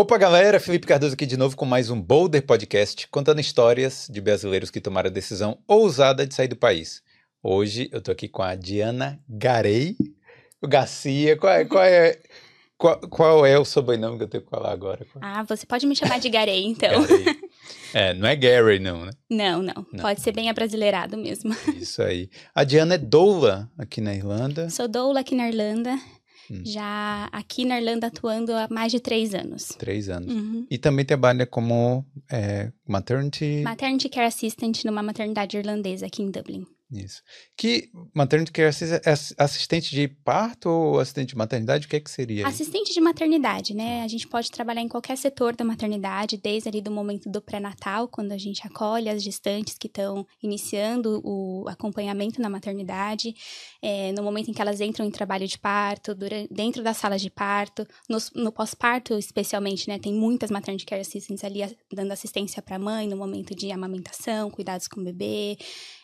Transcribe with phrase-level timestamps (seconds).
[0.00, 0.58] Opa, galera!
[0.58, 4.80] Felipe Cardoso aqui de novo com mais um Boulder Podcast, contando histórias de brasileiros que
[4.80, 7.02] tomaram a decisão ousada de sair do país.
[7.42, 9.98] Hoje eu tô aqui com a Diana Garei,
[10.58, 11.36] o Garcia.
[11.36, 12.18] Qual é, qual é,
[12.78, 15.06] qual, qual é o sobrenome que eu tenho que falar agora?
[15.20, 17.02] Ah, você pode me chamar de Garei, então.
[17.02, 17.36] Garei.
[17.92, 19.12] É, não é Gary, não, né?
[19.28, 20.00] Não, não, não.
[20.00, 21.54] Pode ser bem abrasileirado mesmo.
[21.76, 22.30] Isso aí.
[22.54, 24.70] A Diana é doula aqui na Irlanda.
[24.70, 25.98] Sou doula aqui na Irlanda.
[26.50, 26.62] Hum.
[26.64, 29.68] Já aqui na Irlanda atuando há mais de três anos.
[29.78, 30.34] Três anos.
[30.34, 30.66] Uhum.
[30.68, 33.62] E também trabalha como é, maternity...
[33.62, 36.66] Maternity Care Assistant numa maternidade irlandesa aqui em Dublin.
[36.92, 37.22] Isso.
[37.56, 41.86] Que maternity care é assistente de parto ou assistente de maternidade?
[41.86, 42.46] O que é que seria?
[42.46, 44.02] Assistente de maternidade, né?
[44.02, 48.08] A gente pode trabalhar em qualquer setor da maternidade, desde ali do momento do pré-natal,
[48.08, 53.34] quando a gente acolhe as gestantes que estão iniciando o acompanhamento na maternidade,
[53.80, 57.22] é, no momento em que elas entram em trabalho de parto, durante, dentro das salas
[57.22, 59.96] de parto, no, no pós-parto especialmente, né?
[59.96, 61.60] Tem muitas maternity care assistants ali
[61.92, 65.56] dando assistência para a mãe no momento de amamentação, cuidados com o bebê,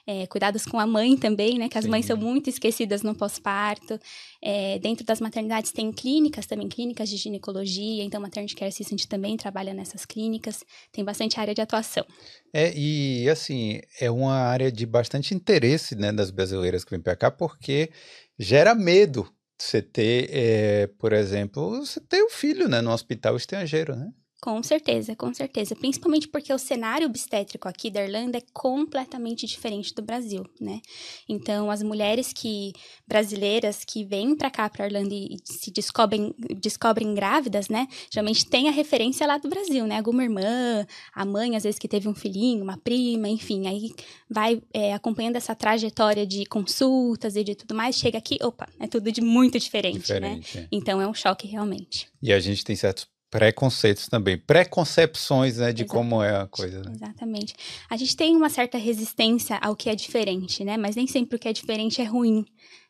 [0.06, 1.68] é, cuidados com a mãe também, né?
[1.68, 1.90] Que as Sim.
[1.90, 3.98] mães são muito esquecidas no pós-parto.
[4.40, 9.36] É, dentro das maternidades tem clínicas também, clínicas de ginecologia, então Maternity Care Assistant também
[9.36, 10.62] trabalha nessas clínicas,
[10.92, 12.06] tem bastante área de atuação.
[12.52, 17.16] É, e assim, é uma área de bastante interesse, né, das brasileiras que vêm para
[17.16, 17.90] cá, porque
[18.38, 23.36] gera medo você ter, é, por exemplo, você ter o um filho, né, no hospital
[23.36, 24.10] estrangeiro, né?
[24.40, 25.74] Com certeza, com certeza.
[25.74, 30.80] Principalmente porque o cenário obstétrico aqui da Irlanda é completamente diferente do Brasil, né?
[31.26, 32.72] Então, as mulheres que
[33.08, 37.88] brasileiras que vêm para cá, para Irlanda e se descobrem, descobrem grávidas, né?
[38.10, 39.96] Geralmente tem a referência lá do Brasil, né?
[39.96, 43.66] Alguma irmã, a mãe, às vezes, que teve um filhinho, uma prima, enfim.
[43.66, 43.90] Aí
[44.28, 47.96] vai é, acompanhando essa trajetória de consultas e de tudo mais.
[47.96, 50.36] Chega aqui, opa, é tudo de muito diferente, né?
[50.36, 50.62] diferente né?
[50.64, 50.68] É.
[50.70, 52.08] Então, é um choque realmente.
[52.22, 55.88] E a gente tem certos Preconceitos também, preconcepções né, de Exatamente.
[55.88, 56.82] como é a coisa.
[56.82, 56.92] Né?
[56.94, 57.54] Exatamente.
[57.90, 60.76] A gente tem uma certa resistência ao que é diferente, né?
[60.76, 62.44] Mas nem sempre o que é diferente é ruim,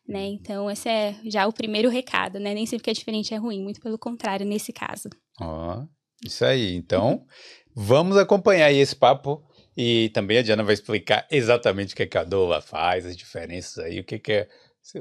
[0.07, 0.27] né?
[0.27, 2.53] Então, esse é já o primeiro recado, né?
[2.53, 5.09] Nem sempre o que é diferente é ruim, muito pelo contrário nesse caso.
[5.41, 5.87] Ó, oh,
[6.23, 6.75] isso aí.
[6.75, 7.25] Então,
[7.75, 9.43] vamos acompanhar esse papo
[9.75, 13.15] e também a Diana vai explicar exatamente o que, é que a Dola faz, as
[13.15, 14.49] diferenças aí, o que, que é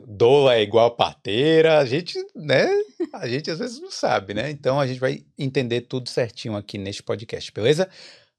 [0.06, 2.68] Dola é igual parteira, a gente, né?
[3.12, 4.50] A gente às vezes não sabe, né?
[4.50, 7.88] Então a gente vai entender tudo certinho aqui neste podcast, beleza?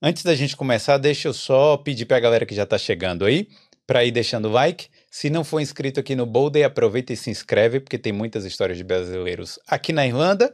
[0.01, 3.25] Antes da gente começar, deixa eu só pedir para a galera que já está chegando
[3.25, 3.47] aí
[3.87, 4.87] para ir deixando o like.
[5.09, 8.77] Se não for inscrito aqui no Boulder, aproveita e se inscreve, porque tem muitas histórias
[8.77, 10.53] de brasileiros aqui na Irlanda.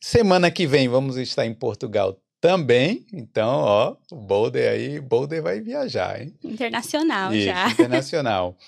[0.00, 3.06] Semana que vem vamos estar em Portugal também.
[3.12, 6.34] Então, ó, o Boulder aí, Boulder vai viajar, hein?
[6.42, 7.70] Internacional Isso, já.
[7.70, 8.58] Internacional.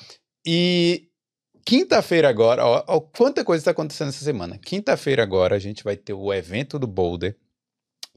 [0.47, 1.09] E
[1.65, 4.59] Quinta-feira agora, ó, ó, quanta coisa está acontecendo essa semana.
[4.59, 7.37] Quinta-feira agora a gente vai ter o evento do Boulder,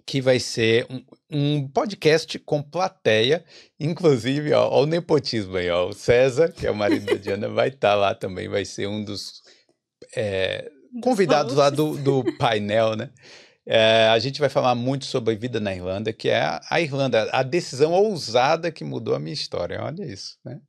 [0.06, 3.46] que vai ser um, um podcast com plateia,
[3.80, 7.48] inclusive, ó, ó, o nepotismo aí, ó, o César, que é o marido da Diana,
[7.48, 9.42] vai estar tá lá também, vai ser um dos
[10.16, 10.70] é,
[11.02, 13.10] convidados lá do, do painel, né?
[13.70, 17.30] É, a gente vai falar muito sobre a vida na Irlanda, que é a, Irlanda,
[17.34, 19.84] a decisão ousada que mudou a minha história.
[19.84, 20.62] Olha isso, né?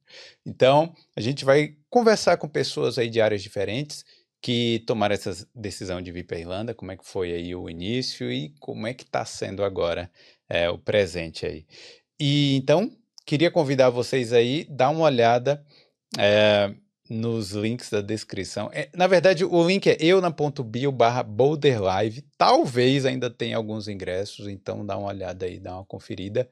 [0.45, 4.05] Então, a gente vai conversar com pessoas aí de áreas diferentes
[4.43, 7.71] que tomaram essa decisão de vir para a Irlanda, como é que foi aí o
[7.71, 10.11] início e como é que está sendo agora
[10.49, 11.67] é, o presente aí.
[12.19, 12.91] E então,
[13.25, 15.65] queria convidar vocês aí, dar uma olhada
[16.19, 16.75] é,
[17.09, 18.71] nos links da descrição.
[18.73, 22.25] É, na verdade, o link é euna.bio barra boulderlive.
[22.37, 26.49] Talvez ainda tenha alguns ingressos, então dá uma olhada aí, dá uma conferida,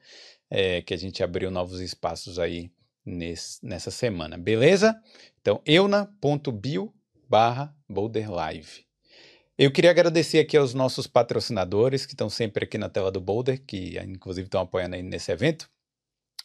[0.49, 2.71] é, que a gente abriu novos espaços aí
[3.05, 4.99] nesse, nessa semana, beleza?
[5.41, 6.93] Então, euna.bio
[7.29, 8.85] barra boulderlive.
[9.57, 13.59] Eu queria agradecer aqui aos nossos patrocinadores que estão sempre aqui na tela do Boulder,
[13.65, 15.67] que inclusive estão apoiando aí nesse evento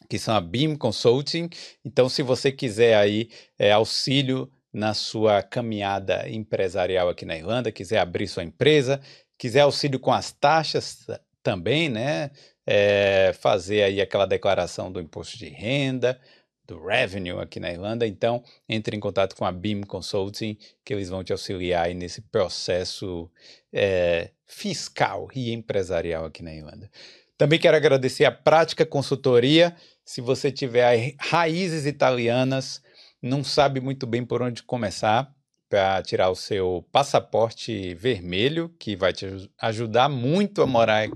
[0.09, 1.49] que são a Beam Consulting.
[1.83, 7.99] Então, se você quiser aí é, auxílio na sua caminhada empresarial aqui na Irlanda, quiser
[7.99, 8.99] abrir sua empresa,
[9.37, 11.05] quiser auxílio com as taxas
[11.43, 12.31] também, né?
[12.65, 16.19] É, fazer aí aquela declaração do imposto de renda,
[16.65, 21.09] do revenue aqui na Irlanda, então entre em contato com a Beam Consulting, que eles
[21.09, 23.29] vão te auxiliar aí nesse processo
[23.71, 26.89] é, fiscal e empresarial aqui na Irlanda.
[27.37, 29.75] Também quero agradecer a Prática Consultoria.
[30.05, 32.81] Se você tiver raízes italianas,
[33.21, 35.33] não sabe muito bem por onde começar
[35.69, 41.09] para tirar o seu passaporte vermelho, que vai te ajudar muito a morar.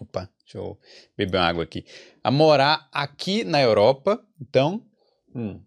[0.00, 0.76] Opa, deixa eu
[1.16, 1.84] beber uma água aqui.
[2.22, 4.20] A morar aqui na Europa.
[4.40, 4.84] Então,
[5.32, 5.60] hum,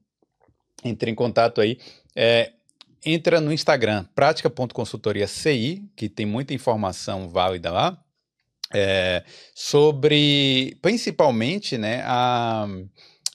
[0.84, 1.80] entre em contato aí.
[2.14, 2.52] É,
[3.06, 8.04] entra no Instagram, prática.consultoria.ci, que tem muita informação válida lá,
[8.74, 9.24] é,
[9.56, 12.68] sobre principalmente né, a,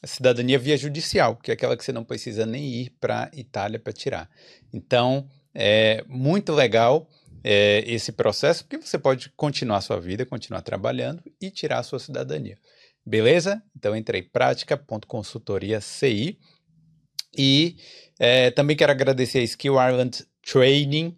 [0.02, 3.78] a, cidadania via judicial, que é aquela que você não precisa nem ir para Itália
[3.78, 4.28] para tirar.
[4.72, 7.08] Então, é muito legal
[7.44, 11.98] é, esse processo, porque você pode continuar sua vida, continuar trabalhando e tirar a sua
[11.98, 12.56] cidadania.
[13.04, 13.60] Beleza?
[13.76, 16.38] Então entrei prática.consultoria.ci
[17.36, 17.76] e
[18.18, 21.16] é, também quero agradecer a Skill Ireland Training,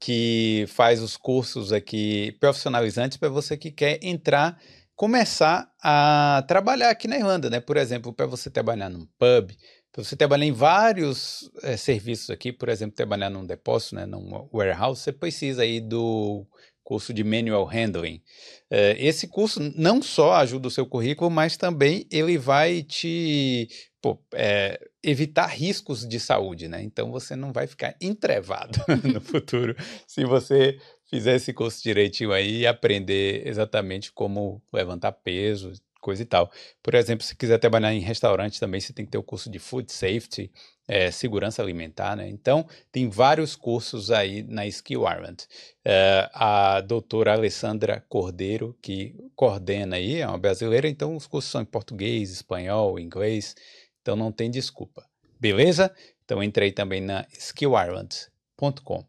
[0.00, 4.58] que faz os cursos aqui profissionalizantes para você que quer entrar,
[4.96, 7.60] começar a trabalhar aqui na Irlanda, né?
[7.60, 9.52] Por exemplo, para você trabalhar num pub,
[9.92, 14.48] para você trabalhar em vários é, serviços aqui, por exemplo, trabalhar num depósito, né, num
[14.52, 16.46] warehouse, você precisa aí do
[16.82, 18.22] curso de Manual Handling.
[18.70, 23.68] É, esse curso não só ajuda o seu currículo, mas também ele vai te
[24.00, 26.82] pô, é, evitar riscos de saúde, né?
[26.82, 29.76] Então você não vai ficar entrevado no futuro
[30.06, 36.24] se você fizer esse curso direitinho aí e aprender exatamente como levantar peso, coisa e
[36.24, 36.50] tal.
[36.82, 39.58] Por exemplo, se quiser trabalhar em restaurante também, você tem que ter o curso de
[39.58, 40.50] Food Safety,
[40.88, 42.28] é, segurança alimentar, né?
[42.28, 45.46] Então, tem vários cursos aí na Skill Ireland.
[45.84, 51.62] É, a doutora Alessandra Cordeiro, que coordena aí, é uma brasileira, então os cursos são
[51.62, 53.54] em português, espanhol, inglês,
[54.00, 55.06] então não tem desculpa.
[55.38, 55.94] Beleza?
[56.24, 59.04] Então entrei também na skillireland.com.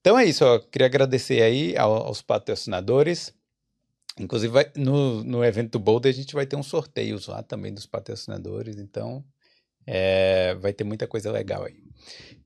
[0.00, 3.34] Então é isso, eu queria agradecer aí aos patrocinadores.
[4.18, 7.72] Inclusive, vai, no, no evento do Boulder, a gente vai ter um sorteio lá também
[7.72, 9.24] dos patrocinadores, então
[9.86, 11.82] é, vai ter muita coisa legal aí.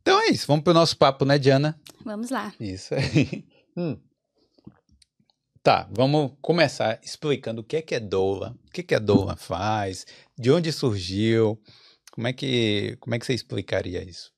[0.01, 1.81] Então é isso, vamos para o nosso papo, né, Diana?
[2.05, 2.53] Vamos lá.
[2.61, 3.47] Isso aí.
[3.77, 3.99] hum.
[5.65, 8.99] Tá, vamos começar explicando o que é que é doula, o que é que a
[8.99, 10.07] doula faz,
[10.37, 11.59] de onde surgiu,
[12.13, 14.31] como é que, como é que você explicaria isso?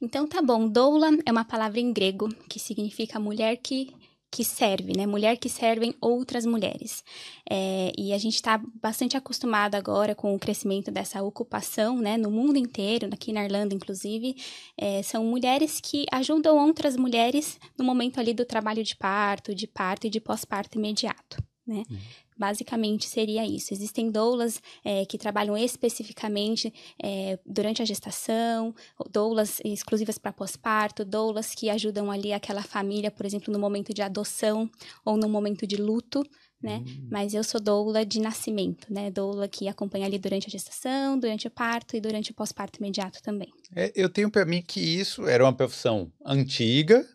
[0.00, 3.92] Então tá bom, doula é uma palavra em grego que significa mulher que
[4.32, 5.06] que serve, né?
[5.06, 7.04] Mulher que servem outras mulheres.
[7.48, 12.16] É, e a gente está bastante acostumado agora com o crescimento dessa ocupação, né?
[12.16, 14.34] No mundo inteiro, aqui na Irlanda, inclusive,
[14.78, 19.66] é, são mulheres que ajudam outras mulheres no momento ali do trabalho de parto, de
[19.66, 21.36] parto e de pós-parto imediato,
[21.66, 21.82] né?
[21.90, 21.98] Uhum.
[22.36, 23.72] Basicamente seria isso.
[23.72, 28.74] Existem doulas é, que trabalham especificamente é, durante a gestação,
[29.10, 34.02] doulas exclusivas para pós-parto, doulas que ajudam ali aquela família, por exemplo, no momento de
[34.02, 34.70] adoção
[35.04, 36.24] ou no momento de luto,
[36.62, 36.82] né?
[36.86, 37.08] Hum.
[37.10, 39.10] Mas eu sou doula de nascimento, né?
[39.10, 43.20] Doula que acompanha ali durante a gestação, durante o parto e durante o pós-parto imediato
[43.22, 43.52] também.
[43.74, 47.06] É, eu tenho para mim que isso era uma profissão antiga,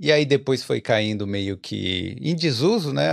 [0.00, 3.06] e aí depois foi caindo meio que em desuso, né?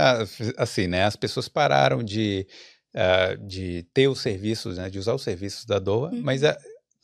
[0.56, 1.04] Assim, né?
[1.04, 2.46] As pessoas pararam de,
[2.94, 4.88] uh, de ter os serviços, né?
[4.88, 6.22] De usar os serviços da DOA, uhum.
[6.22, 6.56] mas uh,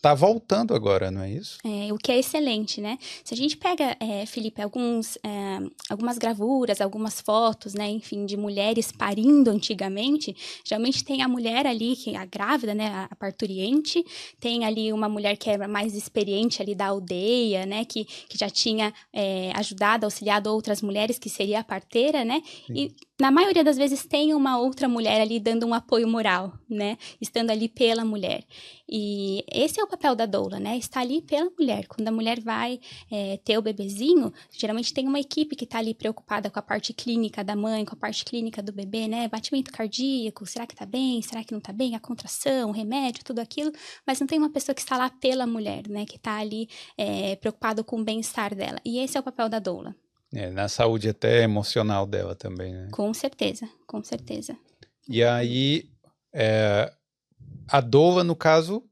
[0.04, 1.56] Tá voltando agora, não é isso?
[1.64, 2.98] É, o que é excelente, né?
[3.24, 5.58] Se a gente pega, é, Felipe, alguns, é,
[5.88, 11.96] algumas gravuras, algumas fotos, né, enfim, de mulheres parindo antigamente, geralmente tem a mulher ali,
[11.96, 14.04] que é a grávida, né, a parturiente,
[14.38, 18.50] tem ali uma mulher que é mais experiente ali da aldeia, né, que, que já
[18.50, 22.42] tinha é, ajudado, auxiliado outras mulheres, que seria a parteira, né?
[22.66, 22.74] Sim.
[22.74, 26.99] E na maioria das vezes tem uma outra mulher ali dando um apoio moral, né?
[27.20, 28.44] Estando ali pela mulher.
[28.88, 30.76] E esse é o papel da doula, né?
[30.76, 31.87] Está ali pela mulher.
[31.87, 35.94] Quando a mulher vai é, ter o bebezinho, geralmente tem uma equipe que está ali
[35.94, 39.29] preocupada com a parte clínica da mãe, com a parte clínica do bebê, né?
[39.29, 41.22] Batimento cardíaco, será que está bem?
[41.22, 41.94] Será que não está bem?
[41.94, 43.70] A contração, o remédio, tudo aquilo.
[44.05, 46.05] Mas não tem uma pessoa que está lá pela mulher, né?
[46.05, 48.81] Que está ali é, preocupado com o bem-estar dela.
[48.84, 49.94] E esse é o papel da doula.
[50.34, 52.88] É, na saúde até emocional dela também, né?
[52.91, 54.56] Com certeza, com certeza.
[55.08, 55.88] E aí,
[56.32, 56.93] é,
[57.69, 58.82] a doula, no caso,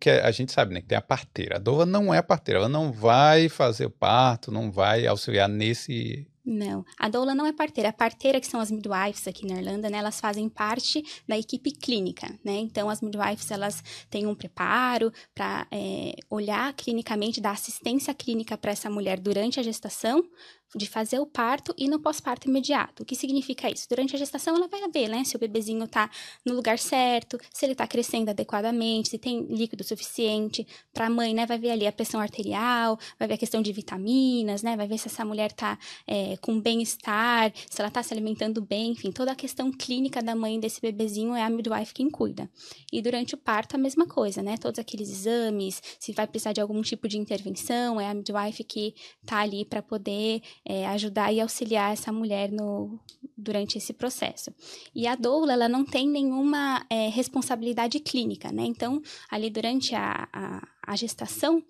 [0.00, 1.56] que a gente sabe, né, que tem a parteira.
[1.56, 5.48] A doula não é a parteira, ela não vai fazer o parto, não vai auxiliar
[5.48, 7.90] nesse não, a doula não é parteira.
[7.90, 11.70] A parteira, que são as midwives aqui na Irlanda, né, elas fazem parte da equipe
[11.70, 12.54] clínica, né?
[12.54, 18.72] Então, as midwives, elas têm um preparo para é, olhar clinicamente, dar assistência clínica para
[18.72, 20.24] essa mulher durante a gestação,
[20.74, 23.02] de fazer o parto e no pós-parto imediato.
[23.02, 23.86] O que significa isso?
[23.88, 26.10] Durante a gestação, ela vai ver, né, se o bebezinho está
[26.44, 30.66] no lugar certo, se ele está crescendo adequadamente, se tem líquido suficiente.
[30.92, 33.72] Para a mãe, né, vai ver ali a pressão arterial, vai ver a questão de
[33.72, 38.12] vitaminas, né, vai ver se essa mulher está é, com bem-estar, se ela está se
[38.14, 42.10] alimentando bem, enfim, toda a questão clínica da mãe desse bebezinho é a midwife quem
[42.10, 42.50] cuida.
[42.90, 46.60] E durante o parto, a mesma coisa, né, todos aqueles exames, se vai precisar de
[46.60, 51.40] algum tipo de intervenção, é a midwife que está ali para poder é, ajudar e
[51.40, 52.98] auxiliar essa mulher no
[53.36, 54.54] durante esse processo.
[54.94, 58.62] E a doula, ela não tem nenhuma é, responsabilidade clínica, né?
[58.64, 61.62] Então, ali durante a, a, a gestação,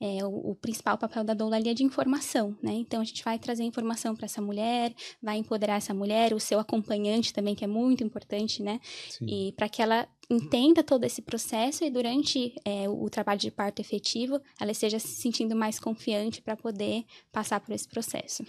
[0.00, 2.72] é, o, o, principal papel da doula ali é de informação, né?
[2.72, 6.58] Então a gente vai trazer informação para essa mulher, vai empoderar essa mulher, o seu
[6.60, 8.80] acompanhante também, que é muito importante, né?
[9.10, 9.26] Sim.
[9.26, 13.80] E para que ela entenda todo esse processo e durante é, o trabalho de parto
[13.80, 18.44] efetivo, ela esteja se sentindo mais confiante para poder passar por esse processo.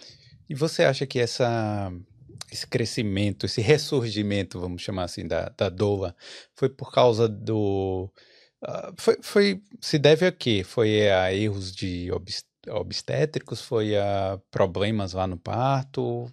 [0.50, 1.92] E você acha que essa
[2.52, 6.16] esse crescimento, esse ressurgimento, vamos chamar assim, da, da doula,
[6.56, 8.12] foi por causa do
[8.62, 10.64] Uh, foi, foi, se deve a quê?
[10.66, 12.10] Foi a erros de
[12.70, 13.62] obstétricos?
[13.62, 16.28] Foi a problemas lá no parto?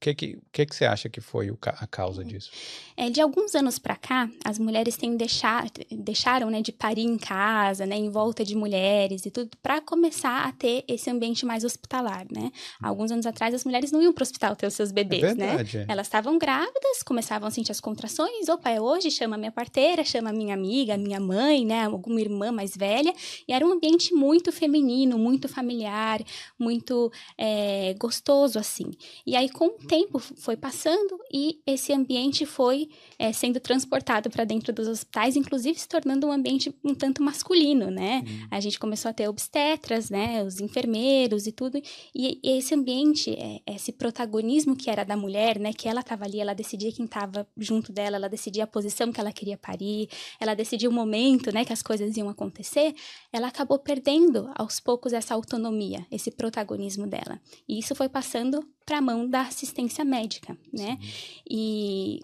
[0.00, 2.50] Que, que, que, que você acha que foi o, a causa disso?
[2.96, 7.18] É, de alguns anos para cá, as mulheres têm deixar, deixaram né, de parir em
[7.18, 11.64] casa, né, em volta de mulheres e tudo, para começar a ter esse ambiente mais
[11.64, 12.50] hospitalar, né?
[12.82, 15.34] Alguns anos atrás, as mulheres não iam para o hospital ter os seus bebês, é
[15.34, 15.46] né?
[15.48, 15.86] verdade, né?
[15.88, 15.92] É.
[15.92, 20.32] Elas estavam grávidas, começavam a sentir as contrações, opa, é hoje, chama minha parteira, chama
[20.32, 23.12] minha amiga, minha mãe, né, alguma irmã mais velha,
[23.46, 26.22] e era um ambiente muito feminino, muito familiar,
[26.58, 28.90] muito é, gostoso, assim.
[29.26, 32.88] E aí, com tempo foi passando e esse ambiente foi
[33.20, 37.90] é, sendo transportado para dentro dos hospitais, inclusive se tornando um ambiente um tanto masculino,
[37.90, 38.24] né?
[38.26, 38.48] Uhum.
[38.50, 40.42] A gente começou a ter obstetras, né?
[40.42, 41.76] Os enfermeiros e tudo.
[42.14, 45.74] E, e esse ambiente, é, esse protagonismo que era da mulher, né?
[45.74, 49.20] Que ela estava ali, ela decidia quem estava junto dela, ela decidia a posição que
[49.20, 50.08] ela queria parir,
[50.40, 51.62] ela decidia o momento, né?
[51.62, 52.94] Que as coisas iam acontecer.
[53.30, 57.38] Ela acabou perdendo aos poucos essa autonomia, esse protagonismo dela.
[57.68, 60.98] E isso foi passando para a mão da assistência médica, né?
[61.00, 61.08] Sim.
[61.50, 62.20] E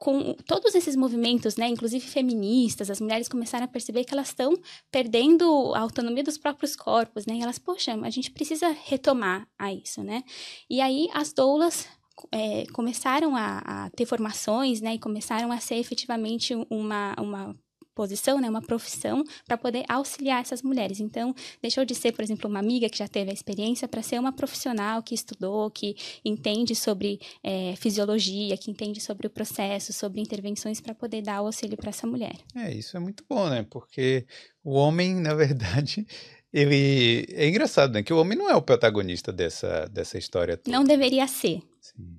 [0.00, 4.54] com todos esses movimentos, né, inclusive feministas, as mulheres começaram a perceber que elas estão
[4.90, 7.34] perdendo a autonomia dos próprios corpos, né?
[7.34, 10.24] E elas, poxa, a gente precisa retomar a isso, né?
[10.70, 11.86] E aí as doulas
[12.32, 17.54] é, começaram a, a, ter formações, né, e começaram a ser efetivamente uma, uma
[18.00, 21.00] posição, né, uma profissão para poder auxiliar essas mulheres.
[21.00, 24.18] Então, deixou de ser, por exemplo, uma amiga que já teve a experiência para ser
[24.18, 30.18] uma profissional que estudou, que entende sobre é, fisiologia, que entende sobre o processo, sobre
[30.18, 32.36] intervenções para poder dar o auxílio para essa mulher.
[32.56, 33.66] É, isso é muito bom, né?
[33.68, 34.24] Porque
[34.64, 36.06] o homem, na verdade,
[36.50, 38.02] ele é engraçado, né?
[38.02, 40.74] Que o homem não é o protagonista dessa, dessa história toda.
[40.74, 41.60] Não deveria ser.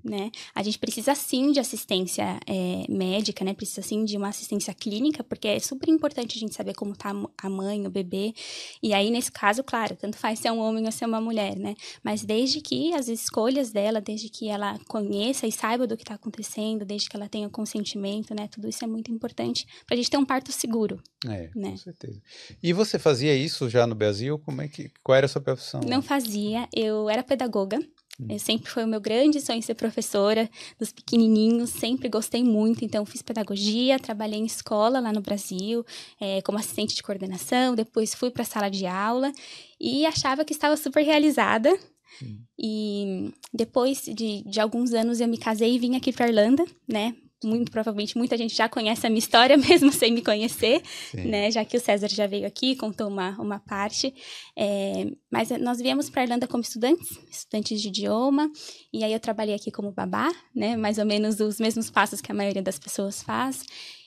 [0.03, 0.31] Né?
[0.55, 3.53] A gente precisa sim de assistência é, médica, né?
[3.53, 7.11] Precisa sim de uma assistência clínica, porque é super importante a gente saber como tá
[7.37, 8.33] a mãe, o bebê.
[8.81, 11.75] E aí, nesse caso, claro, tanto faz ser um homem ou ser uma mulher, né?
[12.03, 16.15] Mas desde que as escolhas dela, desde que ela conheça e saiba do que está
[16.15, 18.47] acontecendo, desde que ela tenha consentimento, né?
[18.47, 21.01] Tudo isso é muito importante para a gente ter um parto seguro.
[21.27, 21.71] É, né?
[21.71, 22.21] com certeza.
[22.61, 24.39] E você fazia isso já no Brasil?
[24.39, 25.81] Como é que, qual era a sua profissão?
[25.81, 26.67] Não fazia.
[26.73, 27.79] Eu era pedagoga.
[28.29, 30.49] Eu sempre foi o meu grande sonho ser professora
[30.79, 35.85] dos pequenininhos, sempre gostei muito, então fiz pedagogia, trabalhei em escola lá no Brasil,
[36.19, 39.31] é, como assistente de coordenação, depois fui para a sala de aula
[39.79, 41.71] e achava que estava super realizada.
[42.59, 47.15] E depois de, de alguns anos eu me casei e vim aqui para Irlanda, né,
[47.43, 50.81] muito provavelmente muita gente já conhece a minha história, mesmo sem me conhecer,
[51.11, 51.27] Sim.
[51.27, 51.51] né?
[51.51, 54.13] Já que o César já veio aqui, contou uma, uma parte.
[54.57, 58.51] É, mas nós viemos para a Irlanda como estudantes, estudantes de idioma,
[58.93, 60.75] e aí eu trabalhei aqui como babá, né?
[60.75, 63.65] Mais ou menos os mesmos passos que a maioria das pessoas faz.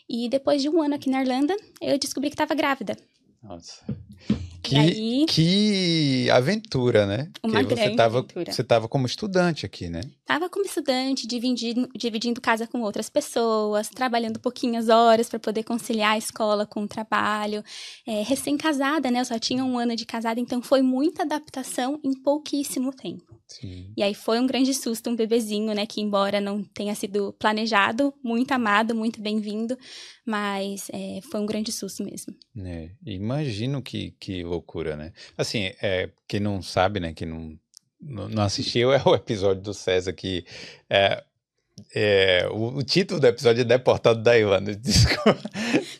[0.09, 2.97] E depois de um ano aqui na Irlanda, eu descobri que estava grávida.
[3.43, 3.83] Nossa.
[4.63, 7.31] Que, aí, que aventura, né?
[7.43, 8.53] Uma Porque grande você tava, aventura.
[8.53, 10.01] Você estava como estudante aqui, né?
[10.25, 16.13] Estava como estudante, dividindo, dividindo casa com outras pessoas, trabalhando pouquinhas horas para poder conciliar
[16.13, 17.63] a escola com o trabalho.
[18.07, 19.21] É, Recém-casada, né?
[19.21, 23.39] Eu só tinha um ano de casada, então foi muita adaptação em pouquíssimo tempo.
[23.47, 23.93] Sim.
[23.95, 25.85] E aí foi um grande susto, um bebezinho, né?
[25.85, 29.77] Que embora não tenha sido planejado, muito amado, muito bem-vindo,
[30.25, 32.35] mas é, foi um grande susto mesmo.
[32.65, 35.13] É, imagino que, que loucura, né?
[35.37, 37.13] Assim, é, quem não sabe, né?
[37.13, 37.59] Quem não,
[38.05, 40.45] não assistiu é o episódio do César que
[40.89, 41.23] é,
[41.95, 44.75] é, o, o, título do episódio é Deportado da Irlanda.
[44.77, 45.41] Desculpa.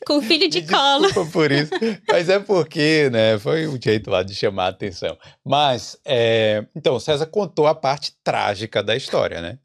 [0.07, 0.61] Com filho de.
[0.61, 1.73] Desculpa por isso.
[2.09, 5.19] Mas é porque, né, foi um jeito lá de chamar a atenção.
[5.45, 9.59] Mas, é, então, César contou a parte trágica da história, né?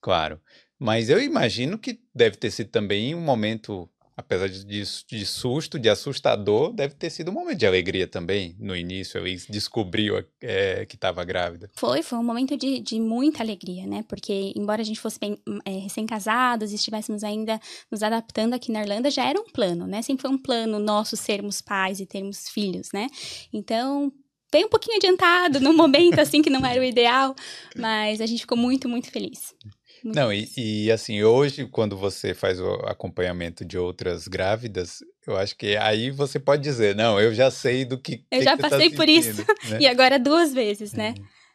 [0.00, 0.40] Claro.
[0.78, 3.88] Mas eu imagino que deve ter sido também um momento
[4.22, 8.74] apesar de, de, susto, de assustador, deve ter sido um momento de alegria também no
[8.74, 9.18] início.
[9.18, 11.68] Ele descobriu é, que estava grávida.
[11.74, 14.04] Foi, foi um momento de, de muita alegria, né?
[14.08, 17.60] Porque, embora a gente fosse bem é, recém-casados e estivéssemos ainda
[17.90, 20.00] nos adaptando aqui na Irlanda, já era um plano, né?
[20.02, 23.08] Sempre foi um plano nosso sermos pais e termos filhos, né?
[23.52, 24.12] Então,
[24.52, 27.34] bem um pouquinho adiantado, num momento assim que não era o ideal,
[27.74, 29.54] mas a gente ficou muito, muito feliz.
[30.04, 30.32] Não.
[30.32, 35.76] E, e assim, hoje, quando você faz o acompanhamento de outras grávidas, eu acho que
[35.76, 38.24] aí você pode dizer, não, eu já sei do que.
[38.30, 39.44] Eu que já que passei tá por isso.
[39.70, 39.78] né?
[39.80, 41.14] E agora duas vezes, né?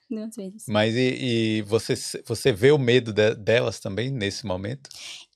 [0.09, 0.63] Duas vezes.
[0.67, 1.93] Mas e, e você,
[2.25, 4.89] você vê o medo de, delas também nesse momento?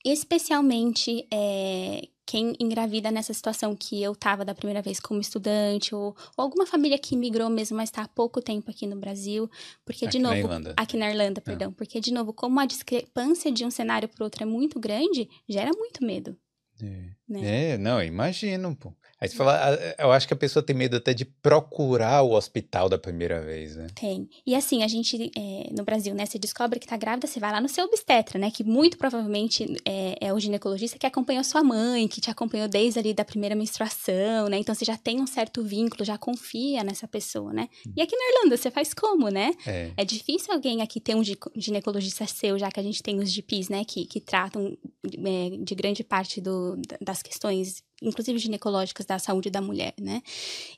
[0.05, 6.15] Especialmente é, quem engravida nessa situação que eu estava da primeira vez como estudante, ou,
[6.38, 9.51] ou, alguma família que migrou mesmo, mas está há pouco tempo aqui no Brasil,
[9.83, 10.35] porque, aqui de novo.
[10.35, 10.73] Na Irlanda.
[10.77, 11.71] Aqui na Irlanda, perdão.
[11.71, 11.73] Ah.
[11.75, 15.71] Porque, de novo, como a discrepância de um cenário para outro é muito grande, gera
[15.73, 16.38] muito medo.
[16.81, 17.71] É, né?
[17.71, 18.93] é não, imagino, pô.
[19.21, 22.89] Aí você fala, eu acho que a pessoa tem medo até de procurar o hospital
[22.89, 23.85] da primeira vez, né?
[23.93, 24.27] Tem.
[24.43, 27.51] E assim, a gente, é, no Brasil, né, você descobre que tá grávida, você vai
[27.51, 31.63] lá no seu obstetra, né, que muito provavelmente é, é, o ginecologista que acompanhou sua
[31.63, 34.57] mãe, que te acompanhou desde ali da primeira menstruação, né?
[34.57, 37.69] Então você já tem um certo vínculo, já confia nessa pessoa, né?
[37.95, 39.51] E aqui na Irlanda, você faz como, né?
[39.67, 41.21] É, é difícil alguém aqui ter um
[41.55, 45.75] ginecologista seu, já que a gente tem os GPs, né, que, que tratam é, de
[45.75, 50.23] grande parte do, das questões inclusive ginecológicas da saúde da mulher, né?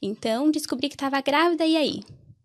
[0.01, 2.03] Então, descobri que estava grávida e aí?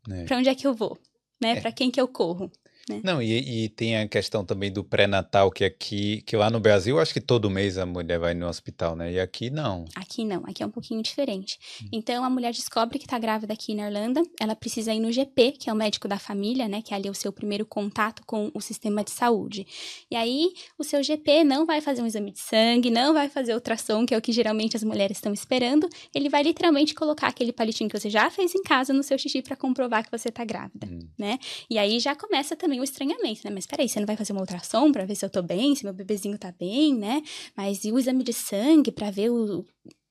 [0.08, 0.24] É.
[0.24, 0.96] Para onde é que eu vou?
[1.40, 1.58] Né?
[1.58, 1.60] É.
[1.60, 2.50] Para quem que eu corro?
[2.88, 3.00] Né?
[3.04, 6.98] Não, e, e, tem a questão também do pré-natal, que aqui, que lá no Brasil,
[6.98, 9.12] acho que todo mês a mulher vai no hospital, né?
[9.12, 9.84] E aqui não.
[9.94, 11.58] Aqui não, aqui é um pouquinho diferente.
[11.82, 11.88] Hum.
[11.92, 15.52] Então a mulher descobre que está grávida aqui na Irlanda, ela precisa ir no GP,
[15.52, 16.82] que é o médico da família, né?
[16.82, 19.66] Que é ali o seu primeiro contato com o sistema de saúde.
[20.10, 23.54] E aí o seu GP não vai fazer um exame de sangue, não vai fazer
[23.54, 25.88] ultrassom, que é o que geralmente as mulheres estão esperando.
[26.14, 29.42] Ele vai literalmente colocar aquele palitinho que você já fez em casa no seu xixi
[29.42, 31.00] para comprovar que você está grávida, hum.
[31.18, 31.38] né?
[31.68, 33.50] E aí já começa também o estranhamento, né?
[33.50, 35.84] Mas peraí, você não vai fazer uma ultrassom para ver se eu tô bem, se
[35.84, 37.22] meu bebezinho tá bem, né?
[37.56, 39.64] Mas e o exame de sangue para ver o.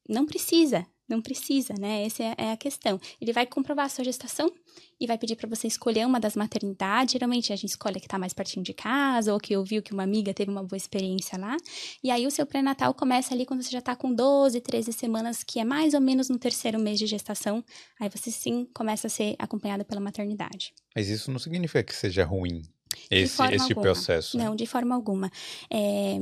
[0.09, 2.05] Não precisa, não precisa, né?
[2.05, 2.99] Essa é, é a questão.
[3.21, 4.51] Ele vai comprovar a sua gestação
[4.99, 7.13] e vai pedir para você escolher uma das maternidades.
[7.13, 9.93] Geralmente a gente escolhe a que está mais pertinho de casa ou que ouviu que
[9.93, 11.55] uma amiga teve uma boa experiência lá.
[12.03, 15.43] E aí o seu pré-natal começa ali quando você já está com 12, 13 semanas,
[15.43, 17.63] que é mais ou menos no terceiro mês de gestação.
[17.99, 20.73] Aí você sim começa a ser acompanhada pela maternidade.
[20.95, 22.63] Mas isso não significa que seja ruim
[23.09, 24.37] esse, esse processo.
[24.37, 25.31] Não, de forma alguma.
[25.69, 26.19] É,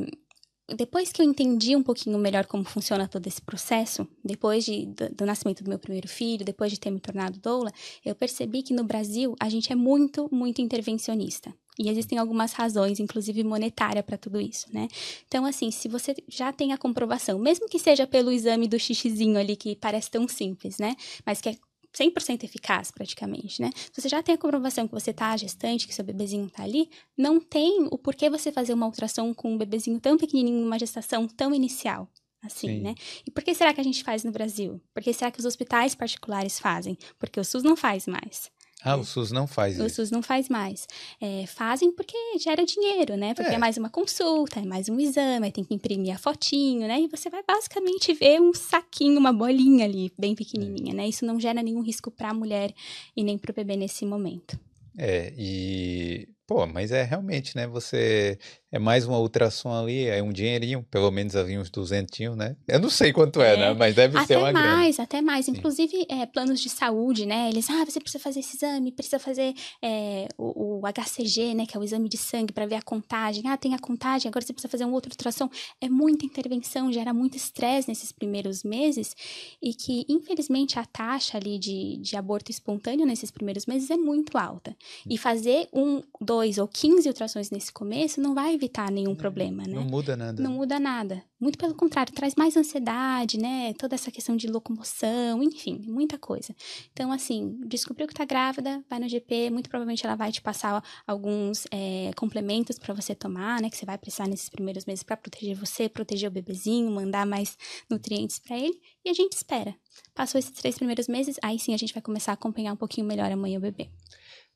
[0.74, 5.10] depois que eu entendi um pouquinho melhor como funciona todo esse processo, depois de, do,
[5.14, 7.72] do, nascimento do meu primeiro filho, depois de ter me tornado doula,
[8.04, 11.54] eu percebi que no Brasil a gente é muito, muito intervencionista.
[11.78, 14.88] E existem algumas razões, inclusive monetária, para tudo isso, né?
[15.28, 19.38] Então, assim, se você já tem a comprovação, mesmo que seja pelo exame do xixizinho
[19.38, 20.96] ali, que parece tão simples, né?
[21.26, 21.58] Mas que é
[21.98, 23.70] 100% eficaz, praticamente, né?
[23.92, 26.90] Se você já tem a comprovação que você tá gestante, que seu bebezinho tá ali,
[27.18, 31.28] não tem o porquê você fazer uma ultrassom com um bebezinho tão pequenininho numa gestação
[31.28, 32.10] tão inicial.
[32.44, 32.82] Assim, Sim.
[32.82, 32.96] né?
[33.26, 34.80] E por que será que a gente faz no Brasil?
[34.94, 36.96] Por que será que os hospitais particulares fazem?
[37.18, 38.52] Porque o SUS não faz mais.
[38.86, 39.96] Ah, o SUS não faz O isso.
[39.96, 40.88] SUS não faz mais.
[41.20, 43.34] É, fazem porque gera dinheiro, né?
[43.34, 43.56] Porque é.
[43.56, 43.58] É.
[43.58, 47.02] mais uma consulta, é mais um exame, tem que imprimir a fotinho, né?
[47.02, 51.08] E você vai basicamente ver um saquinho, uma bolinha ali, bem pequenininha, né?
[51.08, 52.72] Isso não gera nenhum risco para a mulher
[53.18, 54.60] e nem para o bebê nesse momento.
[54.98, 56.30] É, e.
[56.48, 57.66] Pô, mas é realmente, né?
[57.68, 58.38] Você.
[58.72, 62.58] É mais uma ultrassom ali, é um dinheirinho, pelo menos ali uns duzentinhos, né?
[62.68, 63.74] Eu não sei quanto é, É, né?
[63.74, 64.76] Mas deve ser Até uma grana.
[64.76, 65.48] mais, até mais.
[65.48, 67.48] Inclusive, é, planos de saúde, né?
[67.50, 71.66] Eles, ah, você precisa fazer esse exame, precisa fazer é, o, o HCG, né?
[71.66, 73.48] Que é o exame de sangue para ver a contagem.
[73.48, 75.50] Ah, tem a contagem, agora você precisa fazer um outro ultrassom.
[75.80, 79.16] É muita intervenção, gera muito estresse nesses primeiros meses
[79.62, 84.38] e que, infelizmente, a taxa ali de, de aborto espontâneo nesses primeiros meses é muito
[84.38, 84.76] alta.
[85.10, 89.74] E fazer um, dois ou quinze ultrassons nesse começo não vai evitar nenhum problema, né?
[89.74, 90.44] Não muda nada.
[90.44, 91.24] Não muda nada.
[91.40, 93.74] Muito pelo contrário, traz mais ansiedade, né?
[93.74, 96.56] Toda essa questão de locomoção, enfim, muita coisa.
[96.92, 100.84] Então, assim, descobriu que tá grávida, vai no GP, muito provavelmente ela vai te passar
[101.06, 103.70] alguns é, complementos para você tomar, né?
[103.70, 107.58] Que você vai precisar nesses primeiros meses para proteger você, proteger o bebezinho, mandar mais
[107.90, 108.80] nutrientes para ele.
[109.04, 109.76] E a gente espera.
[110.14, 113.06] Passou esses três primeiros meses, aí sim a gente vai começar a acompanhar um pouquinho
[113.06, 113.90] melhor a mãe e o bebê.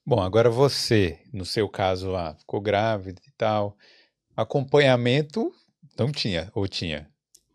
[0.10, 3.78] Bom, agora você, no seu caso lá, ficou grávida e tal.
[4.36, 5.54] Acompanhamento
[5.95, 7.08] não tinha, ou tinha?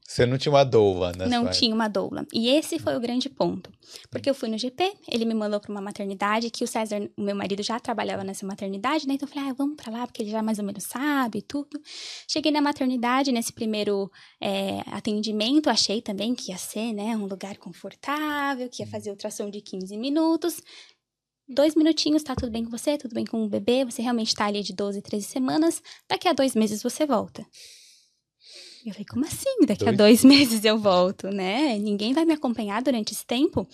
[0.07, 1.27] Você não tinha uma doula, né?
[1.27, 2.25] Não tinha uma doula.
[2.33, 3.73] E esse foi o grande ponto.
[4.11, 7.23] Porque eu fui no GP, ele me mandou para uma maternidade, que o César, o
[7.23, 9.15] meu marido, já trabalhava nessa maternidade, né?
[9.15, 11.81] Então eu falei, ah, vamos para lá, porque ele já mais ou menos sabe tudo.
[12.29, 14.09] Cheguei na maternidade, nesse primeiro
[14.41, 19.51] é, atendimento, achei também que ia ser, né, um lugar confortável, que ia fazer ultrassom
[19.51, 20.63] de 15 minutos.
[21.49, 24.47] Dois minutinhos, tá tudo bem com você, tudo bem com o bebê, você realmente tá
[24.47, 27.47] ali de 12, 13 semanas, daqui a dois meses você volta.
[28.87, 29.67] Eu falei, como assim?
[29.67, 29.95] Daqui dois.
[29.95, 31.79] a dois meses eu volto, né?
[31.79, 33.67] Ninguém vai me acompanhar durante esse tempo.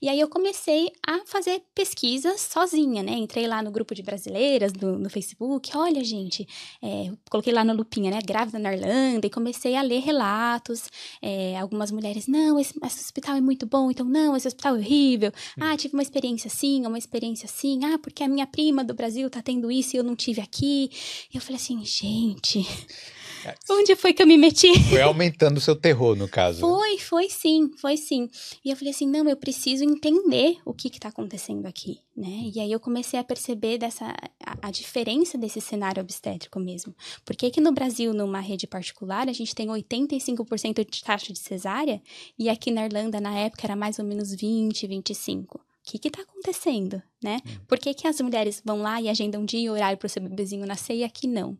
[0.00, 3.12] E aí eu comecei a fazer pesquisas sozinha, né?
[3.12, 5.76] Entrei lá no grupo de brasileiras do, no Facebook.
[5.76, 6.48] Olha, gente,
[6.82, 8.20] é, coloquei lá na lupinha, né?
[8.24, 9.26] Grávida na Irlanda.
[9.26, 10.84] E comecei a ler relatos.
[11.20, 13.90] É, algumas mulheres, não, esse, esse, hospital é muito bom.
[13.90, 15.30] Então, não, esse hospital é horrível.
[15.58, 15.62] Hum.
[15.62, 17.84] Ah, tive uma experiência assim, uma experiência assim.
[17.84, 20.90] Ah, porque a minha prima do Brasil tá tendo isso e eu não tive aqui.
[21.32, 22.66] E eu falei assim, gente...
[23.70, 24.72] Onde foi que eu me meti?
[24.90, 26.60] Foi aumentando o seu terror, no caso.
[26.60, 28.28] Foi, foi sim, foi sim.
[28.64, 32.50] E eu falei assim, não, eu preciso entender o que está acontecendo aqui, né?
[32.54, 34.06] E aí eu comecei a perceber dessa,
[34.44, 36.94] a, a, diferença desse cenário obstétrico mesmo.
[37.24, 41.38] Por que que no Brasil, numa rede particular, a gente tem 85% de taxa de
[41.38, 42.00] cesárea
[42.38, 45.46] e aqui na Irlanda, na época, era mais ou menos 20, 25%?
[45.84, 47.40] o que está acontecendo, né?
[47.46, 47.56] Hum.
[47.68, 50.08] Por que, que as mulheres vão lá e agendam um dia e horário para o
[50.08, 51.58] seu bebezinho nascer e aqui não?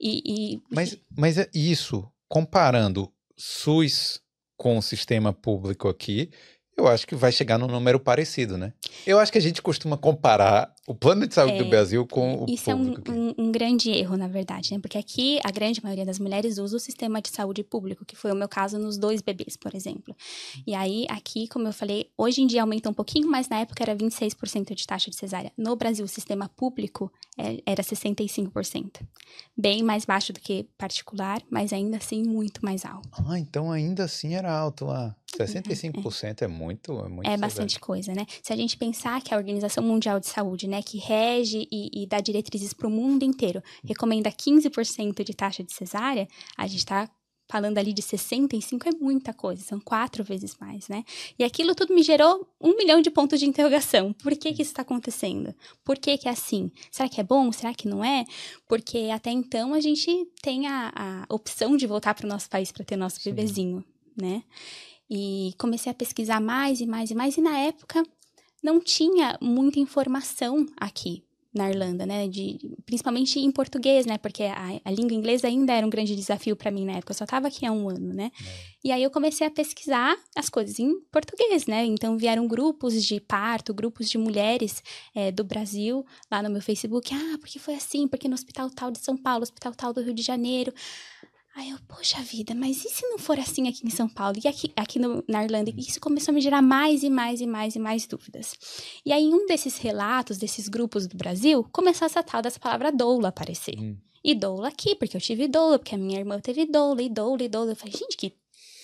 [0.00, 0.22] E,
[0.54, 0.62] e...
[0.70, 4.20] Mas, mas é isso, comparando SUS
[4.56, 6.30] com o sistema público aqui,
[6.76, 8.72] eu acho que vai chegar num número parecido, né?
[9.06, 12.44] Eu acho que a gente costuma comparar o plano de saúde é, do Brasil com
[12.44, 14.78] o Isso público é um, um, um, grande erro, na verdade, né?
[14.78, 18.30] Porque aqui a grande maioria das mulheres usa o sistema de saúde público, que foi
[18.30, 20.14] o meu caso nos dois bebês, por exemplo.
[20.64, 23.82] E aí, aqui, como eu falei, hoje em dia aumenta um pouquinho, mas na época
[23.82, 25.52] era 26% de taxa de cesárea.
[25.56, 29.00] No Brasil, o sistema público é, era 65%.
[29.56, 33.08] Bem mais baixo do que particular, mas ainda assim muito mais alto.
[33.12, 35.16] Ah, então ainda assim era alto lá.
[35.36, 37.28] 65% é, é muito, é muito.
[37.28, 38.24] É bastante coisa, né?
[38.42, 42.06] Se a gente pensar que a Organização Mundial de Saúde, né, que rege e, e
[42.06, 47.10] dá diretrizes para o mundo inteiro, recomenda 15% de taxa de cesárea, a gente está
[47.48, 51.04] falando ali de 65 é muita coisa, são quatro vezes mais, né?
[51.38, 54.12] E aquilo tudo me gerou um milhão de pontos de interrogação.
[54.12, 55.54] Por que, que isso está acontecendo?
[55.84, 56.70] Por que, que é assim?
[56.90, 57.50] Será que é bom?
[57.52, 58.24] Será que não é?
[58.68, 60.92] Porque até então a gente tem a,
[61.28, 63.30] a opção de voltar para o nosso país para ter nosso Sim.
[63.30, 63.84] bebezinho,
[64.16, 64.42] né?
[65.08, 68.02] E comecei a pesquisar mais e mais e mais, e na época
[68.62, 72.28] não tinha muita informação aqui na Irlanda, né?
[72.28, 74.18] De, principalmente em português, né?
[74.18, 77.12] Porque a, a língua inglesa ainda era um grande desafio para mim na época.
[77.12, 78.30] Eu só estava aqui há um ano, né?
[78.38, 78.66] É.
[78.84, 81.84] E aí eu comecei a pesquisar as coisas em português, né?
[81.84, 84.82] Então vieram grupos de parto, grupos de mulheres
[85.14, 87.12] é, do Brasil lá no meu Facebook.
[87.14, 88.06] Ah, porque foi assim?
[88.06, 90.72] Porque no hospital tal de São Paulo, hospital tal do Rio de Janeiro.
[91.56, 94.46] Aí eu, poxa vida, mas e se não for assim aqui em São Paulo e
[94.46, 95.72] aqui, aqui no, na Irlanda?
[95.74, 98.54] E isso começou a me gerar mais e mais e mais e mais dúvidas.
[99.06, 102.92] E aí, em um desses relatos, desses grupos do Brasil, começou essa tal dessa palavra
[102.92, 103.74] doula aparecer.
[103.80, 103.96] Hum.
[104.22, 107.42] E doula aqui, porque eu tive doula, porque a minha irmã teve doula, e doula,
[107.42, 107.72] e doula.
[107.72, 108.34] Eu falei, gente, que,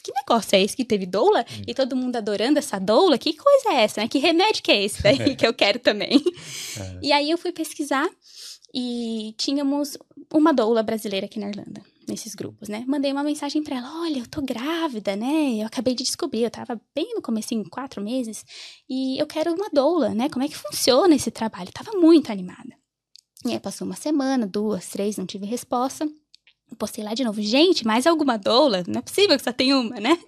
[0.02, 1.40] que negócio é esse que teve doula?
[1.40, 1.64] Hum.
[1.66, 3.18] E todo mundo adorando essa doula?
[3.18, 4.08] Que coisa é essa, né?
[4.08, 6.24] Que remédio que é esse daí que eu quero também?
[6.80, 6.98] É.
[7.02, 8.08] E aí eu fui pesquisar
[8.74, 9.98] e tínhamos
[10.32, 12.84] uma doula brasileira aqui na Irlanda nesses grupos, né?
[12.86, 15.54] Mandei uma mensagem para ela: olha, eu tô grávida, né?
[15.56, 18.44] Eu acabei de descobrir, eu tava bem no comecinho, quatro meses,
[18.88, 20.28] e eu quero uma doula, né?
[20.28, 21.68] Como é que funciona esse trabalho?
[21.68, 22.74] Eu tava muito animada.
[23.44, 26.08] E aí passou uma semana, duas, três, não tive resposta
[26.76, 28.82] postei lá de novo, gente, mais alguma doula?
[28.86, 30.18] Não é possível que só tem uma, né?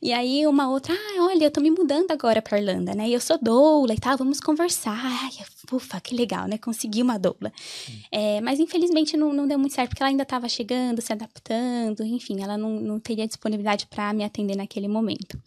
[0.00, 3.08] E aí uma outra, ah, olha, eu tô me mudando agora pra Irlanda, né?
[3.08, 4.98] E eu sou doula e tal, vamos conversar.
[4.98, 5.30] Ai,
[5.72, 6.58] ufa, que legal, né?
[6.58, 7.52] Consegui uma doula.
[7.88, 7.92] Hum.
[8.12, 12.04] É, mas infelizmente não, não deu muito certo, porque ela ainda tava chegando, se adaptando,
[12.04, 15.40] enfim, ela não, não teria disponibilidade para me atender naquele momento.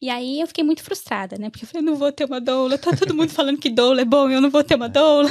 [0.00, 1.50] E aí eu fiquei muito frustrada, né?
[1.50, 4.04] Porque eu falei, não vou ter uma doula, tá todo mundo falando que doula é
[4.04, 5.30] bom, eu não vou ter uma doula.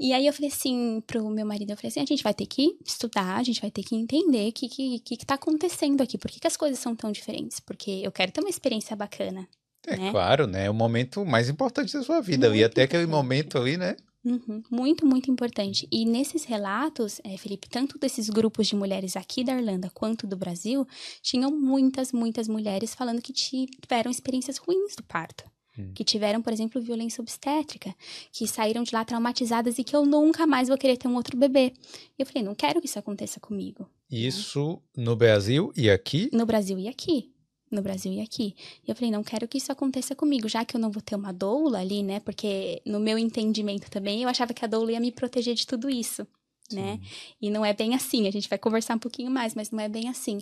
[0.00, 2.46] E aí eu falei assim pro meu marido, eu falei assim, a gente vai ter
[2.46, 6.00] que estudar, a gente vai ter que entender o que, que, que, que tá acontecendo
[6.00, 8.94] aqui, por que, que as coisas são tão diferentes, porque eu quero ter uma experiência
[8.94, 9.48] bacana.
[9.88, 10.10] É né?
[10.10, 10.66] claro, né?
[10.66, 12.48] É o momento mais importante da sua vida.
[12.48, 13.96] Muito e até aquele momento ali, né?
[14.24, 15.88] Uhum, muito, muito importante.
[15.90, 20.36] E nesses relatos, é, Felipe, tanto desses grupos de mulheres aqui da Irlanda quanto do
[20.36, 20.86] Brasil,
[21.22, 25.44] tinham muitas, muitas mulheres falando que tiveram experiências ruins do parto.
[25.78, 25.92] Hum.
[25.94, 27.94] que tiveram, por exemplo, violência obstétrica,
[28.32, 31.36] que saíram de lá traumatizadas e que eu nunca mais vou querer ter um outro
[31.36, 31.72] bebê.
[32.18, 33.88] E eu falei, não quero que isso aconteça comigo.
[34.10, 34.18] Né?
[34.18, 35.04] Isso né?
[35.04, 36.28] no Brasil e aqui?
[36.32, 37.30] No Brasil e aqui.
[37.70, 38.54] No Brasil e aqui.
[38.86, 41.16] E eu falei, não quero que isso aconteça comigo, já que eu não vou ter
[41.16, 42.20] uma doula ali, né?
[42.20, 45.90] Porque no meu entendimento também, eu achava que a doula ia me proteger de tudo
[45.90, 46.26] isso
[46.72, 47.00] né?
[47.40, 49.88] E não é bem assim, a gente vai conversar um pouquinho mais, mas não é
[49.88, 50.38] bem assim.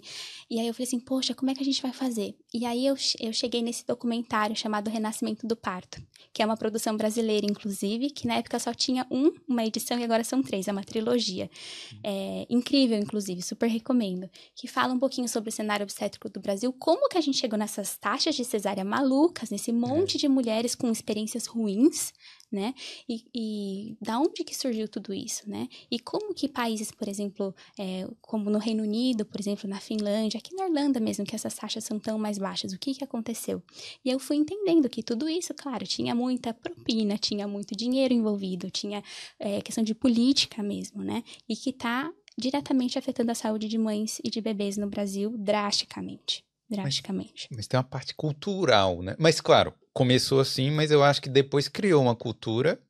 [0.51, 2.35] E aí eu falei assim, poxa, como é que a gente vai fazer?
[2.53, 6.97] E aí eu, eu cheguei nesse documentário chamado Renascimento do Parto, que é uma produção
[6.97, 10.73] brasileira, inclusive, que na época só tinha um, uma edição e agora são três, é
[10.73, 11.51] uma trilogia.
[12.03, 14.29] É incrível, inclusive, super recomendo.
[14.55, 17.59] Que fala um pouquinho sobre o cenário obstétrico do Brasil, como que a gente chegou
[17.59, 20.21] nessas taxas de cesárea malucas, nesse monte é.
[20.21, 22.13] de mulheres com experiências ruins,
[22.51, 22.75] né?
[23.09, 25.69] E, e da onde que surgiu tudo isso, né?
[25.91, 30.39] E como que países, por exemplo, é, como no Reino Unido, por exemplo, na Finlândia,
[30.39, 33.63] aqui na Irlanda mesmo, que essas taxas são tão mais baixas, o que que aconteceu?
[34.03, 38.71] E eu fui entendendo que tudo isso, claro, tinha muita propina, tinha muito dinheiro envolvido,
[38.71, 39.05] tinha
[39.39, 41.23] é, questão de política mesmo, né?
[41.47, 46.43] E que está diretamente afetando a saúde de mães e de bebês no Brasil drasticamente.
[46.69, 47.47] Drasticamente.
[47.51, 49.15] Mas, mas tem uma parte cultural, né?
[49.19, 52.81] Mas, claro, começou assim, mas eu acho que depois criou uma cultura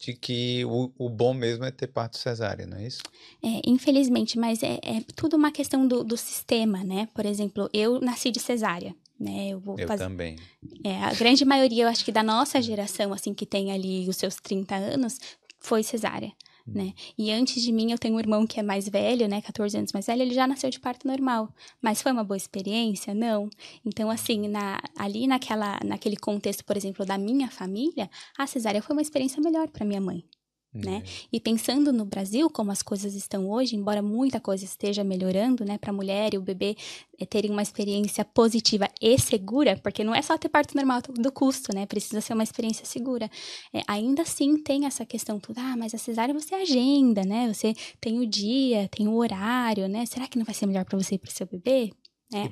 [0.00, 3.02] de que o, o bom mesmo é ter parto cesárea, não é isso?
[3.44, 7.06] É, infelizmente, mas é, é tudo uma questão do, do sistema, né?
[7.14, 8.94] Por exemplo, eu nasci de cesárea.
[9.18, 10.02] Né, eu vou eu fazer...
[10.02, 10.36] também.
[10.82, 14.16] É, a grande maioria, eu acho que da nossa geração, assim, que tem ali os
[14.16, 15.20] seus 30 anos,
[15.58, 16.32] foi cesárea
[16.66, 16.92] né?
[17.16, 19.40] E antes de mim, eu tenho um irmão que é mais velho, né?
[19.40, 21.52] 14 anos mais velho, ele já nasceu de parto normal.
[21.80, 23.14] Mas foi uma boa experiência?
[23.14, 23.48] Não.
[23.84, 28.94] Então, assim, na, ali naquela, naquele contexto, por exemplo, da minha família, a cesárea foi
[28.94, 30.24] uma experiência melhor para minha mãe
[30.72, 30.96] né?
[30.96, 31.02] Uhum.
[31.32, 35.76] E pensando no Brasil, como as coisas estão hoje, embora muita coisa esteja melhorando, né,
[35.78, 36.76] para a mulher e o bebê
[37.18, 41.32] é, terem uma experiência positiva e segura, porque não é só ter parto normal do
[41.32, 41.86] custo, né?
[41.86, 43.28] Precisa ser uma experiência segura.
[43.72, 47.52] É, ainda assim tem essa questão toda, ah, mas a cesárea você agenda, né?
[47.52, 50.06] Você tem o dia, tem o horário, né?
[50.06, 51.92] Será que não vai ser melhor para você e para o seu bebê?
[52.32, 52.50] É.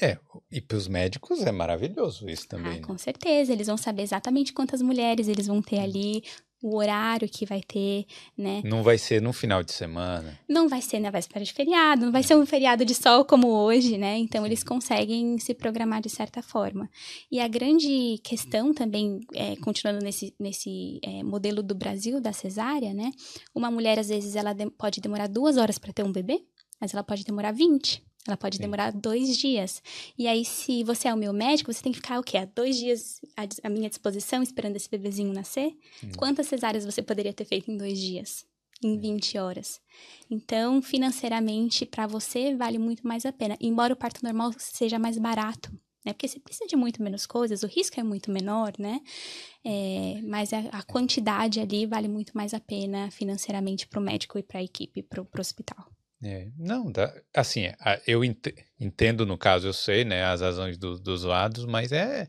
[0.00, 0.18] É,
[0.50, 2.80] e para os médicos é maravilhoso isso também.
[2.80, 6.24] Ah, com certeza, eles vão saber exatamente quantas mulheres eles vão ter ali,
[6.62, 8.06] o horário que vai ter,
[8.38, 8.62] né?
[8.64, 10.38] Não vai ser no final de semana.
[10.48, 13.48] Não vai ser na véspera de feriado, não vai ser um feriado de sol como
[13.48, 14.16] hoje, né?
[14.16, 16.88] Então eles conseguem se programar de certa forma.
[17.30, 22.94] E a grande questão também, é, continuando nesse, nesse é, modelo do Brasil da cesárea,
[22.94, 23.10] né?
[23.52, 26.44] Uma mulher às vezes ela de pode demorar duas horas para ter um bebê,
[26.80, 28.02] mas ela pode demorar 20.
[28.26, 28.62] Ela pode Sim.
[28.62, 29.82] demorar dois dias.
[30.16, 32.38] E aí, se você é o meu médico, você tem que ficar o quê?
[32.38, 33.20] Há dois dias
[33.62, 35.76] à, minha disposição, esperando esse bebezinho nascer?
[36.04, 36.10] Hum.
[36.16, 38.46] Quantas cesáreas você poderia ter feito em dois dias?
[38.82, 39.80] Em 20 horas.
[40.30, 43.56] Então, financeiramente, para você, vale muito mais a pena.
[43.60, 45.72] Embora o parto normal seja mais barato,
[46.04, 46.12] né?
[46.12, 49.00] Porque você precisa de muito menos coisas, o risco é muito menor, né?
[49.64, 54.38] É, mas a, a, quantidade ali vale muito mais a pena financeiramente para o médico
[54.38, 55.86] e para a equipe, para o hospital.
[56.24, 57.62] É, não, dá, assim,
[58.06, 58.22] eu
[58.78, 62.28] entendo no caso, eu sei, né, as razões do, dos lados, mas é,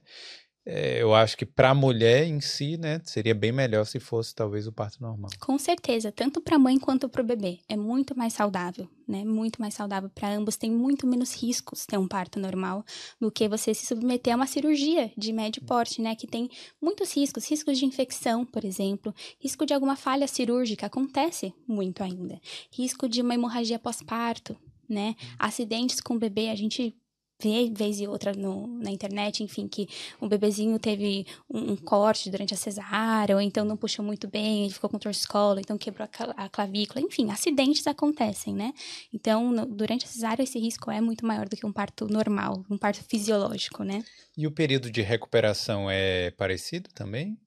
[0.65, 4.33] é, eu acho que para a mulher em si, né, seria bem melhor se fosse
[4.33, 5.29] talvez o parto normal.
[5.39, 7.59] Com certeza, tanto para a mãe quanto para o bebê.
[7.67, 9.25] É muito mais saudável, né?
[9.25, 10.55] Muito mais saudável para ambos.
[10.55, 12.85] Tem muito menos riscos ter um parto normal
[13.19, 16.15] do que você se submeter a uma cirurgia de médio porte, né?
[16.15, 16.49] Que tem
[16.81, 22.39] muitos riscos, riscos de infecção, por exemplo, risco de alguma falha cirúrgica, acontece muito ainda.
[22.71, 24.55] Risco de uma hemorragia pós-parto,
[24.87, 25.15] né?
[25.37, 26.95] Acidentes com o bebê, a gente
[27.39, 29.87] vez e outra no, na internet, enfim, que
[30.21, 34.63] um bebezinho teve um, um, corte durante a cesárea, ou então não puxou muito bem,
[34.63, 38.73] ele ficou com torcicolo, então quebrou a, a clavícula, enfim, acidentes acontecem, né?
[39.13, 42.63] Então, no, durante a cesárea, esse risco é muito maior do que um parto normal,
[42.69, 44.03] um parto fisiológico, né?
[44.37, 47.37] E o período de recuperação é parecido também?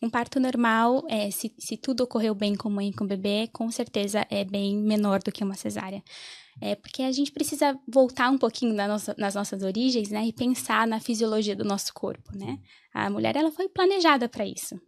[0.00, 3.70] Um parto normal, é, se, se tudo ocorreu bem com mãe e com bebê, com
[3.70, 6.02] certeza é bem menor do que uma cesárea.
[6.60, 10.26] É porque a gente precisa voltar um pouquinho na nossa, nas nossas origens, né?
[10.26, 12.58] E pensar na fisiologia do nosso corpo, né?
[12.92, 14.80] A mulher, ela foi planejada para isso.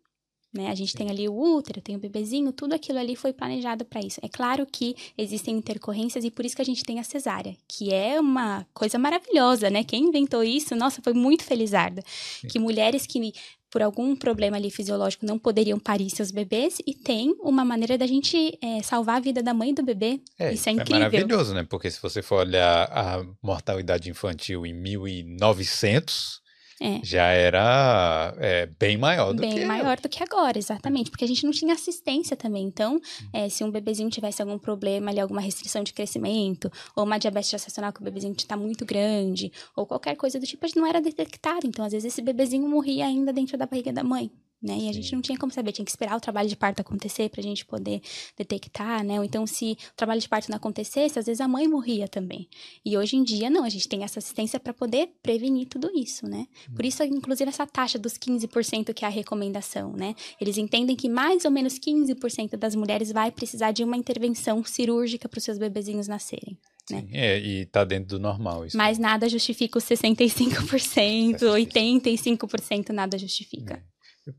[0.52, 0.68] Né?
[0.68, 4.00] A gente tem ali o útero, tem o bebezinho, tudo aquilo ali foi planejado para
[4.00, 4.18] isso.
[4.20, 7.94] É claro que existem intercorrências e por isso que a gente tem a cesárea, que
[7.94, 9.84] é uma coisa maravilhosa, né?
[9.84, 12.02] Quem inventou isso, nossa, foi muito felizarda.
[12.04, 12.48] Sim.
[12.48, 13.32] Que mulheres que
[13.70, 18.06] por algum problema ali fisiológico não poderiam parir seus bebês e tem uma maneira da
[18.06, 20.20] gente é, salvar a vida da mãe e do bebê.
[20.38, 20.96] É, isso é, é incrível.
[20.96, 21.64] É maravilhoso, né?
[21.68, 26.40] Porque se você for olhar a mortalidade infantil em 1900,
[26.80, 27.00] é.
[27.04, 31.24] já era é, bem maior do bem que Bem maior do que agora, exatamente, porque
[31.24, 32.64] a gente não tinha assistência também.
[32.64, 33.28] Então, hum.
[33.32, 37.50] é, se um bebezinho tivesse algum problema ali, alguma restrição de crescimento, ou uma diabetes
[37.50, 40.86] gestacional que o bebezinho está muito grande, ou qualquer coisa do tipo, a gente não
[40.86, 41.66] era detectado.
[41.66, 44.30] Então, às vezes, esse bebezinho morria ainda dentro da barriga da mãe
[44.62, 44.76] né?
[44.76, 47.30] E a gente não tinha como saber, tinha que esperar o trabalho de parto acontecer
[47.30, 48.02] para a gente poder
[48.36, 49.18] detectar, né?
[49.18, 52.48] Ou então, se o trabalho de parto não acontecesse, às vezes a mãe morria também.
[52.84, 56.26] E hoje em dia, não, a gente tem essa assistência para poder prevenir tudo isso,
[56.26, 56.46] né?
[56.74, 60.14] Por isso, inclusive, essa taxa dos 15% que é a recomendação, né?
[60.40, 65.28] Eles entendem que mais ou menos 15% das mulheres vai precisar de uma intervenção cirúrgica
[65.28, 66.58] para os seus bebezinhos nascerem.
[66.90, 67.06] Né?
[67.12, 68.76] É, e tá dentro do normal isso.
[68.76, 73.82] Mas nada justifica os 65%, 85% nada justifica.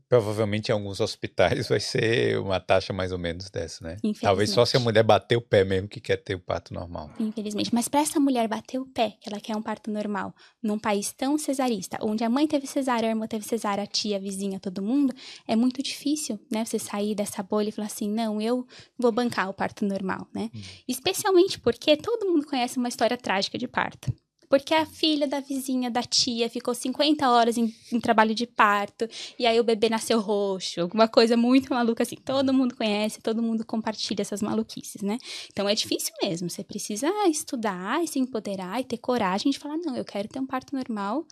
[0.08, 3.96] Provavelmente em alguns hospitais vai ser uma taxa mais ou menos dessa, né?
[4.20, 7.10] Talvez só se a mulher bater o pé mesmo que quer ter o parto normal.
[7.18, 7.74] Infelizmente.
[7.74, 11.12] Mas para essa mulher bater o pé, que ela quer um parto normal, num país
[11.12, 14.60] tão cesarista, onde a mãe teve cesárea, a irmã teve cesárea, a tia, a vizinha,
[14.60, 15.12] todo mundo,
[15.46, 16.64] é muito difícil, né?
[16.64, 18.66] Você sair dessa bolha e falar assim, não, eu
[18.98, 20.50] vou bancar o parto normal, né?
[20.54, 20.60] Hum.
[20.86, 24.12] Especialmente porque todo mundo conhece uma história trágica de parto
[24.52, 29.08] porque a filha da vizinha, da tia, ficou 50 horas em, em, trabalho de parto,
[29.38, 32.16] e aí o bebê nasceu roxo, alguma coisa muito maluca assim.
[32.16, 35.16] Todo mundo conhece, todo mundo compartilha essas maluquices, né?
[35.50, 36.50] Então é difícil mesmo.
[36.50, 40.38] Você precisa estudar e se empoderar e ter coragem de falar: não, eu quero ter
[40.38, 41.26] um parto normal,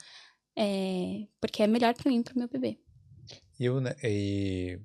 [0.57, 2.79] é, porque é melhor para mim e para meu bebê.
[3.59, 4.81] Eu, né, e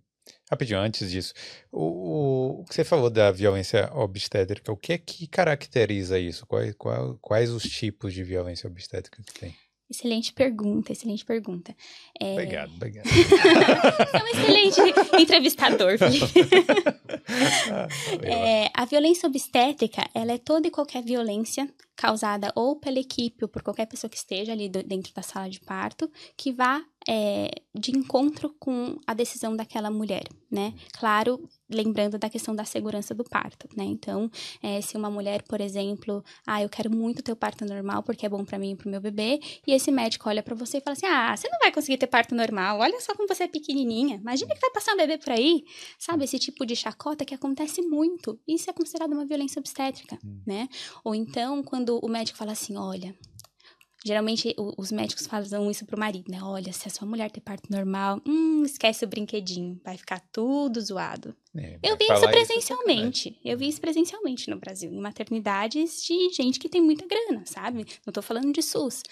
[0.50, 1.34] Rapidinho, antes disso,
[1.72, 6.46] o, o, que você falou da violência obstétrica, o que é que caracteriza isso?
[6.46, 9.56] Quais, quais, quais os tipos de violência obstétrica que tem?
[9.90, 11.76] Excelente pergunta, excelente pergunta.
[12.20, 12.34] É...
[12.34, 13.08] Obrigado, obrigado.
[13.08, 14.82] é um excelente
[15.22, 16.26] entrevistador, Felipe.
[18.22, 23.50] É, a violência obstétrica, ela é toda e qualquer violência causada ou pela equipe ou
[23.50, 27.92] por qualquer pessoa que esteja ali dentro da sala de parto, que vá é, de
[27.92, 30.74] encontro com a decisão daquela mulher, né?
[30.94, 33.84] Claro, lembrando da questão da segurança do parto, né?
[33.84, 34.30] Então,
[34.62, 38.26] é, se uma mulher, por exemplo, ah, eu quero muito ter o parto normal porque
[38.26, 40.82] é bom para mim e pro meu bebê, e esse médico olha para você e
[40.82, 43.48] fala assim: ah, você não vai conseguir ter parto normal, olha só como você é
[43.48, 45.64] pequenininha, imagina que vai passar um bebê por aí,
[46.00, 46.24] sabe?
[46.24, 50.42] Esse tipo de chacota que acontece muito, isso é considerado uma violência obstétrica, hum.
[50.46, 50.68] né?
[51.04, 53.16] Ou então, quando o médico fala assim: olha,
[54.06, 56.38] Geralmente os médicos falam isso pro marido, né?
[56.44, 60.80] Olha, se a sua mulher ter parto normal, hum, esquece o brinquedinho, vai ficar tudo
[60.80, 61.36] zoado.
[61.58, 63.30] É, eu vi isso presencialmente.
[63.30, 67.44] Isso eu vi isso presencialmente no Brasil, em maternidades de gente que tem muita grana,
[67.46, 67.86] sabe?
[68.06, 69.04] Não tô falando de SUS.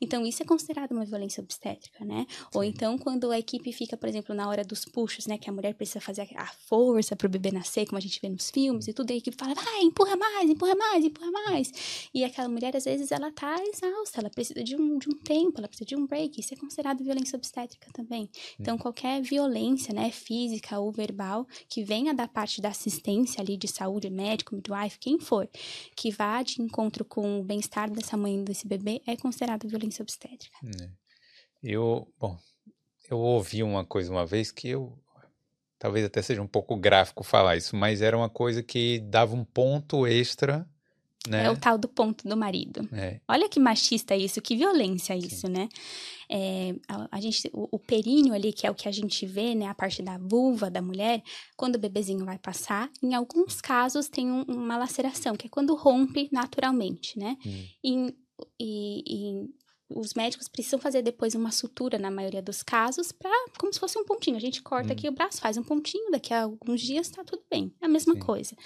[0.00, 2.26] Então, isso é considerado uma violência obstétrica, né?
[2.28, 2.46] Sim.
[2.54, 5.38] Ou então, quando a equipe fica, por exemplo, na hora dos puxos, né?
[5.38, 8.50] Que a mulher precisa fazer a força pro bebê nascer, como a gente vê nos
[8.50, 12.08] filmes e tudo, e a equipe fala, vai, empurra mais, empurra mais, empurra mais.
[12.12, 15.58] E aquela mulher, às vezes, ela tá exausta, ela precisa de um, de um tempo,
[15.58, 16.40] ela precisa de um break.
[16.40, 18.28] Isso é considerado violência obstétrica também.
[18.58, 20.10] Então, qualquer violência, né?
[20.10, 25.20] Física ou verbal que venha da parte da assistência ali de saúde, médico, midwife, quem
[25.20, 25.46] for,
[25.94, 30.56] que vá de encontro com o bem-estar dessa mãe desse bebê, é considerado violência obstétrica.
[30.80, 30.88] É.
[31.62, 32.38] Eu, bom,
[33.10, 34.98] eu ouvi uma coisa uma vez que eu
[35.78, 39.44] talvez até seja um pouco gráfico falar isso, mas era uma coisa que dava um
[39.44, 40.66] ponto extra
[41.28, 41.44] né?
[41.44, 42.88] É o tal do ponto do marido.
[42.92, 43.20] É.
[43.28, 45.52] Olha que machista isso, que violência isso, Sim.
[45.52, 45.68] né?
[46.28, 49.54] É, a, a, gente, o, o, períneo ali, que é o que a gente vê,
[49.54, 49.66] né?
[49.66, 51.22] A parte da vulva da mulher,
[51.56, 55.74] quando o bebezinho vai passar, em alguns casos tem um, uma laceração, que é quando
[55.76, 57.36] rompe naturalmente, né?
[57.46, 57.64] Hum.
[57.84, 58.14] E,
[58.58, 59.48] e, e
[59.94, 63.96] os médicos precisam fazer depois uma sutura na maioria dos casos para como se fosse
[63.98, 64.36] um pontinho.
[64.36, 64.92] A gente corta hum.
[64.92, 67.72] aqui o braço, faz um pontinho, daqui a alguns dias tá tudo bem.
[67.80, 68.20] É a mesma Sim.
[68.20, 68.56] coisa.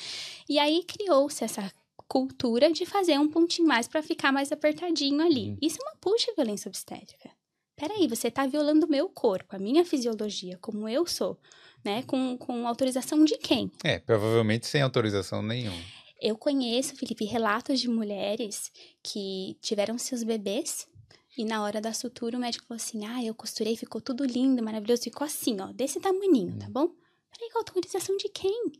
[0.48, 1.70] E aí criou-se essa
[2.08, 5.50] cultura de fazer um pontinho mais para ficar mais apertadinho ali.
[5.50, 5.58] Uhum.
[5.60, 7.30] Isso é uma puxa violência obstétrica.
[7.76, 11.38] Peraí, você está violando o meu corpo, a minha fisiologia, como eu sou,
[11.84, 12.02] né?
[12.04, 13.70] Com, com autorização de quem?
[13.84, 15.76] É, provavelmente sem autorização nenhuma.
[16.18, 20.88] Eu conheço, Felipe, relatos de mulheres que tiveram seus bebês
[21.36, 24.62] e na hora da sutura o médico falou assim: Ah, eu costurei, ficou tudo lindo,
[24.62, 26.88] maravilhoso, ficou assim, ó, desse tamaninho, tá bom?
[27.30, 28.72] Peraí, com autorização de quem?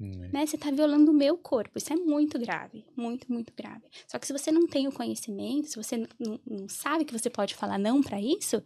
[0.00, 0.30] Hum.
[0.32, 0.46] Né?
[0.46, 1.76] Você está violando o meu corpo.
[1.76, 2.84] Isso é muito grave.
[2.96, 3.82] Muito, muito grave.
[4.08, 7.28] Só que se você não tem o conhecimento, se você não, não sabe que você
[7.28, 8.62] pode falar não para isso,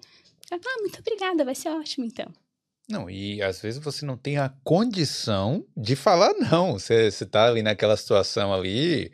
[0.49, 2.33] fala, ah, muito obrigada, vai ser ótimo então.
[2.89, 6.75] Não, e às vezes você não tem a condição de falar não.
[6.75, 9.11] Você, você tá ali naquela situação ali,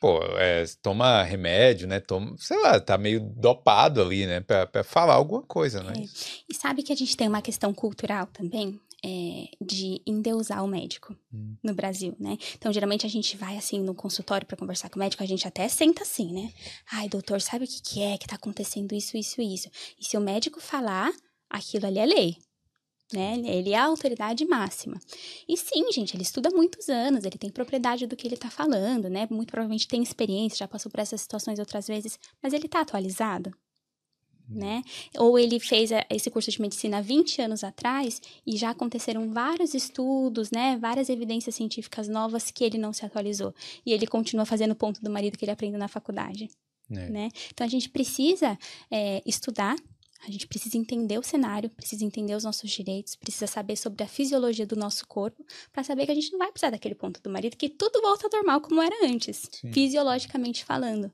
[0.00, 2.00] pô, é, toma remédio, né?
[2.00, 4.40] Toma, sei lá, tá meio dopado ali, né?
[4.40, 5.92] Pra, pra falar alguma coisa, né?
[5.96, 6.02] É.
[6.50, 8.80] E sabe que a gente tem uma questão cultural também?
[9.04, 11.56] É, de endeusar o médico hum.
[11.62, 12.38] no Brasil, né?
[12.54, 15.46] Então, geralmente a gente vai assim no consultório para conversar com o médico, a gente
[15.46, 16.52] até senta assim, né?
[16.90, 19.68] Ai, doutor, sabe o que, que é que tá acontecendo isso, isso, isso?
[19.98, 21.12] E se o médico falar,
[21.50, 22.36] aquilo ali é lei.
[23.12, 23.42] Né?
[23.44, 24.98] Ele é a autoridade máxima.
[25.46, 29.10] E sim, gente, ele estuda muitos anos, ele tem propriedade do que ele está falando,
[29.10, 29.28] né?
[29.30, 33.52] Muito provavelmente tem experiência, já passou por essas situações outras vezes, mas ele está atualizado?
[34.54, 34.82] Né?
[35.16, 39.74] Ou ele fez esse curso de medicina há 20 anos atrás e já aconteceram vários
[39.74, 40.78] estudos, né?
[40.80, 43.54] Várias evidências científicas novas que ele não se atualizou.
[43.84, 46.48] E ele continua fazendo o ponto do marido que ele aprende na faculdade,
[46.90, 47.08] é.
[47.08, 47.28] né?
[47.52, 48.58] Então a gente precisa
[48.90, 49.76] é, estudar,
[50.26, 54.06] a gente precisa entender o cenário, precisa entender os nossos direitos, precisa saber sobre a
[54.06, 57.28] fisiologia do nosso corpo, para saber que a gente não vai precisar daquele ponto do
[57.28, 59.72] marido, que tudo volta ao normal como era antes, Sim.
[59.72, 61.12] fisiologicamente falando.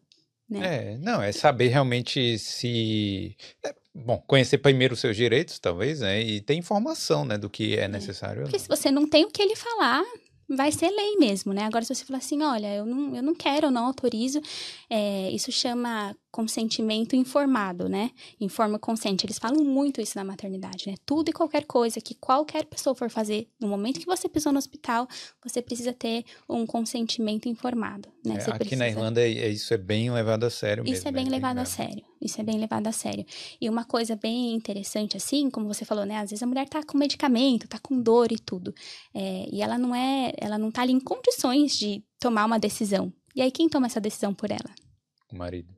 [0.49, 0.95] Né?
[0.95, 3.37] É, não, é saber realmente se.
[3.65, 6.23] É, bom, conhecer primeiro os seus direitos, talvez, né?
[6.23, 8.43] E ter informação, né, do que é necessário.
[8.43, 10.03] Porque se você não tem o que ele falar,
[10.49, 11.65] vai ser lei mesmo, né?
[11.65, 14.41] Agora, se você falar assim, olha, eu não, eu não quero, eu não autorizo,
[14.89, 18.11] é, isso chama consentimento informado, né?
[18.41, 19.25] Informa consente.
[19.25, 20.95] Eles falam muito isso na maternidade, né?
[21.05, 24.59] Tudo e qualquer coisa que qualquer pessoa for fazer, no momento que você pisou no
[24.59, 25.09] hospital,
[25.43, 28.35] você precisa ter um consentimento informado, né?
[28.35, 28.77] É, aqui precisa...
[28.77, 30.97] na Irlanda é, é, isso é bem levado a sério mesmo.
[30.97, 31.31] Isso é bem né?
[31.31, 32.05] levado a sério.
[32.21, 33.25] Isso é bem levado a sério.
[33.61, 36.19] E uma coisa bem interessante, assim, como você falou, né?
[36.19, 38.75] Às vezes a mulher tá com medicamento, tá com dor e tudo.
[39.15, 43.13] É, e ela não é, ela não tá ali em condições de tomar uma decisão.
[43.35, 44.75] E aí, quem toma essa decisão por ela?
[45.33, 45.78] O marido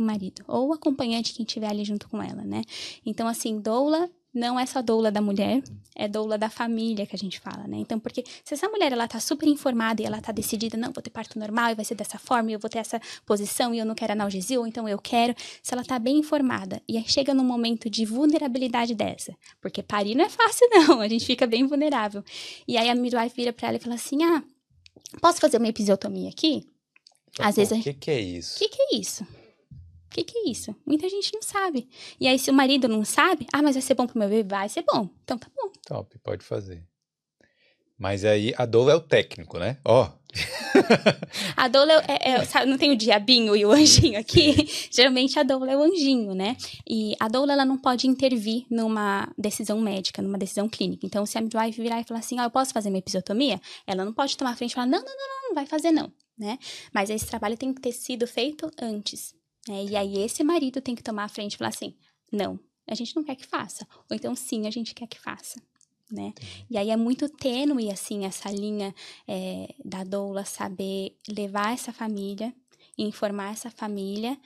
[0.00, 2.62] o marido, ou o acompanhante quem estiver ali junto com ela, né?
[3.04, 5.62] Então, assim, doula não é só doula da mulher,
[5.94, 7.78] é doula da família que a gente fala, né?
[7.78, 11.02] Então, porque se essa mulher ela tá super informada e ela tá decidida, não, vou
[11.02, 13.78] ter parto normal e vai ser dessa forma, e eu vou ter essa posição e
[13.78, 17.08] eu não quero analgesia, ou então eu quero, se ela tá bem informada e aí
[17.08, 21.46] chega num momento de vulnerabilidade dessa, porque parir não é fácil não, a gente fica
[21.46, 22.22] bem vulnerável.
[22.68, 24.44] E aí a midwife vira para ela e fala assim: "Ah,
[25.22, 26.66] posso fazer uma episiotomia aqui?"
[27.38, 28.56] Às vezes, o que, que é isso?
[28.56, 29.26] O que, que é isso?
[30.06, 30.74] O que, que é isso?
[30.86, 31.88] Muita gente não sabe.
[32.18, 34.48] E aí, se o marido não sabe, ah, mas vai ser bom pro meu bebê?
[34.48, 35.08] Vai ser bom.
[35.24, 35.70] Então tá bom.
[35.86, 36.82] Top, pode fazer.
[37.98, 39.78] Mas aí a doula é o técnico, né?
[39.84, 40.04] Ó.
[40.04, 40.26] Oh.
[41.56, 44.68] a doula é, é, sabe, não tem o diabinho e o anjinho aqui?
[44.92, 46.58] Geralmente a doula é o anjinho, né?
[46.86, 51.06] E a doula ela não pode intervir numa decisão médica, numa decisão clínica.
[51.06, 53.58] Então, se a midwife virar e falar assim, ah, eu posso fazer uma episiotomia?
[53.86, 55.90] Ela não pode tomar a frente e falar, não, não, não, não, não vai fazer
[55.90, 56.58] não, né?
[56.92, 59.34] Mas esse trabalho tem que ter sido feito antes.
[59.68, 61.94] É, e aí esse marido tem que tomar a frente e falar assim:
[62.32, 63.86] não, a gente não quer que faça.
[64.08, 65.60] Ou então, sim, a gente quer que faça.
[66.10, 66.32] Né?
[66.70, 68.94] E aí é muito tênue, assim, essa linha
[69.26, 72.54] é, da doula saber levar essa família,
[72.96, 74.38] informar essa família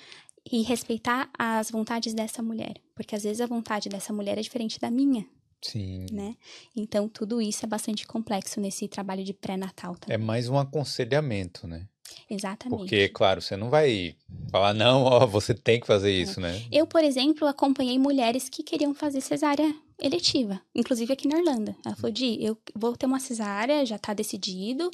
[0.51, 2.81] e respeitar as vontades dessa mulher.
[2.95, 5.27] Porque às vezes a vontade dessa mulher é diferente da minha.
[5.63, 6.07] Sim.
[6.11, 6.35] Né?
[6.75, 10.15] Então, tudo isso é bastante complexo nesse trabalho de pré-natal também.
[10.15, 11.87] É mais um aconselhamento, né?
[12.29, 12.79] Exatamente.
[12.79, 14.15] Porque, claro, você não vai
[14.51, 16.15] falar, não, ó, você tem que fazer é.
[16.15, 16.63] isso, né?
[16.71, 21.77] Eu, por exemplo, acompanhei mulheres que queriam fazer cesárea eletiva, inclusive aqui na Irlanda.
[21.85, 24.91] Ela falou: Di, eu vou ter uma cesárea, já tá decidido,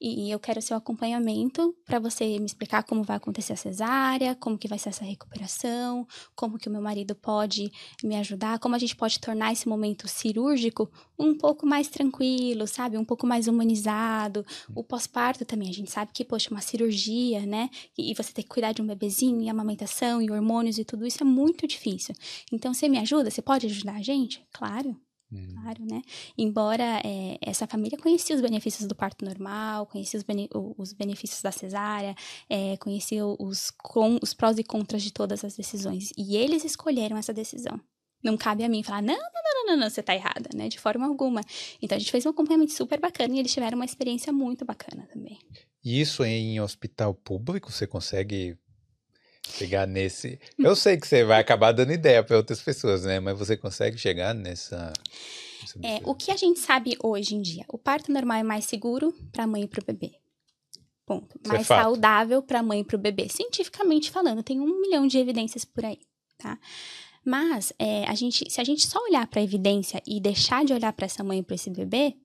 [0.00, 4.58] e eu quero seu acompanhamento para você me explicar como vai acontecer a cesárea, como
[4.58, 7.70] que vai ser essa recuperação, como que o meu marido pode
[8.02, 12.96] me ajudar, como a gente pode tornar esse momento cirúrgico um pouco mais tranquilo, sabe?
[12.96, 14.44] Um pouco mais humanizado.
[14.74, 17.68] O pós-parto também, a gente sabe que, poxa, uma cirurgia, né?
[17.96, 21.22] E você ter que cuidar de um bebezinho, e amamentação, e hormônios e tudo isso
[21.22, 22.14] é muito difícil.
[22.50, 23.30] Então, você me ajuda?
[23.30, 24.42] Você pode ajudar a gente?
[24.52, 24.96] Claro.
[25.32, 25.54] Hum.
[25.62, 26.02] Claro, né?
[26.36, 31.40] Embora é, essa família conhecia os benefícios do parto normal, conhecia os, bene, os benefícios
[31.40, 32.14] da cesárea,
[32.48, 36.10] é, conhecia os, com, os prós e contras de todas as decisões.
[36.18, 37.80] E eles escolheram essa decisão.
[38.22, 40.68] Não cabe a mim falar, não, não, não, não, não, você tá errada, né?
[40.68, 41.40] De forma alguma.
[41.80, 45.08] Então a gente fez um acompanhamento super bacana e eles tiveram uma experiência muito bacana
[45.12, 45.38] também.
[45.82, 48.58] E isso em hospital público você consegue
[49.48, 50.38] chegar nesse.
[50.58, 53.20] Eu sei que você vai acabar dando ideia para outras pessoas, né?
[53.20, 54.92] Mas você consegue chegar nessa.
[55.82, 57.64] É, o que a gente sabe hoje em dia?
[57.68, 60.12] O parto normal é mais seguro para a mãe e para o bebê.
[61.04, 61.38] Ponto.
[61.42, 63.28] Isso é mais é saudável para a mãe e para o bebê.
[63.28, 65.98] Cientificamente falando, tem um milhão de evidências por aí,
[66.38, 66.58] tá?
[67.24, 70.72] Mas é, a gente, se a gente só olhar para a evidência e deixar de
[70.72, 72.16] olhar para essa mãe e para esse bebê,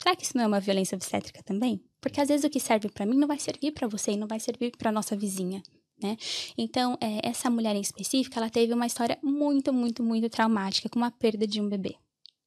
[0.00, 1.82] será que isso não é uma violência obstétrica também?
[2.00, 4.28] Porque às vezes o que serve para mim não vai servir para você e não
[4.28, 5.62] vai servir para nossa vizinha,
[6.04, 6.18] né?
[6.58, 10.98] Então, é, essa mulher em específico, ela teve uma história muito, muito, muito traumática com
[10.98, 11.96] uma perda de um bebê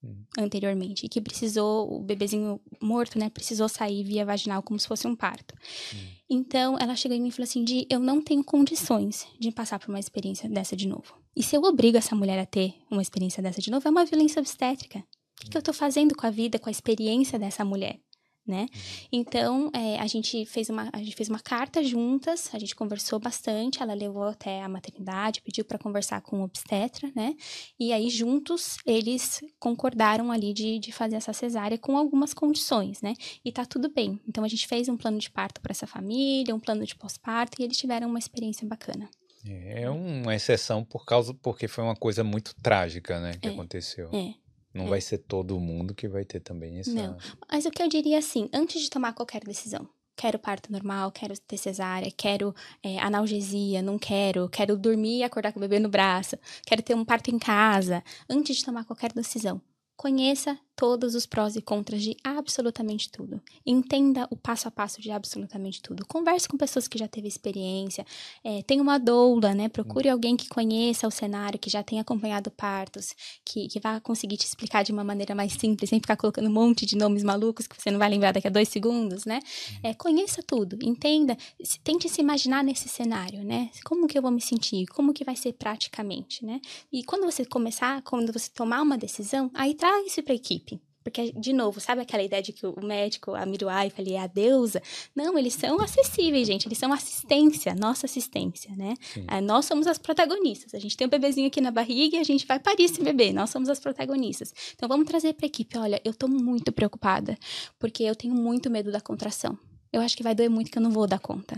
[0.04, 0.24] hum.
[0.38, 5.08] anteriormente e que precisou o bebezinho morto, né, precisou sair via vaginal como se fosse
[5.08, 5.56] um parto.
[5.94, 5.98] Hum.
[6.30, 9.80] Então, ela chegou em mim e falou assim: "De eu não tenho condições de passar
[9.80, 11.18] por uma experiência dessa de novo.
[11.36, 14.06] E se eu obrigo essa mulher a ter uma experiência dessa de novo, é uma
[14.06, 15.00] violência obstétrica.
[15.00, 18.00] O que, que eu tô fazendo com a vida, com a experiência dessa mulher?"
[18.48, 18.62] Né?
[18.62, 19.08] Uhum.
[19.12, 23.20] Então, é, a gente fez uma a gente fez uma carta juntas, a gente conversou
[23.20, 27.36] bastante, ela levou até a maternidade, pediu para conversar com o obstetra, né?
[27.80, 33.14] E aí juntos eles concordaram ali de, de fazer essa cesárea com algumas condições, né?
[33.44, 34.20] E tá tudo bem.
[34.28, 37.62] Então a gente fez um plano de parto para essa família, um plano de pós-parto
[37.62, 39.10] e eles tiveram uma experiência bacana.
[39.46, 43.52] É, é uma exceção por causa porque foi uma coisa muito trágica, né, que é,
[43.52, 44.10] aconteceu.
[44.14, 44.47] É.
[44.78, 44.90] Não é.
[44.90, 46.92] vai ser todo mundo que vai ter também essa.
[46.92, 47.18] Não.
[47.52, 51.38] Mas o que eu diria assim, antes de tomar qualquer decisão, quero parto normal, quero
[51.40, 55.90] ter cesárea, quero é, analgesia, não quero, quero dormir e acordar com o bebê no
[55.90, 59.62] braço, quero ter um parto em casa, antes de tomar qualquer decisão,
[59.96, 63.42] conheça todos os prós e contras de absolutamente tudo.
[63.66, 66.06] Entenda o passo a passo de absolutamente tudo.
[66.06, 68.06] Converse com pessoas que já teve experiência.
[68.44, 69.68] É, tenha uma doula, né?
[69.70, 74.38] Procure alguém que conheça o cenário, que já tenha acompanhado partos, que, que vá conseguir
[74.38, 77.66] te explicar de uma maneira mais simples, sem ficar colocando um monte de nomes malucos
[77.66, 79.40] que você não vai lembrar daqui a dois segundos, né?
[79.82, 81.36] É, conheça tudo, entenda,
[81.84, 83.72] tente se imaginar nesse cenário, né?
[83.84, 84.86] Como que eu vou me sentir?
[84.88, 86.62] Como que vai ser praticamente, né?
[86.94, 90.67] E quando você começar, quando você tomar uma decisão, aí traz isso para a equipe.
[91.08, 94.28] Porque, de novo, sabe aquela ideia de que o médico, a midwife ali é a
[94.28, 94.84] deusa?
[95.16, 96.68] Não, eles são acessíveis, gente.
[96.68, 98.94] Eles são assistência, nossa assistência, né?
[99.26, 100.74] Ah, nós somos as protagonistas.
[100.74, 103.32] A gente tem um bebezinho aqui na barriga e a gente vai parir esse bebê.
[103.32, 104.54] Nós somos as protagonistas.
[104.76, 105.78] Então, vamos trazer para a equipe.
[105.78, 107.38] Olha, eu tô muito preocupada,
[107.80, 109.58] porque eu tenho muito medo da contração.
[109.94, 111.58] Eu acho que vai doer muito que eu não vou dar conta.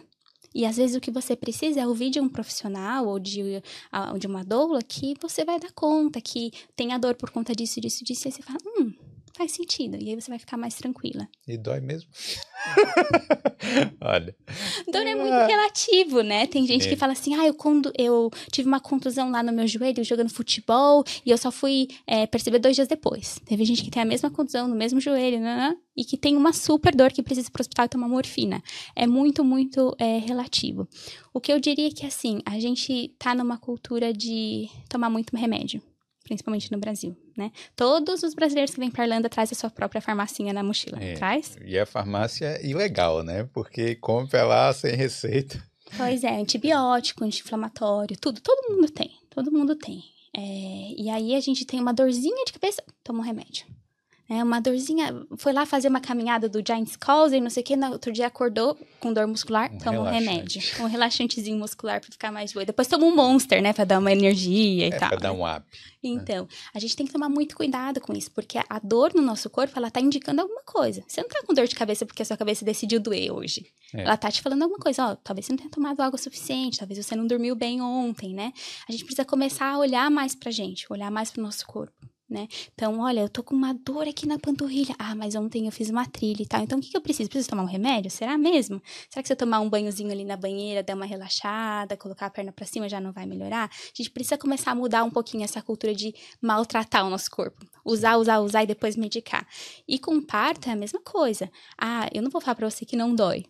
[0.54, 3.64] E às vezes o que você precisa é ouvir de um profissional ou de,
[4.20, 7.82] de uma doula que você vai dar conta, que tem a dor por conta disso,
[7.82, 8.28] disso, disso.
[8.28, 8.94] E você fala, hum,
[9.40, 9.96] faz sentido.
[9.96, 11.26] E aí você vai ficar mais tranquila.
[11.48, 12.10] E dói mesmo?
[14.02, 14.36] Olha.
[14.92, 16.46] Dor é muito relativo, né?
[16.46, 16.90] Tem gente Sim.
[16.90, 20.30] que fala assim: ah, eu, quando eu tive uma contusão lá no meu joelho jogando
[20.30, 23.40] futebol e eu só fui é, perceber dois dias depois.
[23.46, 25.74] Teve gente que tem a mesma contusão no mesmo joelho, né?
[25.96, 28.62] E que tem uma super dor que precisa ir pro hospital e tomar morfina.
[28.94, 30.86] É muito, muito é, relativo.
[31.34, 35.36] O que eu diria é que, assim, a gente tá numa cultura de tomar muito
[35.36, 35.82] remédio
[36.30, 37.52] principalmente no Brasil, né?
[37.76, 41.16] Todos os brasileiros que vêm para Irlanda trazem a sua própria farmacinha na mochila, é,
[41.16, 41.58] traz?
[41.66, 43.50] E a farmácia é ilegal, né?
[43.52, 45.62] Porque compra lá sem receita.
[45.98, 50.04] Pois é, antibiótico, anti-inflamatório, tudo, todo mundo tem, todo mundo tem.
[50.38, 53.66] É, e aí a gente tem uma dorzinha de cabeça, toma um remédio.
[54.30, 57.66] É, uma dorzinha, foi lá fazer uma caminhada do Giant's Calls e não sei o
[57.66, 60.62] que, no outro dia acordou com dor muscular, um toma um remédio.
[60.80, 62.64] Um relaxantezinho muscular pra ficar mais boa.
[62.64, 65.10] Depois toma um Monster, né, pra dar uma energia e é, tal.
[65.10, 65.66] pra dar um up.
[66.04, 69.50] Então, a gente tem que tomar muito cuidado com isso, porque a dor no nosso
[69.50, 71.04] corpo, ela tá indicando alguma coisa.
[71.08, 73.66] Você não tá com dor de cabeça porque a sua cabeça decidiu doer hoje.
[73.94, 74.04] É.
[74.04, 77.04] Ela tá te falando alguma coisa, ó, talvez você não tenha tomado água suficiente, talvez
[77.04, 78.54] você não dormiu bem ontem, né?
[78.88, 81.99] A gente precisa começar a olhar mais pra gente, olhar mais pro nosso corpo
[82.30, 82.48] né?
[82.74, 84.94] Então, olha, eu tô com uma dor aqui na panturrilha.
[85.00, 86.62] Ah, mas ontem eu fiz uma trilha e tal.
[86.62, 87.30] Então, o que, que eu preciso?
[87.30, 88.12] Preciso tomar um remédio?
[88.12, 88.82] Será mesmo?
[89.10, 92.30] Será que se eu tomar um banhozinho ali na banheira, dar uma relaxada, colocar a
[92.30, 93.66] perna para cima, já não vai melhorar?
[93.66, 97.66] A gente precisa começar a mudar um pouquinho essa cultura de maltratar o nosso corpo.
[97.84, 99.48] Usar, usar, usar e depois medicar.
[99.88, 101.50] E com parto é a mesma coisa.
[101.78, 103.46] Ah, eu não vou falar pra você que não dói.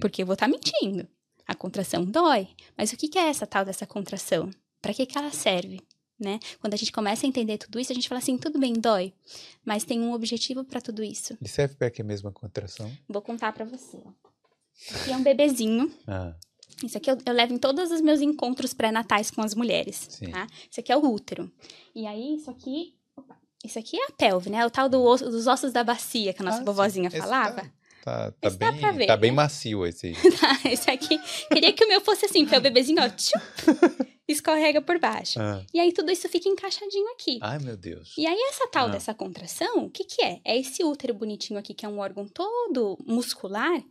[0.00, 1.06] Porque eu vou estar tá mentindo.
[1.46, 2.48] A contração dói.
[2.76, 4.48] Mas o que, que é essa tal dessa contração?
[4.80, 5.80] Para que, que ela serve?
[6.22, 6.38] Né?
[6.60, 9.12] Quando a gente começa a entender tudo isso, a gente fala assim, tudo bem, dói,
[9.64, 11.36] mas tem um objetivo para tudo isso.
[11.40, 12.90] E que é a mesma contração?
[13.08, 13.98] Vou contar para você.
[14.94, 15.92] Aqui é um bebezinho.
[16.06, 16.34] Ah.
[16.82, 20.30] Isso aqui eu, eu, levo em todos os meus encontros pré-natais com as mulheres, Sim.
[20.30, 20.46] tá?
[20.70, 21.50] Isso aqui é o útero.
[21.94, 22.94] E aí, isso aqui...
[23.16, 24.64] Opa, isso aqui é a pelve, né?
[24.66, 27.18] O tal do osso, dos ossos da bacia que a nossa ah, vovozinha sim.
[27.18, 27.70] falava.
[28.02, 29.16] Tá, tá, tá bem, ver, tá né?
[29.16, 30.12] bem macio esse.
[30.40, 31.20] tá, esse aqui.
[31.52, 33.08] Queria que o meu fosse assim, porque o bebezinho, ó,
[34.32, 35.40] escorrega por baixo.
[35.40, 35.62] Ah.
[35.72, 37.38] E aí tudo isso fica encaixadinho aqui.
[37.40, 38.14] Ai, meu Deus.
[38.16, 38.90] E aí essa tal ah.
[38.90, 40.40] dessa contração, o que que é?
[40.44, 43.82] É esse útero bonitinho aqui, que é um órgão todo muscular,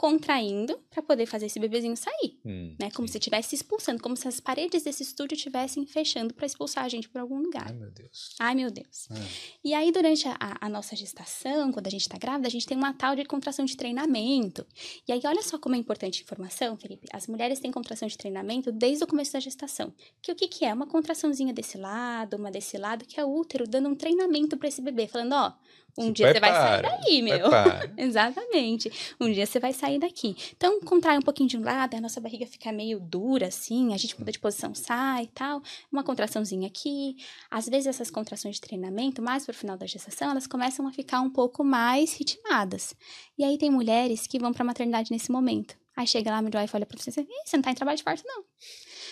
[0.00, 2.90] contraindo para poder fazer esse bebezinho sair, hum, né?
[2.92, 3.12] Como sim.
[3.12, 7.06] se estivesse expulsando, como se as paredes desse estúdio estivessem fechando para expulsar a gente
[7.06, 7.66] para algum lugar.
[7.66, 8.34] Ai, meu Deus.
[8.40, 9.08] Ai, meu Deus.
[9.10, 9.14] Ah.
[9.62, 12.78] E aí, durante a, a, nossa gestação, quando a gente está grávida, a gente tem
[12.78, 14.66] uma tal de contração de treinamento.
[15.06, 17.06] E aí, olha só como é importante a informação, Felipe.
[17.12, 19.92] As mulheres têm contração de treinamento desde o começo da gestação.
[20.22, 20.72] Que o que, que é?
[20.72, 24.68] Uma contraçãozinha desse lado, uma desse lado, que é o útero dando um treinamento para
[24.68, 25.52] esse bebê, falando, ó,
[25.98, 27.46] um Se dia prepara, você vai sair daí, meu.
[27.96, 29.14] Exatamente.
[29.20, 30.36] Um dia você vai sair daqui.
[30.56, 33.96] Então, contrai um pouquinho de um lado, a nossa barriga fica meio dura, assim, a
[33.96, 35.62] gente muda de posição, sai e tal.
[35.90, 37.16] Uma contraçãozinha aqui.
[37.50, 41.20] Às vezes, essas contrações de treinamento, mais pro final da gestação, elas começam a ficar
[41.20, 42.94] um pouco mais ritmadas.
[43.38, 45.78] E aí, tem mulheres que vão pra maternidade nesse momento.
[45.96, 47.98] Aí chega lá, a midwife olha pra você e diz, você não tá em trabalho
[47.98, 48.42] de parto, não.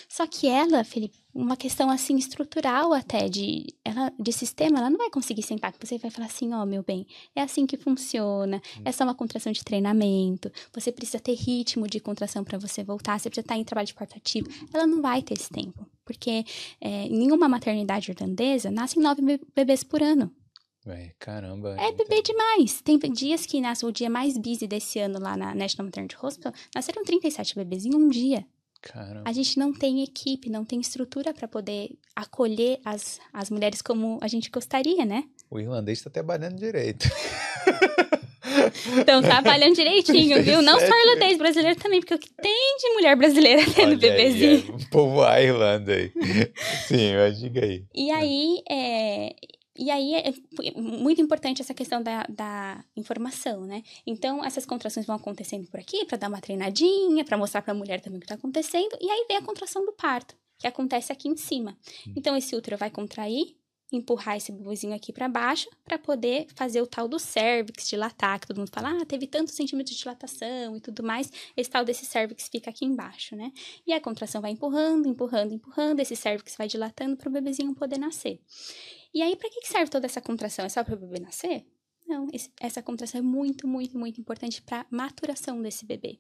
[0.09, 4.97] Só que ela, Felipe, uma questão assim estrutural até de ela de sistema, ela não
[4.97, 7.07] vai conseguir sentar com você vai falar assim, ó, oh, meu bem,
[7.37, 8.61] é assim que funciona.
[8.85, 10.51] Essa é uma contração de treinamento.
[10.73, 13.21] Você precisa ter ritmo de contração para você voltar.
[13.21, 14.49] Você precisa estar em trabalho de parto ativo.
[14.73, 16.45] Ela não vai ter esse tempo, porque
[16.81, 19.23] é, em nenhuma maternidade irlandesa nascem nove
[19.55, 20.35] bebês por ano.
[20.87, 21.77] É, caramba.
[21.79, 22.81] É bebê demais.
[22.81, 26.53] Tem dias que nasce o dia mais busy desse ano lá na National Maternity Hospital,
[26.75, 28.47] nasceram 37 bebês em um dia.
[28.81, 29.23] Caramba.
[29.25, 34.19] A gente não tem equipe, não tem estrutura para poder acolher as, as mulheres como
[34.23, 35.25] a gente gostaria, né?
[35.51, 37.09] O irlandês está trabalhando direito.
[38.99, 40.63] Estão trabalhando direitinho, viu?
[40.63, 44.65] Não só irlandês, brasileiro também, porque o que tem de mulher brasileira tendo Olha bebezinho.
[44.65, 46.13] Aí, é, o povo a Irlanda aí.
[46.87, 47.85] Sim, mas diga aí.
[47.95, 49.35] E aí, é,
[49.79, 50.33] e aí é
[50.77, 53.85] muito importante essa questão da, da informação, né?
[54.05, 57.77] Então, essas contrações vão acontecendo por aqui para dar uma treinadinha, para mostrar para a
[57.77, 61.13] mulher também o que está acontecendo, e aí vem a contração do parto, que acontece
[61.13, 61.79] aqui em cima.
[62.17, 63.57] Então, esse útero vai contrair,
[63.91, 68.47] empurrar esse bubuzinho aqui para baixo para poder fazer o tal do cervix dilatar, que
[68.47, 72.05] todo mundo fala, ah, teve tantos centímetros de dilatação e tudo mais, esse tal desse
[72.05, 73.53] cervix fica aqui embaixo, né?
[73.87, 77.99] E a contração vai empurrando, empurrando, empurrando, esse cervix vai dilatando para o bebezinho poder
[77.99, 78.41] nascer.
[79.15, 80.65] E aí, para que serve toda essa contração?
[80.65, 81.65] É só para o bebê nascer?
[82.07, 86.19] Não, esse, essa contração é muito, muito, muito importante para a maturação desse bebê.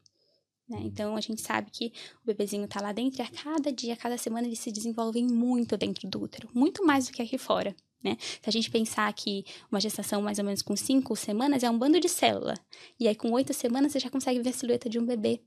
[0.68, 0.80] Né?
[0.84, 1.92] Então, a gente sabe que
[2.22, 5.26] o bebezinho está lá dentro e a cada dia, a cada semana, eles se desenvolvem
[5.26, 7.74] muito dentro do útero, muito mais do que aqui fora.
[8.02, 8.16] Né?
[8.20, 11.78] Se a gente pensar que uma gestação mais ou menos com cinco semanas é um
[11.78, 12.54] bando de célula,
[12.98, 15.40] e aí com oito semanas você já consegue ver a silhueta de um bebê.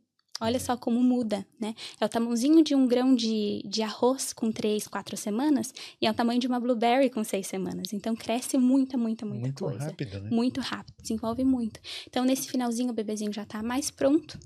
[0.44, 1.76] Olha só como muda, né?
[2.00, 6.10] É o tamanhozinho de um grão de, de arroz com três, quatro semanas e é
[6.10, 7.94] o tamanho de uma blueberry com seis semanas.
[7.94, 9.78] Então cresce muita, muita, muita muito coisa.
[9.78, 10.30] Muito rápido, né?
[10.32, 11.80] Muito rápido, desenvolve muito.
[12.08, 14.40] Então nesse finalzinho o bebezinho já está mais pronto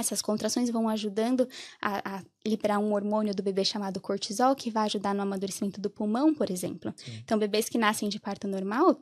[0.00, 1.48] essas contrações vão ajudando
[1.80, 5.90] a, a, liberar um hormônio do bebê chamado cortisol, que vai ajudar no amadurecimento do
[5.90, 6.92] pulmão, por exemplo.
[6.96, 7.20] Sim.
[7.24, 8.98] Então, bebês que nascem de parto normal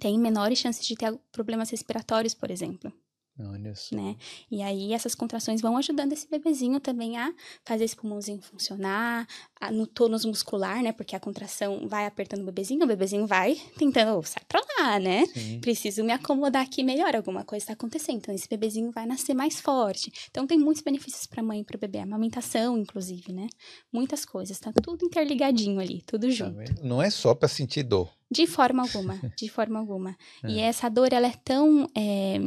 [0.00, 2.92] têm menores chances de ter problemas respiratórios, por exemplo.
[3.38, 3.96] Olha só.
[3.96, 4.16] Né?
[4.48, 9.26] E aí essas contrações vão ajudando esse bebezinho também a fazer esse pulmãozinho funcionar,
[9.60, 10.92] a, no tônus muscular, né?
[10.92, 15.26] Porque a contração vai apertando o bebezinho, o bebezinho vai tentando, sai pra lá, né?
[15.26, 15.58] Sim.
[15.60, 18.18] Preciso me acomodar aqui melhor, alguma coisa está acontecendo.
[18.18, 20.12] Então esse bebezinho vai nascer mais forte.
[20.30, 23.48] Então tem muitos benefícios para mãe e para o bebê, amamentação, inclusive, né?
[23.92, 26.84] Muitas coisas, tá tudo interligadinho ali, tudo tá junto.
[26.84, 28.12] Não é só para sentir dor.
[28.30, 30.16] De forma alguma, de forma alguma.
[30.42, 30.50] É.
[30.50, 31.88] E essa dor, ela é tão.
[31.96, 32.38] É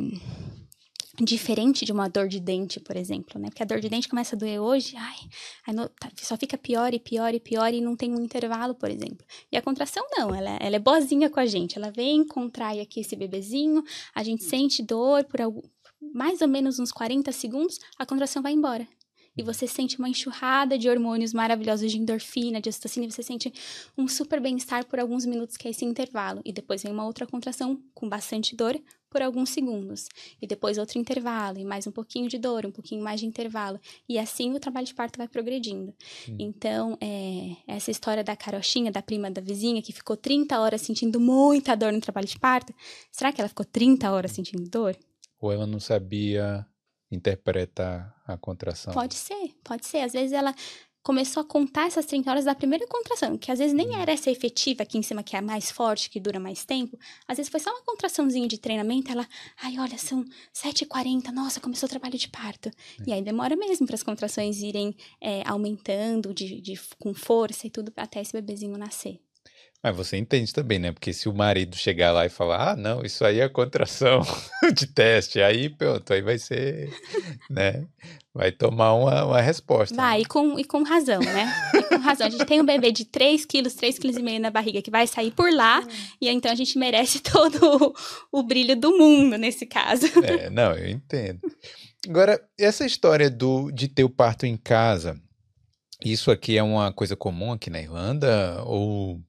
[1.19, 3.49] diferente de uma dor de dente, por exemplo, né?
[3.49, 6.93] Porque a dor de dente começa a doer hoje, ai, no, tá, só fica pior
[6.93, 9.25] e pior e pior e não tem um intervalo, por exemplo.
[9.51, 12.99] E a contração não, ela, ela é boazinha com a gente, ela vem, contrai aqui
[12.99, 15.61] esse bebezinho, a gente sente dor por algum,
[16.13, 18.87] mais ou menos uns 40 segundos, a contração vai embora
[19.37, 23.53] e você sente uma enxurrada de hormônios maravilhosos de endorfina, de ocitocina, e você sente
[23.95, 26.41] um super bem-estar por alguns minutos, que é esse intervalo.
[26.43, 28.75] E depois vem uma outra contração com bastante dor
[29.09, 30.07] por alguns segundos.
[30.41, 33.79] E depois outro intervalo, e mais um pouquinho de dor, um pouquinho mais de intervalo.
[34.07, 35.93] E assim o trabalho de parto vai progredindo.
[36.39, 41.19] Então, é, essa história da carochinha, da prima da vizinha, que ficou 30 horas sentindo
[41.19, 42.73] muita dor no trabalho de parto,
[43.11, 44.97] será que ela ficou 30 horas sentindo dor?
[45.39, 46.65] Ou ela não sabia
[47.09, 48.93] interpreta a contração.
[48.93, 49.99] Pode ser, pode ser.
[49.99, 50.53] Às vezes ela
[51.07, 54.29] começou a contar essas 30 horas da primeira contração, que às vezes nem era essa
[54.29, 56.99] efetiva aqui em cima, que é a mais forte, que dura mais tempo.
[57.25, 59.25] Às vezes foi só uma contraçãozinha de treinamento, ela,
[59.63, 62.67] ai, olha, são 7h40, nossa, começou o trabalho de parto.
[62.67, 62.71] É.
[63.07, 67.69] E aí demora mesmo para as contrações irem é, aumentando de, de, com força e
[67.69, 69.17] tudo, até esse bebezinho nascer.
[69.87, 70.91] Mas você entende também, né?
[70.91, 74.21] Porque se o marido chegar lá e falar, ah, não, isso aí é contração
[74.75, 76.91] de teste, aí pronto, aí vai ser,
[77.49, 77.85] né?
[78.33, 79.95] Vai tomar uma, uma resposta.
[79.95, 80.23] Vai, né?
[80.23, 81.53] e, com, e com razão, né?
[81.73, 82.27] E com razão.
[82.27, 84.91] A gente tem um bebê de 3 quilos, 3 quilos e meio na barriga que
[84.91, 85.87] vai sair por lá, hum.
[86.19, 87.93] e então a gente merece todo
[88.31, 90.05] o, o brilho do mundo nesse caso.
[90.23, 91.39] É, não, eu entendo.
[92.07, 95.17] Agora, essa história do, de ter o parto em casa,
[96.03, 98.61] isso aqui é uma coisa comum aqui na Irlanda?
[98.65, 99.21] Ou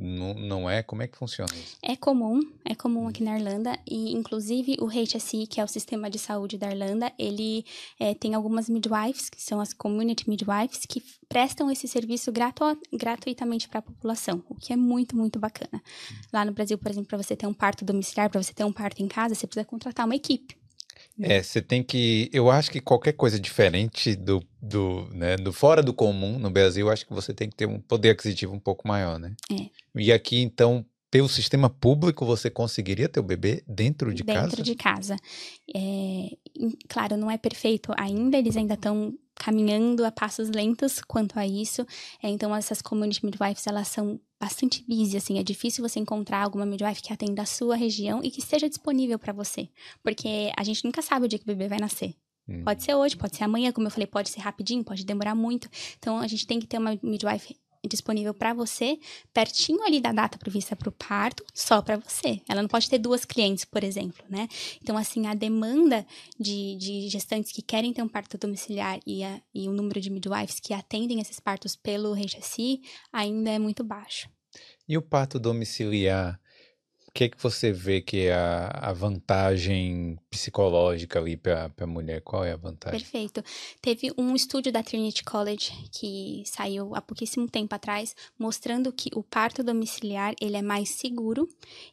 [0.00, 0.82] não, não é?
[0.82, 1.76] Como é que funciona isso?
[1.82, 6.08] É comum, é comum aqui na Irlanda e inclusive o HSE, que é o sistema
[6.08, 7.66] de saúde da Irlanda, ele
[7.98, 13.68] é, tem algumas midwives, que são as community midwives, que prestam esse serviço gratu gratuitamente
[13.68, 15.82] para a população, o que é muito, muito bacana.
[16.32, 18.72] Lá no Brasil, por exemplo, para você ter um parto domiciliar, para você ter um
[18.72, 20.59] parto em casa, você precisa contratar uma equipe.
[21.20, 22.30] É, você tem que.
[22.32, 26.86] Eu acho que qualquer coisa diferente do, do, né, do fora do comum no Brasil,
[26.86, 29.34] eu acho que você tem que ter um poder aquisitivo um pouco maior, né?
[29.52, 29.66] É.
[29.94, 34.48] E aqui, então, pelo sistema público, você conseguiria ter o bebê dentro de dentro casa?
[34.48, 35.16] Dentro de casa.
[35.74, 36.28] É,
[36.88, 41.84] claro, não é perfeito ainda, eles ainda estão caminhando a passos lentos quanto a isso.
[42.22, 46.64] É, então, essas community midwives, elas são bastante busy, assim, é difícil você encontrar alguma
[46.64, 49.68] midwife que atenda a sua região e que esteja disponível para você,
[50.02, 52.14] porque a gente nunca sabe o dia que o bebê vai nascer.
[52.48, 52.64] Hum.
[52.64, 55.68] Pode ser hoje, pode ser amanhã, como eu falei, pode ser rapidinho, pode demorar muito.
[55.98, 57.54] Então, a gente tem que ter uma midwife
[57.88, 58.98] disponível para você,
[59.32, 62.40] pertinho ali da data prevista para o parto, só para você.
[62.48, 64.48] Ela não pode ter duas clientes, por exemplo, né?
[64.82, 66.06] Então, assim, a demanda
[66.38, 70.10] de, de gestantes que querem ter um parto domiciliar e, a, e o número de
[70.10, 72.80] midwives que atendem esses partos pelo HSI
[73.12, 74.28] ainda é muito baixo.
[74.88, 76.39] E o parto domiciliar?
[77.10, 82.20] O que, que você vê que é a, a vantagem psicológica ali para a mulher?
[82.20, 83.00] Qual é a vantagem?
[83.00, 83.42] Perfeito.
[83.82, 89.24] Teve um estudo da Trinity College que saiu há pouquíssimo tempo atrás, mostrando que o
[89.24, 91.48] parto domiciliar ele é mais seguro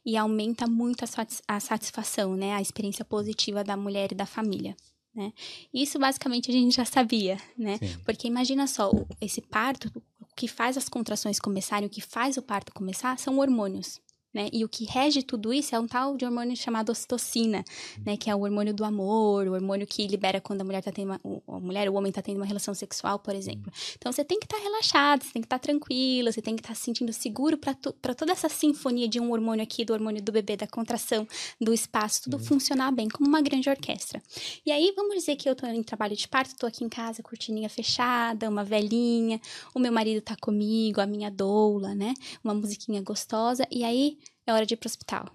[0.05, 1.07] e aumenta muito a,
[1.47, 2.53] a satisfação, né?
[2.53, 4.77] A experiência positiva da mulher e da família.
[5.15, 5.33] Né?
[5.73, 7.79] Isso basicamente a gente já sabia, né?
[7.79, 7.97] Sim.
[8.05, 9.91] Porque imagina só, esse parto,
[10.21, 13.99] o que faz as contrações começarem, o que faz o parto começar são hormônios
[14.33, 14.49] né?
[14.51, 17.63] E o que rege tudo isso é um tal de hormônio chamado ocitocina,
[18.05, 18.17] né?
[18.17, 21.07] Que é o hormônio do amor, o hormônio que libera quando a mulher tá tendo
[21.07, 23.71] uma, a mulher, o homem tá tendo uma relação sexual, por exemplo.
[23.95, 26.55] Então você tem que estar tá relaxado, você tem que estar tá tranquilo, você tem
[26.55, 29.93] que estar tá se sentindo seguro para toda essa sinfonia de um hormônio aqui, do
[29.93, 31.27] hormônio do bebê, da contração,
[31.59, 32.43] do espaço, tudo uhum.
[32.43, 34.21] funcionar bem, como uma grande orquestra.
[34.65, 37.23] E aí vamos dizer que eu tô em trabalho de parto, tô aqui em casa,
[37.23, 39.39] cortininha fechada, uma velhinha,
[39.73, 42.13] o meu marido tá comigo, a minha doula, né?
[42.43, 44.17] Uma musiquinha gostosa, e aí
[44.47, 45.29] é hora de ir pro hospital.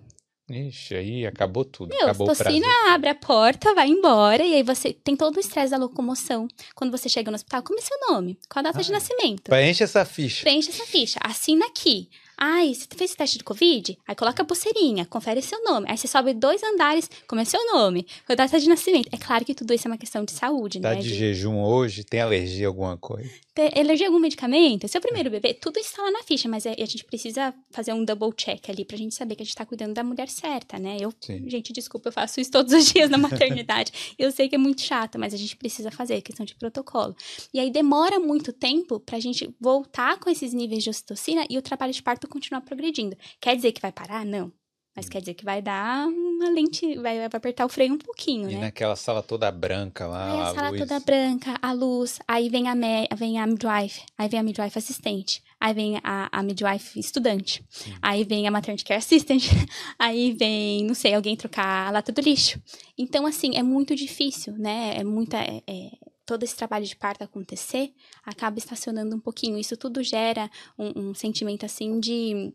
[0.51, 1.91] Ixi, aí acabou tudo.
[1.91, 5.71] Meu, acabou tocina abre a porta, vai embora, e aí você tem todo o estresse
[5.71, 6.49] da locomoção.
[6.75, 8.39] Quando você chega no hospital, como é seu nome?
[8.51, 9.45] Qual a data ah, de nascimento?
[9.45, 10.43] Preenche essa ficha.
[10.43, 11.19] Preenche essa ficha.
[11.23, 12.11] Assina aqui.
[12.37, 13.97] Ai, você fez esse teste de Covid?
[14.07, 15.87] Aí coloca a pulseirinha, confere seu nome.
[15.89, 18.05] Aí você sobe dois andares, como é seu nome?
[18.29, 19.09] A data de nascimento.
[19.13, 20.97] É claro que tudo isso é uma questão de saúde, tá né?
[20.97, 22.03] Tá de, de jejum hoje?
[22.03, 23.31] Tem alergia a alguma coisa?
[23.55, 24.89] A algum medicamento?
[24.89, 27.93] Seu primeiro bebê, tudo isso tá lá na ficha, mas é, a gente precisa fazer
[27.93, 30.79] um double check ali pra gente saber que a gente tá cuidando da mulher certa,
[30.79, 30.97] né?
[30.99, 31.49] Eu, Sim.
[31.51, 34.15] gente, desculpa, eu faço isso todos os dias na maternidade.
[34.19, 37.15] eu sei que é muito chato, mas a gente precisa fazer, é questão de protocolo.
[37.53, 41.63] E aí demora muito tempo pra gente voltar com esses níveis de ocitocina e o
[41.63, 43.17] trabalho de parto continuar progredindo.
[43.39, 44.25] Quer dizer que vai parar?
[44.25, 44.51] Não.
[44.95, 48.51] Mas quer dizer que vai dar uma lente, vai, vai apertar o freio um pouquinho,
[48.51, 48.59] e né?
[48.59, 50.81] E naquela sala toda branca lá, aí a, a sala luz.
[50.81, 54.79] toda branca, a luz, aí vem a, me, vem a midwife, aí vem a midwife
[54.79, 57.95] assistente, aí vem a, a midwife estudante, hum.
[58.03, 59.43] aí vem a maternity care assistant,
[59.99, 62.61] aí vem, não sei, alguém trocar a lata do lixo.
[62.99, 64.95] Então, assim, é muito difícil, né?
[64.99, 65.39] É muita...
[65.39, 65.91] É, é,
[66.25, 67.93] todo esse trabalho de parto acontecer,
[68.25, 69.59] acaba estacionando um pouquinho.
[69.59, 72.55] Isso tudo gera um, um sentimento, assim, de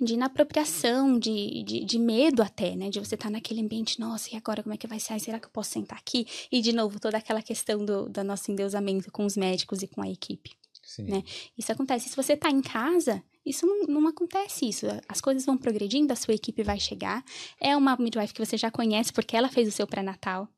[0.00, 2.90] de inapropriação, de, de, de, medo até, né?
[2.90, 5.18] De você estar tá naquele ambiente, nossa, e agora como é que vai ser?
[5.20, 6.26] Será que eu posso sentar aqui?
[6.50, 10.02] E, de novo, toda aquela questão do, do nosso endeusamento com os médicos e com
[10.02, 10.52] a equipe.
[10.82, 11.04] Sim.
[11.04, 11.22] Né?
[11.56, 12.08] Isso acontece.
[12.08, 14.86] Se você está em casa, isso não, não, acontece isso.
[15.08, 17.24] As coisas vão progredindo, a sua equipe vai chegar.
[17.60, 20.48] É uma midwife que você já conhece porque ela fez o seu pré-natal,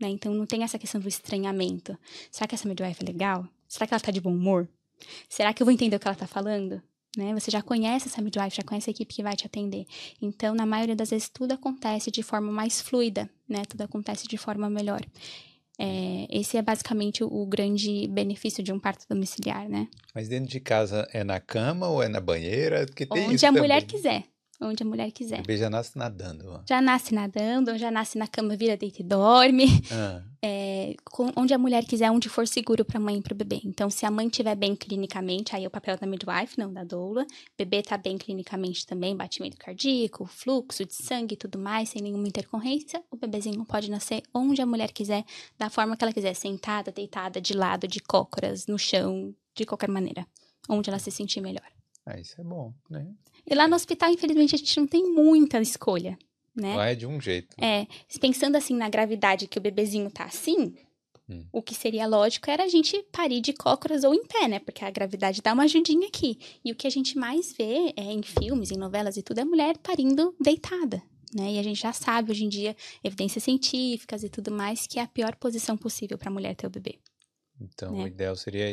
[0.00, 0.08] né?
[0.08, 1.96] Então não tem essa questão do estranhamento.
[2.30, 3.48] Será que essa midwife é legal?
[3.68, 4.68] Será que ela está de bom humor?
[5.28, 6.82] Será que eu vou entender o que ela está falando?
[7.16, 7.34] Né?
[7.34, 9.86] Você já conhece essa midwife, já conhece a equipe que vai te atender.
[10.20, 13.62] Então, na maioria das vezes, tudo acontece de forma mais fluida, né?
[13.68, 15.00] Tudo acontece de forma melhor.
[15.78, 19.88] É, esse é basicamente o, grande benefício de um parto domiciliar, né?
[20.14, 22.86] Mas dentro de casa é na cama ou é na banheira?
[22.86, 23.62] Porque tem Onde a também.
[23.62, 24.24] mulher quiser
[24.62, 25.40] onde a mulher quiser.
[25.40, 26.44] O bebê já nasce nadando.
[26.48, 26.60] Ó.
[26.68, 29.66] Já nasce nadando, já nasce na cama, vira, deita e dorme.
[29.90, 30.22] Ah.
[30.44, 33.36] É, com, onde a mulher quiser, onde for seguro para a mãe e para o
[33.36, 33.60] bebê.
[33.64, 36.82] Então, se a mãe estiver bem clinicamente, aí é o papel da midwife, não da
[36.82, 37.22] doula.
[37.22, 42.02] O bebê está bem clinicamente também, batimento cardíaco, fluxo de sangue e tudo mais, sem
[42.02, 45.24] nenhuma intercorrência, o bebezinho pode nascer onde a mulher quiser,
[45.56, 49.88] da forma que ela quiser, sentada, deitada, de lado, de cócoras, no chão, de qualquer
[49.88, 50.26] maneira,
[50.68, 51.62] onde ela se sentir melhor.
[52.04, 53.06] Ah, isso é bom, né?
[53.46, 56.18] E lá no hospital, infelizmente, a gente não tem muita escolha,
[56.54, 56.76] né?
[56.76, 57.54] Lá é de um jeito.
[57.60, 57.86] É,
[58.20, 60.74] pensando assim na gravidade que o bebezinho tá assim,
[61.28, 61.44] hum.
[61.52, 64.58] o que seria lógico era a gente parir de cócoras ou em pé, né?
[64.58, 66.38] Porque a gravidade dá uma ajudinha aqui.
[66.64, 69.44] E o que a gente mais vê é em filmes, em novelas e tudo, é
[69.44, 71.02] mulher parindo deitada.
[71.34, 71.52] Né?
[71.54, 75.02] E a gente já sabe hoje em dia, evidências científicas e tudo mais, que é
[75.02, 76.98] a pior posição possível para a mulher ter o bebê.
[77.60, 78.04] Então, né?
[78.04, 78.68] o ideal seria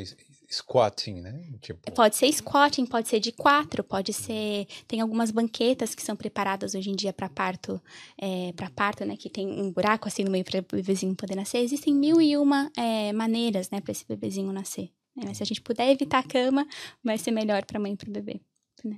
[0.49, 1.43] squatting, né?
[1.61, 1.91] Tipo...
[1.91, 4.67] Pode ser squatting, pode ser de quatro, pode ser.
[4.87, 7.81] Tem algumas banquetas que são preparadas hoje em dia para parto,
[8.19, 9.15] é, para parto, né?
[9.15, 11.59] Que tem um buraco assim no meio para o bebezinho poder nascer.
[11.59, 14.89] Existem mil e uma é, maneiras, né, para esse bebezinho nascer.
[15.15, 15.25] Né?
[15.27, 16.67] Mas se a gente puder evitar a cama,
[17.03, 18.41] vai ser melhor para a mãe e para o bebê.
[18.83, 18.97] Né?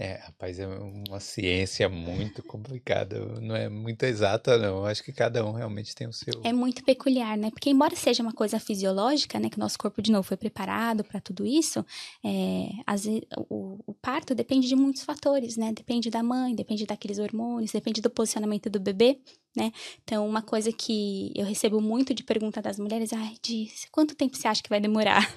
[0.00, 4.84] É, rapaz, é uma ciência muito complicada, não é muito exata, não.
[4.84, 6.40] Acho que cada um realmente tem o seu.
[6.44, 7.50] É muito peculiar, né?
[7.50, 11.02] Porque, embora seja uma coisa fisiológica, né, que o nosso corpo, de novo, foi preparado
[11.02, 11.84] para tudo isso,
[12.24, 13.06] é, as,
[13.50, 15.72] o, o, parto depende de muitos fatores, né?
[15.72, 19.18] Depende da mãe, depende daqueles hormônios, depende do posicionamento do bebê,
[19.56, 19.72] né?
[20.04, 24.36] Então, uma coisa que eu recebo muito de pergunta das mulheres, ai, diz, quanto tempo
[24.36, 25.28] você acha que vai demorar?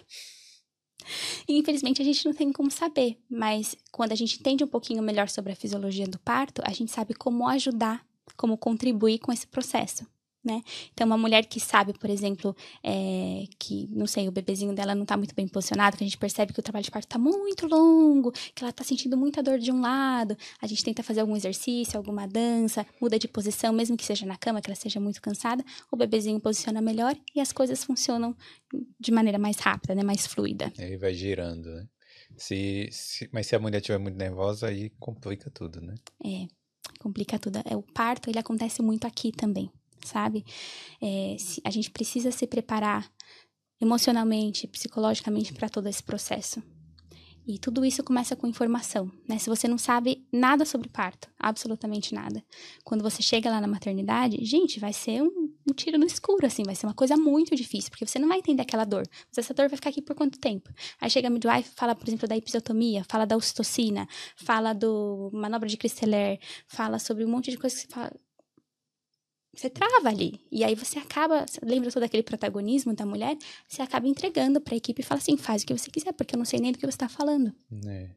[1.48, 5.04] E infelizmente a gente não tem como saber, mas quando a gente entende um pouquinho
[5.04, 9.48] melhor sobre a fisiologia do parto, a gente sabe como ajudar, como contribuir com esse
[9.48, 10.06] processo.
[10.44, 10.62] Né?
[10.92, 15.06] Então, uma mulher que sabe, por exemplo, é, que, não sei, o bebezinho dela não
[15.06, 17.68] tá muito bem posicionado, que a gente percebe que o trabalho de parto tá muito
[17.68, 21.36] longo, que ela tá sentindo muita dor de um lado, a gente tenta fazer algum
[21.36, 25.22] exercício, alguma dança, muda de posição, mesmo que seja na cama, que ela esteja muito
[25.22, 28.36] cansada, o bebezinho posiciona melhor e as coisas funcionam
[29.00, 30.04] de maneira mais rápida, né?
[30.04, 30.72] Mais fluida.
[30.78, 31.88] E aí vai girando, né?
[32.38, 35.96] Se, se, mas se a mulher estiver muito nervosa, aí complica tudo, né?
[36.24, 36.48] É,
[37.00, 37.60] complica tudo.
[37.66, 39.70] É, o parto, ele acontece muito aqui também
[40.06, 40.46] sabe?
[41.02, 43.12] É, a gente precisa se preparar
[43.80, 46.62] emocionalmente, psicologicamente para todo esse processo.
[47.48, 49.40] E tudo isso começa com informação, né?
[49.40, 52.44] Se você não sabe nada sobre parto, absolutamente nada,
[52.84, 56.64] quando você chega lá na maternidade, gente, vai ser um, um, tiro no escuro, assim,
[56.64, 59.04] vai ser uma coisa muito difícil, porque você não vai entender aquela dor.
[59.28, 60.70] Mas essa dor vai ficar aqui por quanto tempo?
[61.00, 65.68] Aí chega a midwife, fala, por exemplo, da episiotomia, fala da ocitocina, fala do manobra
[65.68, 68.12] de Christeler, fala sobre um monte de coisas que você fala,
[69.54, 70.40] você trava ali.
[70.52, 73.38] E aí você acaba, lembra todo aquele protagonismo da mulher?
[73.68, 76.36] Você acaba entregando para a equipe e fala assim: faz o que você quiser, porque
[76.36, 77.54] eu não sei nem do que você está falando.
[77.86, 78.10] É.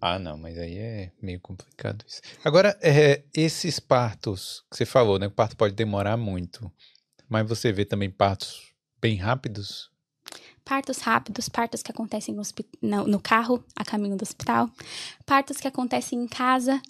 [0.00, 2.20] Ah, não, mas aí é meio complicado isso.
[2.44, 5.28] Agora, é, esses partos que você falou, né?
[5.28, 6.70] O parto pode demorar muito,
[7.28, 9.90] mas você vê também partos bem rápidos?
[10.64, 12.42] Partos rápidos, partos que acontecem no,
[12.80, 14.70] no, no carro, a caminho do hospital,
[15.26, 16.80] partos que acontecem em casa,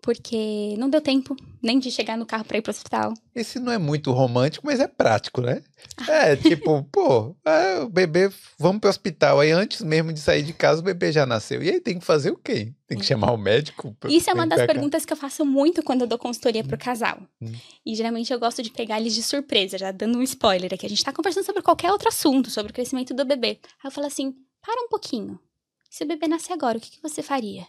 [0.00, 3.12] porque não deu tempo nem de chegar no carro para ir pro hospital.
[3.34, 5.62] Esse não é muito romântico, mas é prático, né?
[6.08, 9.40] É tipo, pô, é, o bebê, vamos pro hospital.
[9.40, 11.62] Aí antes mesmo de sair de casa, o bebê já nasceu.
[11.62, 12.72] E aí tem que fazer o quê?
[12.86, 13.06] Tem que é.
[13.06, 13.94] chamar o médico?
[14.08, 16.80] Isso é uma das perguntas que eu faço muito quando eu dou consultoria pro hum.
[16.80, 17.18] casal.
[17.42, 17.52] Hum.
[17.84, 20.86] E geralmente eu gosto de pegar eles de surpresa, já dando um spoiler aqui.
[20.86, 23.58] A gente tá conversando sobre qualquer outro assunto, sobre o crescimento do bebê.
[23.82, 25.38] Aí eu falo assim: para um pouquinho.
[25.90, 27.66] Se o bebê nascer agora, o que, que você faria?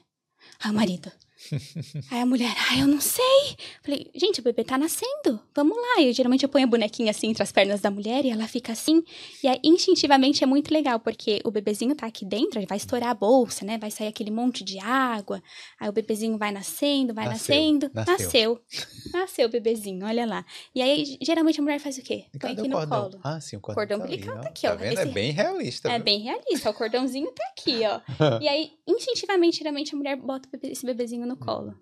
[0.62, 1.12] Ah, o marido.
[2.12, 3.56] Aí a mulher, ah, eu não sei.
[3.82, 6.04] Falei, gente, o bebê tá nascendo, vamos lá.
[6.04, 8.74] Eu geralmente eu ponho a bonequinha assim entre as pernas da mulher e ela fica
[8.74, 9.04] assim.
[9.44, 13.10] E aí, instintivamente, é muito legal, porque o bebezinho tá aqui dentro, ele vai estourar
[13.10, 13.78] a bolsa, né?
[13.78, 15.42] Vai sair aquele monte de água.
[15.80, 17.92] Aí o bebezinho vai nascendo, vai nasceu, nascendo.
[17.94, 18.16] Nasceu.
[18.16, 18.62] Nasceu.
[19.14, 20.46] Nasceu o bebezinho, olha lá.
[20.76, 22.26] E aí, geralmente a mulher faz o quê?
[22.40, 23.02] Põe aqui no cordão?
[23.02, 23.20] colo.
[23.24, 23.76] Ah, sim, o cordão.
[23.76, 24.76] Cordão tá umbilical tá aqui, ó.
[24.76, 25.02] Tá Esse...
[25.02, 25.90] É bem realista.
[25.90, 26.04] É viu?
[26.04, 26.70] bem realista.
[26.70, 28.02] O cordãozinho tá aqui, ó.
[28.42, 31.74] e aí, instintivamente, geralmente a mulher bota esse bebezinho no colo.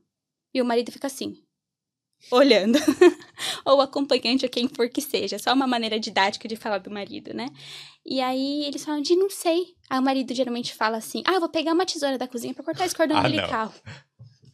[0.53, 1.41] E o marido fica assim,
[2.31, 2.77] olhando.
[3.65, 5.37] Ou acompanhante, ou quem for que seja.
[5.37, 7.47] Só uma maneira didática de falar do marido, né?
[8.05, 9.75] E aí eles falam de não sei.
[9.89, 12.63] Aí o marido geralmente fala assim: ah, eu vou pegar uma tesoura da cozinha para
[12.63, 13.73] cortar esse cordão ah, umbilical.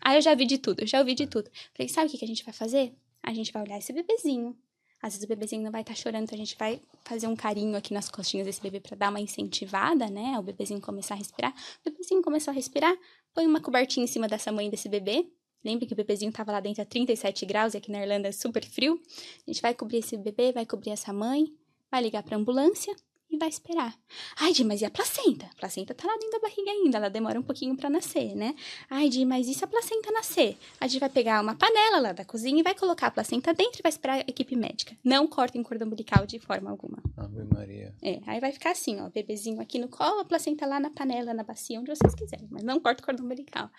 [0.01, 1.49] Aí eu já vi de tudo, eu já ouvi de tudo.
[1.75, 2.93] Falei, sabe o que, que a gente vai fazer?
[3.21, 4.57] A gente vai olhar esse bebezinho.
[5.01, 7.35] Às vezes o bebezinho não vai estar tá chorando, então a gente vai fazer um
[7.35, 10.37] carinho aqui nas costinhas desse bebê para dar uma incentivada, né?
[10.39, 11.53] O bebezinho começar a respirar.
[11.85, 12.95] O bebezinho começou a respirar,
[13.33, 15.27] põe uma cobertinha em cima dessa mãe desse bebê,
[15.63, 18.31] Lembre que o bebezinho estava lá dentro a 37 graus e aqui na Irlanda é
[18.33, 18.99] super frio.
[19.47, 21.53] A gente vai cobrir esse bebê, vai cobrir essa mãe,
[21.89, 22.93] vai ligar para ambulância
[23.35, 23.97] e vai esperar.
[24.37, 25.45] Ai, Di, mas e a placenta?
[25.45, 28.55] A placenta tá lá dentro da barriga ainda, ela demora um pouquinho para nascer, né?
[28.89, 30.57] Ai, Di, mas e se a placenta nascer?
[30.79, 33.79] A gente vai pegar uma panela lá da cozinha e vai colocar a placenta dentro
[33.79, 34.95] e vai esperar a equipe médica.
[35.03, 37.01] Não cortem cordão umbilical de forma alguma.
[37.17, 37.95] Ave Maria.
[38.01, 41.33] É, aí vai ficar assim, ó, bebezinho aqui no colo, a placenta lá na panela,
[41.33, 43.69] na bacia, onde vocês quiserem, mas não corta o cordão umbilical.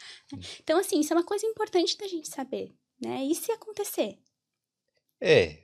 [0.62, 3.24] Então, assim, isso é uma coisa importante da gente saber, né?
[3.24, 4.18] E se acontecer?
[5.20, 5.58] É,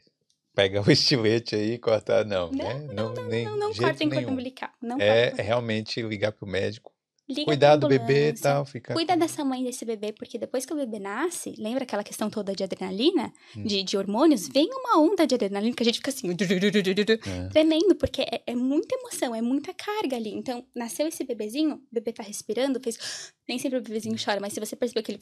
[0.60, 2.88] pega o estilete aí e cortar, não, não né?
[2.92, 4.70] Não, não, nem, não, não, corta em cordão umbilical.
[4.82, 5.42] Não é corta.
[5.42, 6.92] realmente ligar pro médico.
[7.28, 8.92] Liga cuidar do bebê e tal, fica.
[8.92, 12.52] Cuida dessa mãe desse bebê, porque depois que o bebê nasce, lembra aquela questão toda
[12.56, 13.62] de adrenalina, hum.
[13.62, 14.48] de, de hormônios?
[14.48, 17.48] Vem uma onda de adrenalina que a gente fica assim, é.
[17.50, 20.34] tremendo, porque é, é, muita emoção, é muita carga ali.
[20.34, 23.32] Então, nasceu esse bebezinho, o bebê tá respirando, fez.
[23.48, 25.20] Nem sempre o bebezinho chora, mas se você perceber que ele.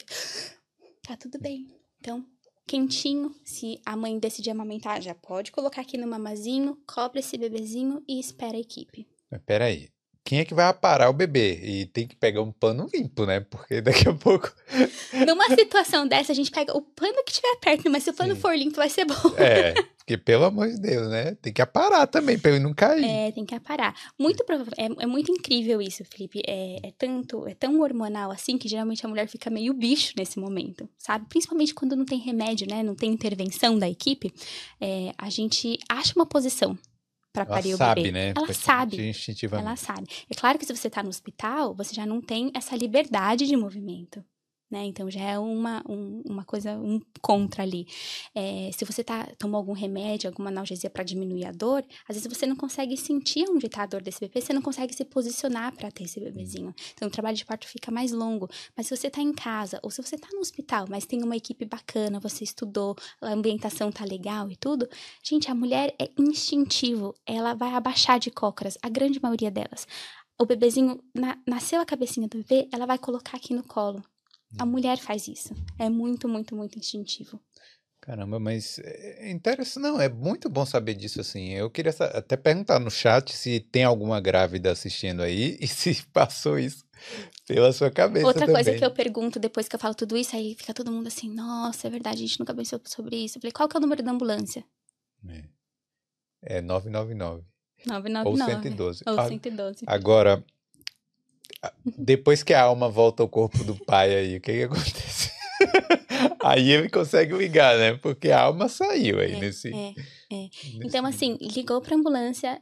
[1.03, 1.67] Tá tudo bem.
[1.99, 2.25] Então,
[2.69, 3.33] quentinho.
[3.43, 8.19] Se a mãe decidir amamentar, já pode colocar aqui no mamazinho, cobre esse bebezinho e
[8.19, 9.07] espera a equipe.
[9.47, 9.89] Peraí,
[10.23, 11.59] quem é que vai aparar o bebê?
[11.63, 13.39] E tem que pegar um pano limpo, né?
[13.39, 14.53] Porque daqui a pouco.
[15.25, 18.35] Numa situação dessa, a gente pega o pano que tiver perto, mas se o pano
[18.35, 18.41] Sim.
[18.41, 19.15] for limpo, vai ser bom.
[19.37, 21.35] É, porque pelo amor de Deus, né?
[21.41, 23.03] Tem que aparar também, pra ele não cair.
[23.03, 23.95] É, tem que aparar.
[24.19, 24.73] Muito provável.
[24.77, 26.41] É, é muito incrível isso, Felipe.
[26.47, 30.39] É, é, tanto, é tão hormonal assim que geralmente a mulher fica meio bicho nesse
[30.39, 31.25] momento, sabe?
[31.27, 32.83] Principalmente quando não tem remédio, né?
[32.83, 34.31] Não tem intervenção da equipe.
[34.79, 36.77] É, a gente acha uma posição
[37.31, 38.11] para parir sabe, o bebê.
[38.11, 38.33] Né?
[38.35, 38.97] Ela sabe,
[39.59, 40.07] Ela sabe.
[40.29, 43.55] É claro que se você está no hospital, você já não tem essa liberdade de
[43.55, 44.23] movimento.
[44.69, 44.85] Né?
[44.85, 47.87] Então já é uma, um, uma coisa, um contra ali.
[48.35, 52.31] É, se você tá, tomou algum remédio, alguma analgesia para diminuir a dor, às vezes
[52.31, 55.75] você não consegue sentir onde está a dor desse bebê, você não consegue se posicionar
[55.75, 56.73] para ter esse bebezinho.
[56.93, 58.47] Então o trabalho de parto fica mais longo.
[58.75, 61.35] Mas se você está em casa, ou se você está no hospital, mas tem uma
[61.35, 64.87] equipe bacana, você estudou, a ambientação tá legal e tudo,
[65.23, 69.87] gente, a mulher é instintivo, ela vai abaixar de cócoras, a grande maioria delas.
[70.41, 74.01] O bebezinho, na, nasceu a cabecinha do bebê, ela vai colocar aqui no colo.
[74.57, 75.53] A mulher faz isso.
[75.77, 77.39] É muito, muito, muito instintivo.
[78.01, 81.49] Caramba, mas é interessante, não, é muito bom saber disso assim.
[81.49, 86.57] Eu queria até perguntar no chat se tem alguma grávida assistindo aí e se passou
[86.57, 86.85] isso
[87.45, 88.55] pela sua cabeça Outra também.
[88.55, 91.29] coisa que eu pergunto depois que eu falo tudo isso, aí fica todo mundo assim,
[91.29, 93.37] nossa, é verdade, a gente nunca pensou sobre isso.
[93.37, 94.63] Eu falei, qual que é o número da ambulância?
[95.27, 97.45] É, é 999.
[97.85, 98.29] 999.
[98.29, 99.03] Ou 112.
[99.05, 99.85] Ou 112.
[99.85, 100.43] Agora,
[101.97, 105.31] depois que a alma volta ao corpo do pai aí, o que que acontece?
[106.41, 107.93] aí ele consegue ligar, né?
[107.95, 109.93] Porque a alma saiu aí é, nesse, é, é.
[110.31, 110.49] nesse,
[110.85, 112.59] Então, assim, ligou pra ambulância.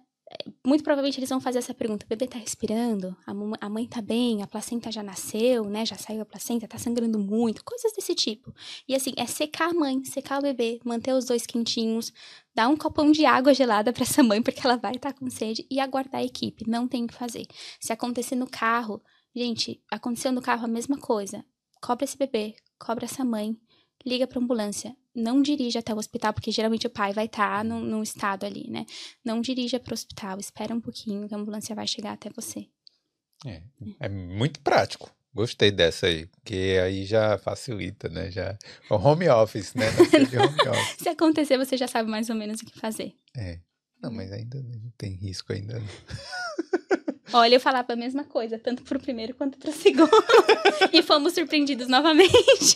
[0.66, 3.16] Muito provavelmente eles vão fazer essa pergunta: o bebê tá respirando?
[3.26, 3.32] A,
[3.66, 4.44] a mãe tá bem?
[4.44, 5.86] A placenta já nasceu, né?
[5.86, 6.68] Já saiu a placenta?
[6.68, 7.64] Tá sangrando muito?
[7.64, 8.54] Coisas desse tipo.
[8.88, 12.12] E assim, é secar a mãe, secar o bebê, manter os dois quentinhos,
[12.54, 15.30] dar um copão de água gelada para essa mãe, porque ela vai estar tá com
[15.30, 16.70] sede, e aguardar a equipe.
[16.70, 17.46] Não tem o que fazer.
[17.80, 19.02] Se acontecer no carro,
[19.34, 21.46] gente, aconteceu no carro a mesma coisa.
[21.82, 23.58] Cobra esse bebê, cobra essa mãe,
[24.06, 24.96] liga pra ambulância.
[25.18, 28.46] Não dirija até o hospital, porque geralmente o pai vai estar tá no, no estado
[28.46, 28.86] ali, né?
[29.26, 32.68] Não dirija para o hospital, espera um pouquinho que a ambulância vai chegar até você.
[33.44, 33.64] É,
[34.00, 35.12] é muito prático.
[35.34, 38.30] Gostei dessa aí, porque aí já facilita, né?
[38.30, 38.58] Já
[38.92, 39.86] o home office, né?
[39.90, 40.98] Home office.
[41.00, 43.14] Se acontecer, você já sabe mais ou menos o que fazer.
[43.36, 43.60] É.
[44.02, 45.80] Não, mas ainda não tem risco ainda.
[45.80, 45.88] Não.
[47.34, 50.10] Olha, eu falava a mesma coisa, tanto pro primeiro quanto pro segundo.
[50.94, 52.76] e fomos surpreendidos novamente.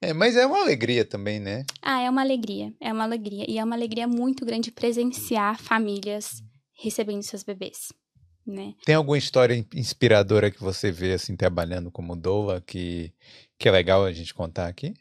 [0.00, 1.64] É, mas é uma alegria também, né?
[1.80, 2.72] Ah, é uma alegria.
[2.80, 3.44] É uma alegria.
[3.48, 6.42] E é uma alegria muito grande presenciar famílias
[6.74, 7.92] recebendo seus bebês.
[8.46, 8.74] Né?
[8.84, 13.12] Tem alguma história inspiradora que você vê assim trabalhando como doula que,
[13.58, 14.94] que é legal a gente contar aqui?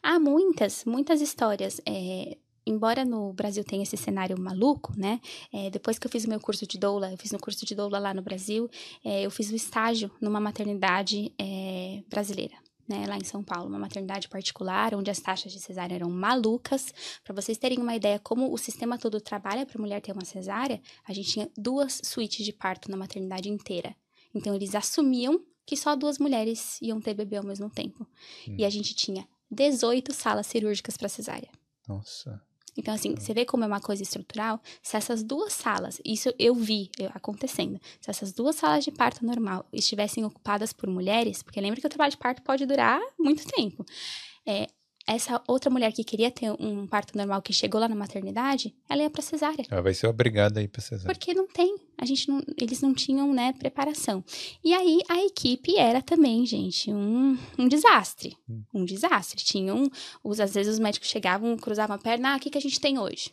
[0.00, 1.80] Ah, muitas, muitas histórias.
[1.84, 5.20] É, embora no Brasil tenha esse cenário maluco, né?
[5.52, 7.74] É, depois que eu fiz o meu curso de doula, eu fiz um curso de
[7.74, 8.68] doula lá no Brasil,
[9.04, 12.54] é, eu fiz o um estágio numa maternidade é, brasileira.
[12.88, 16.94] Né, lá em São Paulo, uma maternidade particular, onde as taxas de cesárea eram malucas.
[17.24, 20.24] Para vocês terem uma ideia como o sistema todo trabalha para a mulher ter uma
[20.24, 23.96] cesárea, a gente tinha duas suítes de parto na maternidade inteira.
[24.32, 28.06] Então, eles assumiam que só duas mulheres iam ter bebê ao mesmo tempo.
[28.46, 28.54] Hum.
[28.56, 31.50] E a gente tinha 18 salas cirúrgicas para cesárea.
[31.88, 32.40] Nossa.
[32.76, 34.60] Então, assim, você vê como é uma coisa estrutural?
[34.82, 39.66] Se essas duas salas, isso eu vi acontecendo, se essas duas salas de parto normal
[39.72, 43.84] estivessem ocupadas por mulheres, porque lembra que o trabalho de parto pode durar muito tempo,
[44.46, 44.68] é,
[45.06, 49.02] essa outra mulher que queria ter um parto normal que chegou lá na maternidade, ela
[49.02, 49.64] ia para cesárea.
[49.70, 51.14] Ela vai ser obrigada a ir para cesárea.
[51.14, 54.24] Porque não tem, a gente não, eles não tinham, né, preparação.
[54.64, 58.62] E aí a equipe era também, gente, um, um desastre, hum.
[58.74, 59.44] um desastre.
[59.44, 59.88] Tinham,
[60.24, 62.80] os, às vezes os médicos chegavam, cruzavam a perna, ah, o que que a gente
[62.80, 63.30] tem hoje?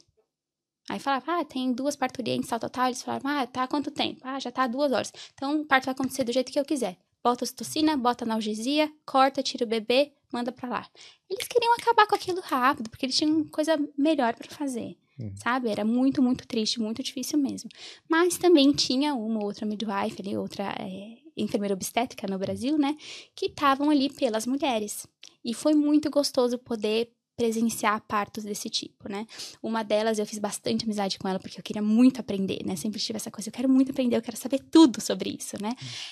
[0.89, 2.85] Aí falava, ah, tem duas parturientes, tal, tal, tal.
[2.87, 4.19] Eles falavam, ah, tá há quanto tempo?
[4.23, 5.11] Ah, já tá há duas horas.
[5.33, 6.97] Então, o parto vai acontecer do jeito que eu quiser.
[7.23, 10.87] Bota ocitocina, bota analgesia, corta, tira o bebê, manda para lá.
[11.29, 14.97] Eles queriam acabar com aquilo rápido, porque eles tinham coisa melhor para fazer.
[15.19, 15.33] Uhum.
[15.37, 15.69] Sabe?
[15.69, 17.69] Era muito, muito triste, muito difícil mesmo.
[18.09, 22.97] Mas também tinha uma outra midwife ali, outra é, enfermeira obstétrica no Brasil, né?
[23.35, 25.07] Que estavam ali pelas mulheres.
[25.45, 29.25] E foi muito gostoso poder presenciar partos desse tipo, né?
[29.61, 32.75] Uma delas eu fiz bastante amizade com ela porque eu queria muito aprender, né?
[32.75, 35.69] Sempre tive essa coisa, eu quero muito aprender, eu quero saber tudo sobre isso, né?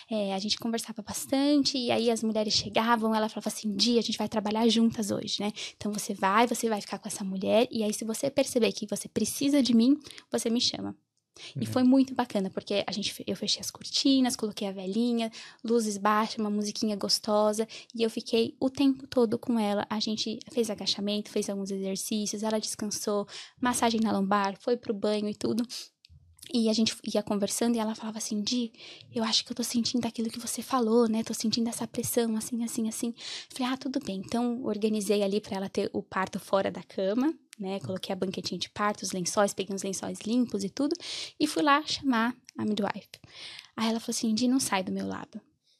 [0.10, 0.16] Hum.
[0.16, 4.04] É, a gente conversava bastante e aí as mulheres chegavam, ela falava assim, dia a
[4.04, 5.52] gente vai trabalhar juntas hoje, né?
[5.78, 8.88] Então você vai, você vai ficar com essa mulher e aí se você perceber que
[8.88, 9.98] você precisa de mim,
[10.32, 10.96] você me chama.
[11.60, 15.32] E foi muito bacana, porque a gente, eu fechei as cortinas, coloquei a velhinha,
[15.64, 19.86] luzes baixas, uma musiquinha gostosa, e eu fiquei o tempo todo com ela.
[19.90, 23.28] A gente fez agachamento, fez alguns exercícios, ela descansou,
[23.60, 25.66] massagem na lombar, foi pro banho e tudo.
[26.54, 28.74] E a gente ia conversando e ela falava assim: Di,
[29.14, 31.24] eu acho que eu tô sentindo aquilo que você falou, né?
[31.24, 33.14] Tô sentindo essa pressão, assim, assim, assim.
[33.50, 34.22] Falei: ah, tudo bem.
[34.26, 37.80] Então, organizei ali para ela ter o parto fora da cama, né?
[37.80, 40.96] Coloquei a banquetinha de parto, os lençóis, peguei uns lençóis limpos e tudo,
[41.40, 43.10] e fui lá chamar a midwife.
[43.76, 45.40] Aí ela falou assim: Di, não sai do meu lado.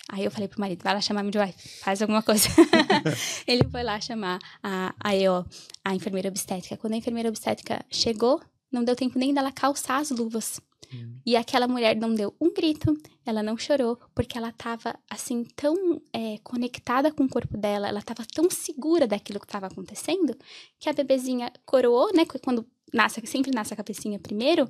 [0.10, 2.50] Aí eu falei pro marido, vai lá chamar a midwife, faz alguma coisa.
[3.48, 5.46] Ele foi lá chamar a, a EO,
[5.86, 6.76] a enfermeira obstétrica.
[6.76, 8.42] Quando a enfermeira obstétrica chegou,
[8.72, 10.60] não deu tempo nem dela calçar as luvas.
[10.94, 11.20] Hum.
[11.26, 16.02] E aquela mulher não deu um grito, ela não chorou, porque ela estava assim tão
[16.14, 20.36] é, conectada com o corpo dela, ela estava tão segura daquilo que estava acontecendo,
[20.80, 22.26] que a bebezinha coroou, né?
[22.44, 24.70] Quando nasce, sempre nasce a cabecinha primeiro,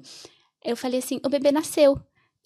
[0.64, 2.00] eu falei assim: o bebê nasceu.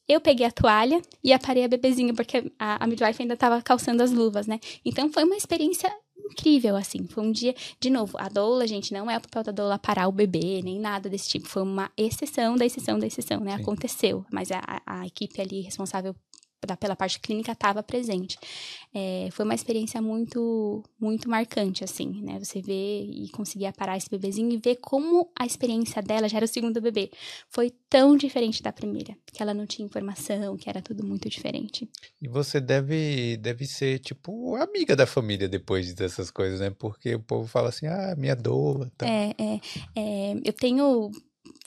[0.08, 4.04] Eu peguei a toalha e aparei a bebezinha, porque a, a midwife ainda estava calçando
[4.04, 4.60] as luvas, né?
[4.86, 7.06] Então foi uma experiência incrível, assim.
[7.08, 10.08] Foi um dia, de novo, a doula, gente, não é o papel da doula parar
[10.08, 11.48] o bebê, nem nada desse tipo.
[11.48, 13.56] Foi uma exceção da exceção da exceção, né?
[13.56, 13.62] Sim.
[13.62, 14.26] Aconteceu.
[14.32, 16.16] Mas a, a equipe ali responsável
[16.80, 18.38] pela parte clínica estava presente.
[18.94, 22.40] É, foi uma experiência muito, muito marcante, assim, né?
[22.40, 26.46] Você ver e conseguir aparar esse bebezinho e ver como a experiência dela já era
[26.46, 27.12] o segundo bebê.
[27.50, 31.90] Foi tão diferente da primeira, que ela não tinha informação, que era tudo muito diferente.
[32.22, 36.70] E você deve, deve ser, tipo, amiga da família depois dessas coisas, né?
[36.72, 38.92] Porque o povo fala assim, ah, minha doa.
[38.98, 39.06] Tá.
[39.08, 39.60] É, é,
[39.96, 41.12] é, eu tenho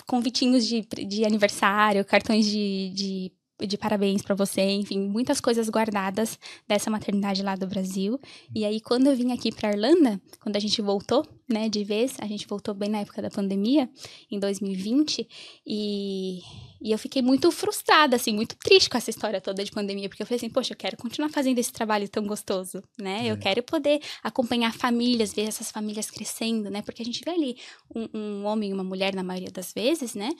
[0.07, 3.33] convitinhos de, de aniversário, cartões de, de
[3.67, 8.21] de parabéns para você, enfim, muitas coisas guardadas dessa maternidade lá do Brasil.
[8.55, 12.17] E aí, quando eu vim aqui para Irlanda, quando a gente voltou, né, de vez,
[12.21, 13.89] a gente voltou bem na época da pandemia,
[14.31, 15.27] em 2020,
[15.67, 16.41] e,
[16.81, 20.23] e eu fiquei muito frustrada, assim, muito triste com essa história toda de pandemia, porque
[20.23, 23.27] eu falei assim, poxa, eu quero continuar fazendo esse trabalho tão gostoso, né?
[23.27, 23.33] É.
[23.33, 26.83] Eu quero poder acompanhar famílias, ver essas famílias crescendo, né?
[26.83, 27.57] Porque a gente vê ali
[27.95, 30.31] um, um homem e uma mulher, na maioria das vezes, né?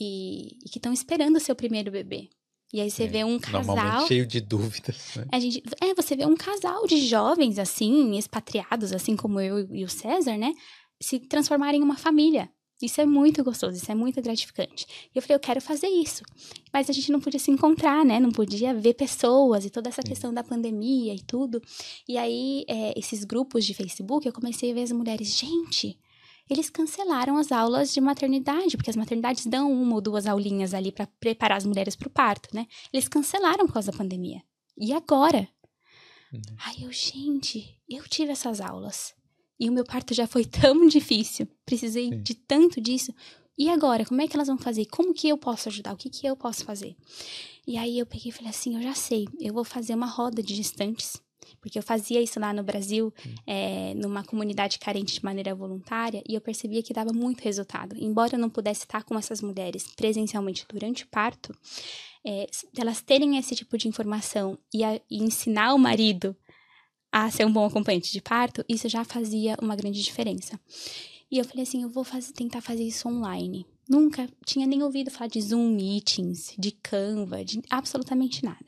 [0.00, 2.30] E, e que estão esperando o seu primeiro bebê.
[2.72, 4.06] E aí você é, vê um casal.
[4.06, 5.16] cheio de dúvidas.
[5.16, 5.26] Né?
[5.30, 9.84] A gente, é, você vê um casal de jovens, assim, expatriados, assim como eu e
[9.84, 10.54] o César, né?
[11.00, 12.48] Se transformarem em uma família.
[12.80, 14.86] Isso é muito gostoso, isso é muito gratificante.
[15.14, 16.24] E eu falei, eu quero fazer isso.
[16.72, 18.18] Mas a gente não podia se encontrar, né?
[18.18, 21.62] Não podia ver pessoas e toda essa questão da pandemia e tudo.
[22.08, 25.96] E aí, é, esses grupos de Facebook, eu comecei a ver as mulheres, gente,
[26.48, 30.92] eles cancelaram as aulas de maternidade, porque as maternidades dão uma ou duas aulinhas ali
[30.92, 32.66] para preparar as mulheres para o parto, né?
[32.92, 34.42] Eles cancelaram por causa da pandemia.
[34.76, 35.48] E agora?
[36.32, 36.40] Uhum.
[36.66, 39.14] Aí eu, gente, eu tive essas aulas.
[39.58, 41.46] E o meu parto já foi tão difícil.
[41.64, 42.22] Precisei Sim.
[42.22, 43.14] de tanto disso.
[43.56, 44.86] E agora, como é que elas vão fazer?
[44.86, 45.92] Como que eu posso ajudar?
[45.92, 46.96] O que, que eu posso fazer?
[47.66, 50.42] E aí eu peguei e falei assim: eu já sei, eu vou fazer uma roda
[50.42, 51.22] de gestantes
[51.60, 53.12] porque eu fazia isso lá no Brasil,
[53.46, 57.94] é, numa comunidade carente de maneira voluntária, e eu percebia que dava muito resultado.
[57.98, 61.54] Embora eu não pudesse estar com essas mulheres presencialmente durante o parto,
[62.24, 62.46] é,
[62.78, 66.36] elas terem esse tipo de informação e, a, e ensinar o marido
[67.10, 70.58] a ser um bom acompanhante de parto, isso já fazia uma grande diferença.
[71.30, 73.66] E eu falei assim, eu vou fazer, tentar fazer isso online.
[73.88, 78.64] Nunca tinha nem ouvido falar de Zoom Meetings, de Canva, de absolutamente nada.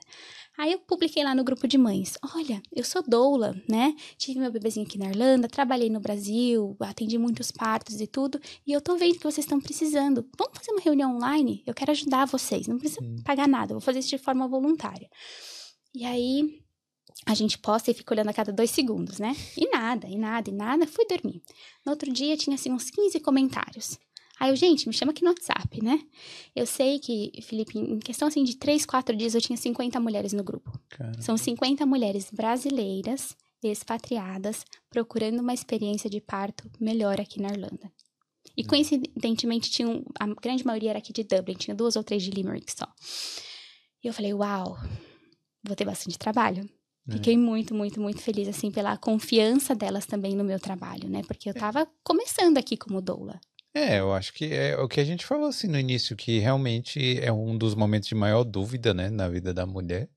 [0.57, 3.94] Aí eu publiquei lá no grupo de mães: olha, eu sou doula, né?
[4.16, 8.72] Tive meu bebezinho aqui na Irlanda, trabalhei no Brasil, atendi muitos partos e tudo, e
[8.72, 10.26] eu tô vendo que vocês estão precisando.
[10.38, 11.62] Vamos fazer uma reunião online?
[11.66, 13.16] Eu quero ajudar vocês, não precisa hum.
[13.24, 15.09] pagar nada, vou fazer isso de forma voluntária.
[15.94, 16.61] E aí
[17.26, 19.34] a gente posta e fica olhando a cada dois segundos, né?
[19.57, 21.42] E nada, e nada, e nada, fui dormir.
[21.84, 23.98] No outro dia tinha assim uns 15 comentários.
[24.41, 26.01] Aí eu, gente, me chama aqui no WhatsApp, né?
[26.55, 30.32] Eu sei que, Felipe, em questão assim de 3, 4 dias eu tinha 50 mulheres
[30.32, 30.76] no grupo.
[30.89, 31.22] Caramba.
[31.22, 37.91] São 50 mulheres brasileiras, expatriadas, procurando uma experiência de parto melhor aqui na Irlanda.
[38.57, 38.66] E hum.
[38.66, 42.72] coincidentemente, tinha a grande maioria era aqui de Dublin, tinha duas ou três de Limerick
[42.72, 42.87] só.
[44.03, 44.76] E eu falei, uau,
[45.62, 46.68] vou ter bastante trabalho.
[47.09, 47.12] É.
[47.12, 51.22] Fiquei muito, muito, muito feliz, assim, pela confiança delas também no meu trabalho, né?
[51.26, 51.59] Porque eu é.
[51.59, 53.41] tava começando aqui como doula.
[53.75, 57.18] É, eu acho que é o que a gente falou assim no início, que realmente
[57.20, 60.09] é um dos momentos de maior dúvida, né, na vida da mulher.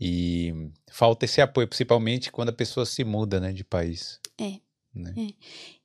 [0.00, 4.20] E falta esse apoio, principalmente quando a pessoa se muda, né, de país.
[4.40, 4.60] É.
[4.94, 5.12] Né?
[5.16, 5.34] é.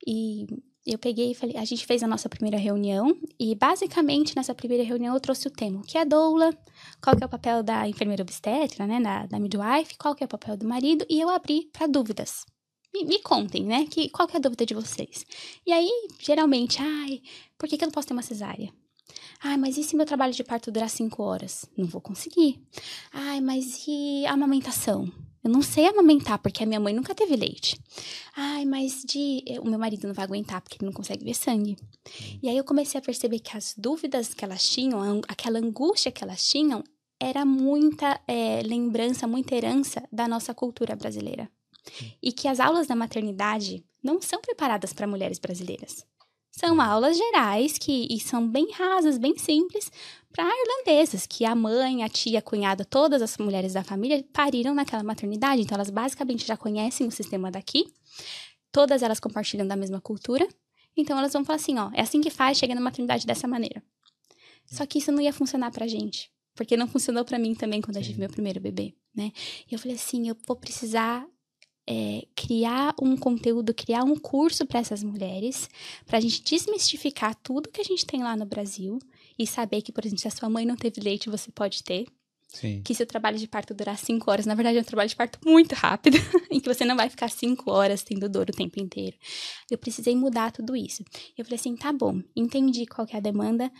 [0.06, 0.46] E
[0.86, 4.84] eu peguei e falei, a gente fez a nossa primeira reunião e basicamente nessa primeira
[4.84, 6.56] reunião eu trouxe o tema, o que é doula,
[7.02, 10.26] qual que é o papel da enfermeira obstétrica, né, da, da midwife, qual que é
[10.26, 12.46] o papel do marido e eu abri para dúvidas.
[12.94, 13.86] Me, me, contem, né?
[13.86, 15.26] Que, qual que é a dúvida de vocês?
[15.66, 15.89] E aí,
[16.20, 17.22] geralmente, ai,
[17.58, 18.72] por que, que eu não posso ter uma cesárea?
[19.41, 21.66] Ai, mas e se meu trabalho de parto durar cinco horas?
[21.76, 22.62] Não vou conseguir.
[23.12, 25.12] Ai, mas e a amamentação?
[25.44, 27.78] Eu não sei amamentar porque a minha mãe nunca teve leite.
[28.36, 31.76] Ai, mas de o meu marido não vai aguentar porque ele não consegue ver sangue.
[32.41, 36.24] E aí eu comecei a perceber que as dúvidas que elas tinham, aquela angústia que
[36.24, 36.82] elas tinham,
[37.20, 41.50] era muita é, lembrança, muita herança da nossa cultura brasileira
[42.21, 46.05] e que as aulas da maternidade não são preparadas para mulheres brasileiras.
[46.51, 49.91] São aulas gerais que e são bem rasas, bem simples
[50.31, 54.73] para irlandesas, que a mãe, a tia, a cunhada, todas as mulheres da família pariram
[54.73, 57.91] naquela maternidade, então elas basicamente já conhecem o sistema daqui.
[58.71, 60.47] Todas elas compartilham da mesma cultura,
[60.95, 63.84] então elas vão falar assim, ó, é assim que faz, chega na maternidade dessa maneira.
[64.65, 66.31] Só que isso não ia funcionar pra gente.
[66.55, 68.01] Porque não funcionou para mim também quando Sim.
[68.01, 69.31] eu tive meu primeiro bebê, né?
[69.69, 71.25] E eu falei assim, eu vou precisar
[71.88, 75.69] é, criar um conteúdo, criar um curso para essas mulheres,
[76.05, 78.99] para a gente desmistificar tudo que a gente tem lá no Brasil
[79.38, 82.05] e saber que, por exemplo, se a sua mãe não teve leite, você pode ter.
[82.47, 82.81] Sim.
[82.84, 85.15] Que se o trabalho de parto durar cinco horas, na verdade é um trabalho de
[85.15, 86.18] parto muito rápido,
[86.51, 89.18] em que você não vai ficar cinco horas tendo dor o tempo inteiro.
[89.72, 91.03] Eu precisei mudar tudo isso.
[91.35, 93.72] Eu falei assim, tá bom, entendi qual é a demanda,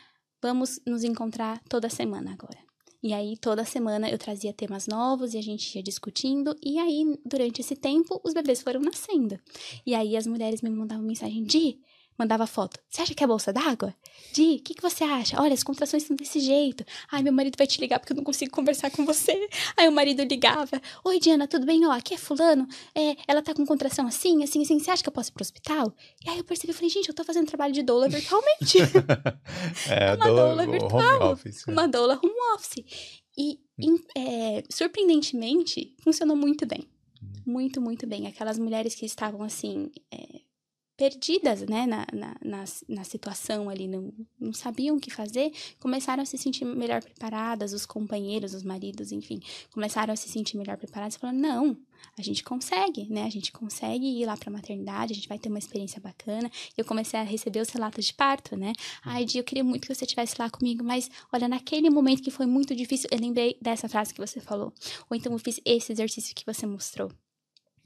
[0.42, 2.58] vamos nos encontrar toda semana agora.
[3.04, 6.56] E aí, toda semana eu trazia temas novos e a gente ia discutindo.
[6.64, 9.38] E aí, durante esse tempo, os bebês foram nascendo.
[9.86, 11.82] E aí, as mulheres me mandavam mensagem: Di,
[12.18, 12.80] mandava foto.
[12.90, 13.94] Você acha que é bolsa d'água?
[14.32, 15.42] Di, o que, que você acha?
[15.42, 16.86] Olha, as contrações são desse jeito.
[17.12, 19.48] Ai, meu marido vai te ligar porque eu não consigo conversar com você.
[19.78, 20.82] Aí o marido ligava.
[21.04, 21.86] Oi, Diana, tudo bem?
[21.86, 22.68] Ó, aqui é fulano.
[22.96, 24.80] É, ela tá com contração assim, assim, assim.
[24.80, 25.94] Você acha que eu posso ir pro hospital?
[26.26, 28.80] E aí eu percebi, falei, gente, eu tô fazendo trabalho de doula virtualmente.
[29.90, 31.22] é, é uma doula, doula virtual.
[31.22, 31.68] Home office.
[31.68, 31.72] É.
[31.72, 33.22] Uma doula home office.
[33.38, 33.60] E,
[34.16, 36.88] é, surpreendentemente, funcionou muito bem.
[37.22, 37.32] Hum.
[37.46, 38.28] Muito, muito bem.
[38.28, 39.92] Aquelas mulheres que estavam assim...
[40.12, 40.53] É,
[40.96, 46.22] perdidas né, na, na, na, na, situação ali, não, não sabiam o que fazer, começaram
[46.22, 49.42] a se sentir melhor preparadas, os companheiros, os maridos, enfim,
[49.72, 51.78] começaram a se sentir melhor preparados, falando, não,
[52.18, 55.40] a gente consegue, né, a gente consegue ir lá para a maternidade, a gente vai
[55.40, 59.26] ter uma experiência bacana, e eu comecei a receber os relatos de parto, né, ai,
[59.26, 62.46] Di, eu queria muito que você estivesse lá comigo, mas, olha, naquele momento que foi
[62.46, 64.72] muito difícil, eu lembrei dessa frase que você falou,
[65.10, 67.12] ou então eu fiz esse exercício que você mostrou,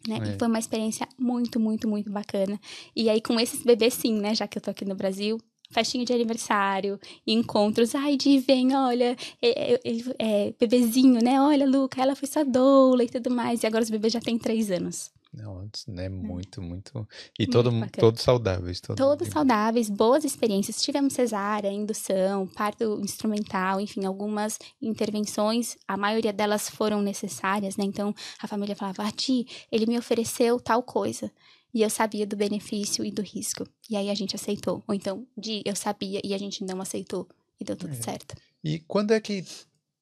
[0.07, 0.19] né?
[0.23, 0.35] É.
[0.35, 2.59] E foi uma experiência muito, muito, muito bacana.
[2.95, 4.33] E aí, com esses bebês, sim, né?
[4.33, 5.37] Já que eu tô aqui no Brasil,
[5.71, 7.93] festinha de aniversário, encontros.
[7.95, 9.79] Ai, Di, vem, olha, é, é,
[10.19, 11.41] é, bebezinho, né?
[11.41, 13.63] Olha, Luca, ela foi sua doula e tudo mais.
[13.63, 15.11] E agora os bebês já têm três anos.
[15.37, 16.09] Não, né?
[16.09, 17.07] Muito, muito.
[17.37, 18.81] E muito todo, todos saudáveis.
[18.81, 20.81] Todo todos saudáveis, boas experiências.
[20.81, 25.77] Tivemos cesárea, indução, parto instrumental, enfim, algumas intervenções.
[25.87, 27.85] A maioria delas foram necessárias, né?
[27.85, 31.31] Então a família falava: Ah, Ti, ele me ofereceu tal coisa.
[31.71, 33.63] E eu sabia do benefício e do risco.
[33.87, 34.83] E aí a gente aceitou.
[34.87, 37.27] Ou então, Di, eu sabia e a gente não aceitou.
[37.59, 38.01] E deu tudo é.
[38.01, 38.35] certo.
[38.63, 39.45] E quando é que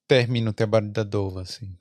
[0.07, 1.75] termina o trabalho da doula, assim?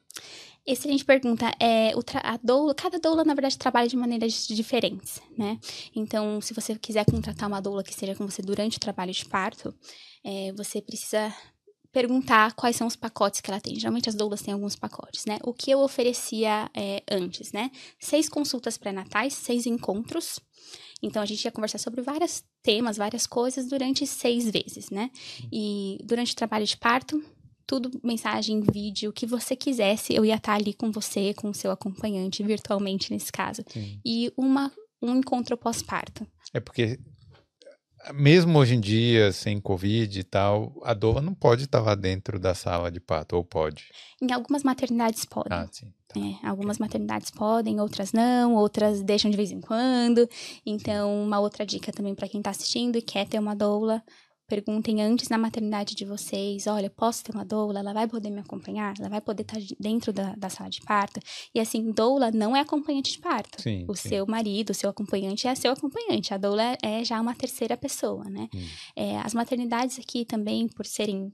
[0.66, 1.52] Excelente pergunta.
[1.60, 1.92] É,
[2.22, 5.58] a doula, cada doula, na verdade, trabalha de maneiras diferentes, né?
[5.94, 9.26] Então, se você quiser contratar uma doula que esteja com você durante o trabalho de
[9.26, 9.74] parto,
[10.24, 11.34] é, você precisa
[11.92, 13.78] perguntar quais são os pacotes que ela tem.
[13.78, 15.38] Geralmente as doulas têm alguns pacotes, né?
[15.44, 17.70] O que eu oferecia é, antes, né?
[17.98, 20.40] Seis consultas pré-natais, seis encontros.
[21.02, 25.10] Então, a gente ia conversar sobre vários temas, várias coisas durante seis vezes, né?
[25.52, 27.22] E durante o trabalho de parto,
[27.66, 31.54] tudo, mensagem, vídeo, o que você quisesse, eu ia estar ali com você, com o
[31.54, 33.62] seu acompanhante, virtualmente nesse caso.
[33.68, 34.00] Sim.
[34.04, 34.72] E uma,
[35.02, 36.26] um encontro pós-parto.
[36.52, 36.98] É porque,
[38.12, 42.38] mesmo hoje em dia, sem Covid e tal, a doula não pode estar lá dentro
[42.38, 43.86] da sala de parto, ou pode?
[44.20, 45.58] Em algumas maternidades podem.
[45.58, 45.92] Ah, sim.
[46.08, 46.20] Tá.
[46.20, 50.28] É, algumas maternidades podem, outras não, outras deixam de vez em quando.
[50.64, 54.02] Então, uma outra dica também para quem está assistindo e quer ter uma doula,
[54.46, 57.80] Perguntem antes na maternidade de vocês: olha, posso ter uma doula?
[57.80, 58.94] Ela vai poder me acompanhar?
[58.98, 61.18] Ela vai poder estar dentro da, da sala de parto?
[61.54, 63.62] E assim, doula não é acompanhante de parto.
[63.62, 64.10] Sim, o sim.
[64.10, 66.34] seu marido, o seu acompanhante é seu acompanhante.
[66.34, 68.48] A doula é já uma terceira pessoa, né?
[68.54, 68.66] Hum.
[68.94, 71.32] É, as maternidades aqui também, por serem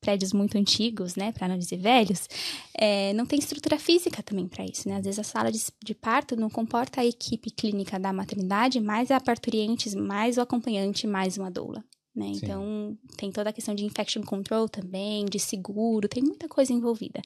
[0.00, 2.28] prédios muito antigos, né, para não dizer velhos,
[2.72, 4.96] é, não tem estrutura física também para isso, né?
[4.96, 9.10] Às vezes a sala de, de, parto não comporta a equipe clínica da maternidade, mais
[9.10, 11.84] a parturientes, mais o acompanhante, mais uma doula
[12.18, 12.26] né?
[12.26, 17.22] Então, tem toda a questão de infection control também, de seguro, tem muita coisa envolvida.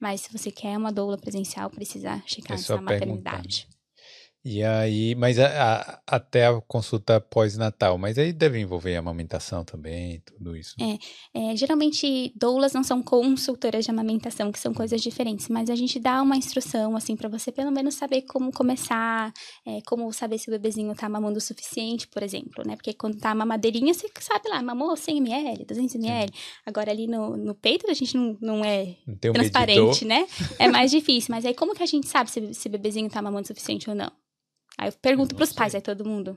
[0.00, 3.68] Mas se você quer uma doula presencial, precisa checar é na maternidade.
[4.44, 10.20] E aí, mas a, a, até a consulta pós-natal, mas aí deve envolver amamentação também,
[10.20, 10.74] tudo isso.
[10.80, 10.98] É,
[11.52, 16.00] é, geralmente doulas não são consultoras de amamentação, que são coisas diferentes, mas a gente
[16.00, 19.32] dá uma instrução, assim, para você pelo menos saber como começar,
[19.64, 22.74] é, como saber se o bebezinho tá mamando o suficiente, por exemplo, né?
[22.74, 26.32] Porque quando tá a mamadeirinha, você sabe lá, mamou 100 ml, 200 ml.
[26.32, 26.40] Sim.
[26.66, 30.26] Agora ali no, no peito a gente não, não é não transparente, né?
[30.58, 33.22] É mais difícil, mas aí como que a gente sabe se, se o bebezinho tá
[33.22, 34.10] mamando o suficiente ou não?
[34.82, 36.36] Aí eu pergunto para os pais, aí todo mundo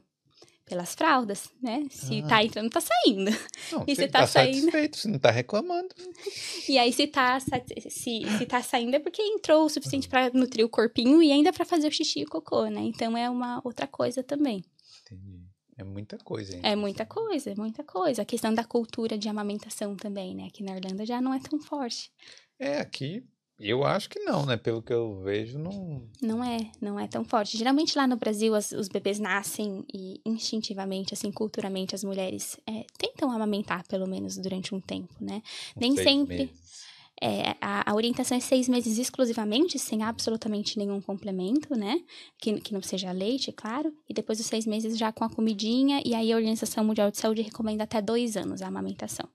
[0.65, 1.85] pelas fraldas, né?
[1.89, 2.27] Se ah.
[2.27, 3.31] tá entrando, tá saindo.
[3.71, 4.55] Não, e se tá, tá saindo.
[4.55, 5.89] Satisfeito, se não tá reclamando.
[6.67, 7.51] E aí, se tá, se,
[7.89, 11.63] se tá saindo, é porque entrou o suficiente para nutrir o corpinho e ainda para
[11.63, 12.81] fazer o xixi e o cocô, né?
[12.81, 14.63] Então é uma outra coisa também.
[15.01, 15.43] Entendi.
[15.77, 16.61] É muita coisa, hein?
[16.63, 18.23] É muita coisa, é muita coisa.
[18.23, 20.47] A questão da cultura de amamentação também, né?
[20.47, 22.11] Aqui na Irlanda já não é tão forte.
[22.57, 23.23] É, aqui
[23.59, 24.57] Eu acho que não, né?
[24.57, 26.03] Pelo que eu vejo, não.
[26.21, 27.57] Não é, não é tão forte.
[27.57, 32.85] Geralmente lá no Brasil as, os bebês nascem e instintivamente, assim, culturalmente, as mulheres é,
[32.97, 35.41] tentam amamentar pelo menos durante um tempo, né?
[35.75, 36.51] Nem sempre.
[37.21, 42.01] É, a, a, orientação é seis meses exclusivamente, sem absolutamente nenhum complemento, né?
[42.37, 43.93] Que, que não seja leite, claro.
[44.09, 46.01] E depois dos seis meses já com a comidinha.
[46.05, 49.29] E aí a Organização Mundial de Saúde recomenda até dois anos a amamentação.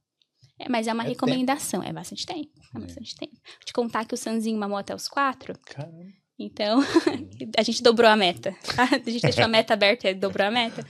[0.60, 1.90] É, mas é uma é recomendação, tempo.
[1.90, 2.50] é bastante tempo.
[2.74, 3.32] É, é bastante tempo.
[3.34, 5.58] Vou te contar que o Sanzinho mamou até os quatro.
[5.64, 6.20] Caramba.
[6.38, 6.80] Então,
[7.56, 8.56] a gente dobrou a meta.
[9.06, 10.86] A gente deixou a meta aberta e dobrou a meta.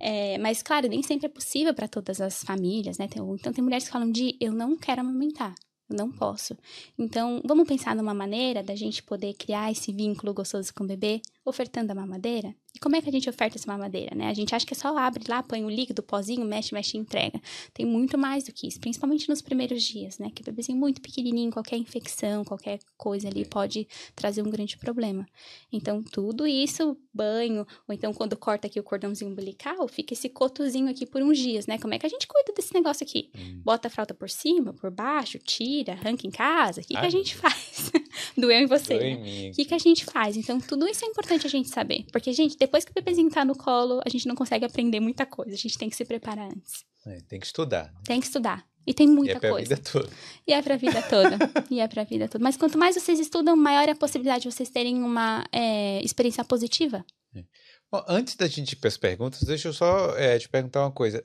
[0.00, 0.34] É.
[0.34, 3.08] É, mas, claro, nem sempre é possível para todas as famílias, né?
[3.10, 5.52] então, tem mulheres que falam de eu não quero amamentar.
[5.90, 6.56] Eu não posso.
[6.96, 11.20] Então, vamos pensar numa maneira da gente poder criar esse vínculo gostoso com o bebê,
[11.44, 12.54] ofertando a mamadeira?
[12.74, 14.28] E como é que a gente oferta essa mamadeira, né?
[14.28, 16.96] A gente acha que é só abre lá, põe o líquido, o pozinho, mexe, mexe
[16.96, 17.40] e entrega.
[17.72, 20.30] Tem muito mais do que isso, principalmente nos primeiros dias, né?
[20.34, 25.24] Que o bebezinho muito pequenininho, qualquer infecção, qualquer coisa ali pode trazer um grande problema.
[25.70, 30.88] Então, tudo isso, banho, ou então quando corta aqui o cordãozinho umbilical, fica esse cotozinho
[30.90, 31.78] aqui por uns dias, né?
[31.78, 33.30] Como é que a gente cuida desse negócio aqui?
[33.36, 33.60] Hum.
[33.64, 36.80] Bota a fralda por cima, por baixo, tira, arranca em casa?
[36.80, 37.92] O que, que a gente faz?
[38.36, 38.98] Doeu em você.
[38.98, 39.50] Doeu em mim.
[39.50, 40.36] O que, que a gente faz?
[40.36, 42.06] Então, tudo isso é importante a gente saber.
[42.12, 45.26] Porque, gente, depois que o bebezinho tá no colo, a gente não consegue aprender muita
[45.26, 45.52] coisa.
[45.52, 46.84] A gente tem que se preparar antes.
[47.06, 47.92] É, tem que estudar.
[47.92, 48.00] Né?
[48.04, 48.66] Tem que estudar.
[48.86, 49.74] E tem muita e é pra coisa.
[49.74, 50.10] Vida toda.
[50.46, 51.38] E é pra vida toda.
[51.70, 52.42] e é pra vida toda.
[52.42, 56.44] Mas quanto mais vocês estudam, maior é a possibilidade de vocês terem uma é, experiência
[56.44, 57.04] positiva.
[57.34, 57.44] É.
[57.90, 60.92] Bom, antes da gente ir para as perguntas, deixa eu só é, te perguntar uma
[60.92, 61.22] coisa.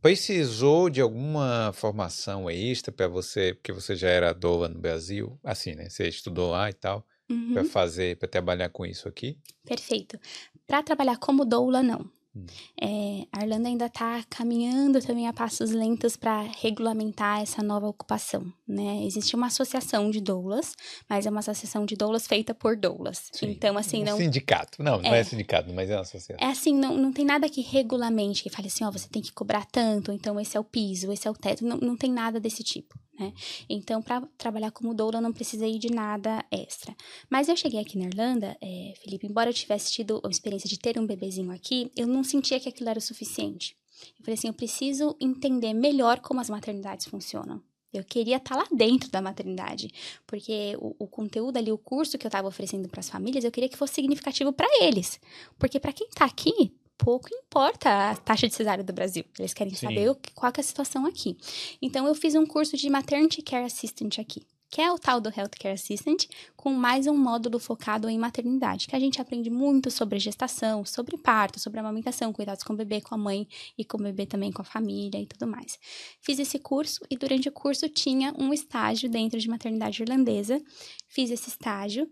[0.00, 5.74] Precisou de alguma formação extra para você, porque você já era doula no Brasil, assim,
[5.74, 5.88] né?
[5.88, 7.54] Você estudou lá e tal, uhum.
[7.54, 9.38] para fazer, para trabalhar com isso aqui?
[9.64, 10.18] Perfeito.
[10.66, 12.10] Para trabalhar como doula, não.
[12.34, 12.46] Hum.
[12.80, 18.52] É, a Irlanda ainda está caminhando também a passos lentos para regulamentar essa nova ocupação,
[18.66, 19.04] né?
[19.04, 20.74] Existe uma associação de doulas,
[21.08, 23.30] mas é uma associação de doulas feita por doulas.
[23.32, 23.50] Sim.
[23.50, 24.16] Então, assim, um não...
[24.16, 24.82] Sindicato.
[24.82, 26.36] Não, é, não é sindicato, mas é uma associação.
[26.40, 29.32] É assim, não, não tem nada que regulamente, que fale assim, ó, você tem que
[29.32, 31.64] cobrar tanto, então esse é o piso, esse é o teto.
[31.64, 33.32] Não, não tem nada desse tipo, né?
[33.68, 36.94] Então, para trabalhar como doula, eu não precisei de nada extra.
[37.28, 40.78] Mas eu cheguei aqui na Irlanda, é, Felipe, embora eu tivesse tido a experiência de
[40.78, 43.76] ter um bebezinho aqui, eu não sentia que aquilo era o suficiente.
[44.18, 47.62] Eu falei assim, eu preciso entender melhor como as maternidades funcionam.
[47.92, 49.90] Eu queria estar tá lá dentro da maternidade,
[50.26, 53.50] porque o, o conteúdo ali, o curso que eu estava oferecendo para as famílias, eu
[53.50, 55.20] queria que fosse significativo para eles.
[55.58, 59.24] Porque para quem está aqui, pouco importa a taxa de cesárea do Brasil.
[59.38, 59.86] Eles querem Sim.
[59.88, 61.36] saber o, qual é a situação aqui.
[61.82, 65.28] Então, eu fiz um curso de Maternity Care Assistant aqui que é o tal do
[65.28, 66.26] Healthcare Assistant,
[66.56, 71.18] com mais um módulo focado em maternidade, que a gente aprende muito sobre gestação, sobre
[71.18, 74.52] parto, sobre amamentação, cuidados com o bebê, com a mãe e com o bebê também
[74.52, 75.76] com a família e tudo mais.
[76.20, 80.62] Fiz esse curso e durante o curso tinha um estágio dentro de maternidade irlandesa.
[81.08, 82.08] Fiz esse estágio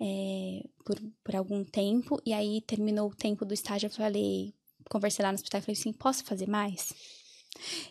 [0.00, 4.52] é, por, por algum tempo e aí terminou o tempo do estágio, eu falei,
[4.90, 6.92] conversei lá no hospital e falei assim, posso fazer mais?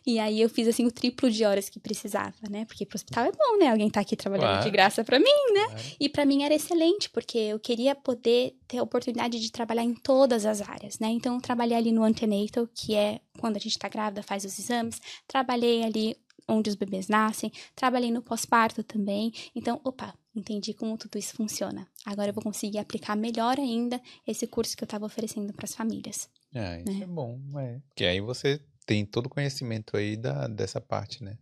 [0.06, 2.65] E aí eu fiz assim o triplo de horas que precisava, né?
[2.65, 3.68] Porque pro hospital é bom, né?
[3.68, 4.64] Alguém tá aqui trabalhando claro.
[4.64, 5.65] de graça para mim, né?
[5.65, 5.84] Claro.
[5.99, 9.94] E para mim era excelente, porque eu queria poder ter a oportunidade de trabalhar em
[9.94, 11.07] todas as áreas, né?
[11.10, 14.57] Então eu trabalhei ali no antenatal, que é quando a gente tá grávida, faz os
[14.57, 16.15] exames, trabalhei ali
[16.49, 19.31] onde os bebês nascem, trabalhei no pós-parto também.
[19.56, 21.88] Então, opa, entendi como tudo isso funciona.
[22.06, 25.76] Agora eu vou conseguir aplicar melhor ainda esse curso que eu estava oferecendo para as
[25.76, 26.30] famílias.
[26.53, 27.03] É, isso né?
[27.03, 27.80] é bom, é.
[27.90, 28.60] Porque aí você
[28.90, 31.38] tem todo o conhecimento aí da, dessa parte, né?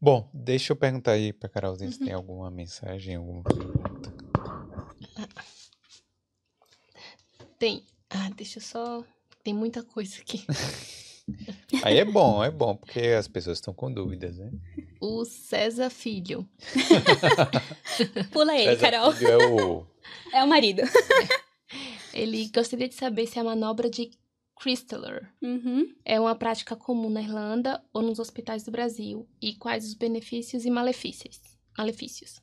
[0.00, 1.92] Bom, deixa eu perguntar aí pra Carolzinha uhum.
[1.92, 4.14] se tem alguma mensagem, alguma pergunta.
[7.58, 7.84] Tem.
[8.08, 9.04] Ah, deixa eu só.
[9.44, 10.46] Tem muita coisa aqui.
[11.84, 14.50] Aí é bom, é bom, porque as pessoas estão com dúvidas, né?
[14.98, 16.48] O César Filho.
[18.32, 19.12] Pula ele, César Carol.
[19.12, 19.86] Filho é o.
[20.32, 20.80] É o marido.
[22.14, 24.10] Ele gostaria de saber se a manobra de
[24.60, 25.94] Crystaller uhum.
[26.04, 30.64] é uma prática comum na Irlanda ou nos hospitais do Brasil e quais os benefícios
[30.64, 31.40] e malefícios.
[31.76, 32.40] malefícios.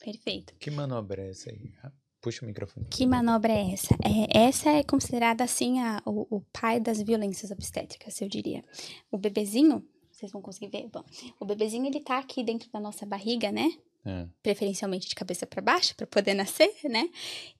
[0.00, 0.54] Perfeito.
[0.58, 1.72] Que manobra é essa aí?
[2.20, 2.86] Puxa o microfone.
[2.90, 3.94] Que manobra é essa?
[3.94, 8.64] É, essa é considerada assim a, o, o pai das violências obstétricas, eu diria.
[9.10, 11.04] O bebezinho, vocês vão conseguir ver, bom,
[11.38, 13.70] o bebezinho ele tá aqui dentro da nossa barriga, né?
[14.04, 14.26] É.
[14.42, 17.08] Preferencialmente de cabeça para baixo, para poder nascer, né?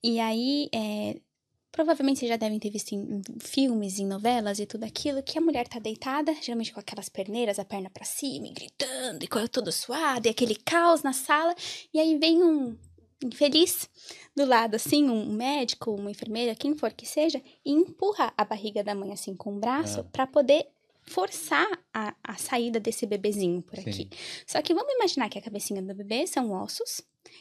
[0.02, 1.20] E aí, é,
[1.70, 5.40] Provavelmente vocês já devem ter visto em filmes, em novelas e tudo aquilo, que a
[5.40, 9.70] mulher tá deitada, geralmente com aquelas perneiras, a perna para cima, e gritando, e tudo
[9.70, 11.54] suado, e aquele caos na sala,
[11.92, 12.76] e aí vem um
[13.22, 13.88] infeliz
[14.34, 18.82] do lado, assim, um médico, uma enfermeira, quem for que seja, e empurra a barriga
[18.82, 20.02] da mãe, assim, com o braço, é.
[20.04, 20.66] para poder
[21.02, 23.92] forçar a, a saída desse bebezinho por aqui.
[23.92, 24.10] Sim.
[24.46, 27.00] Só que vamos imaginar que a cabecinha do bebê são ossos,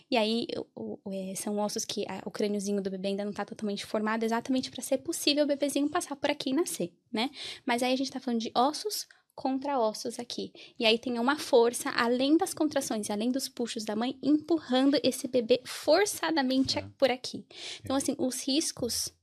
[0.09, 3.31] e aí o, o, é, são ossos que a, o crâniozinho do bebê ainda não
[3.31, 7.29] está totalmente formado, exatamente para ser possível o bebezinho passar por aqui e nascer, né?
[7.65, 9.07] Mas aí a gente está falando de ossos
[9.37, 10.51] contra ossos aqui.
[10.79, 15.27] E aí tem uma força, além das contrações, além dos puxos da mãe, empurrando esse
[15.27, 17.45] bebê forçadamente por aqui.
[17.81, 19.13] Então, assim, os riscos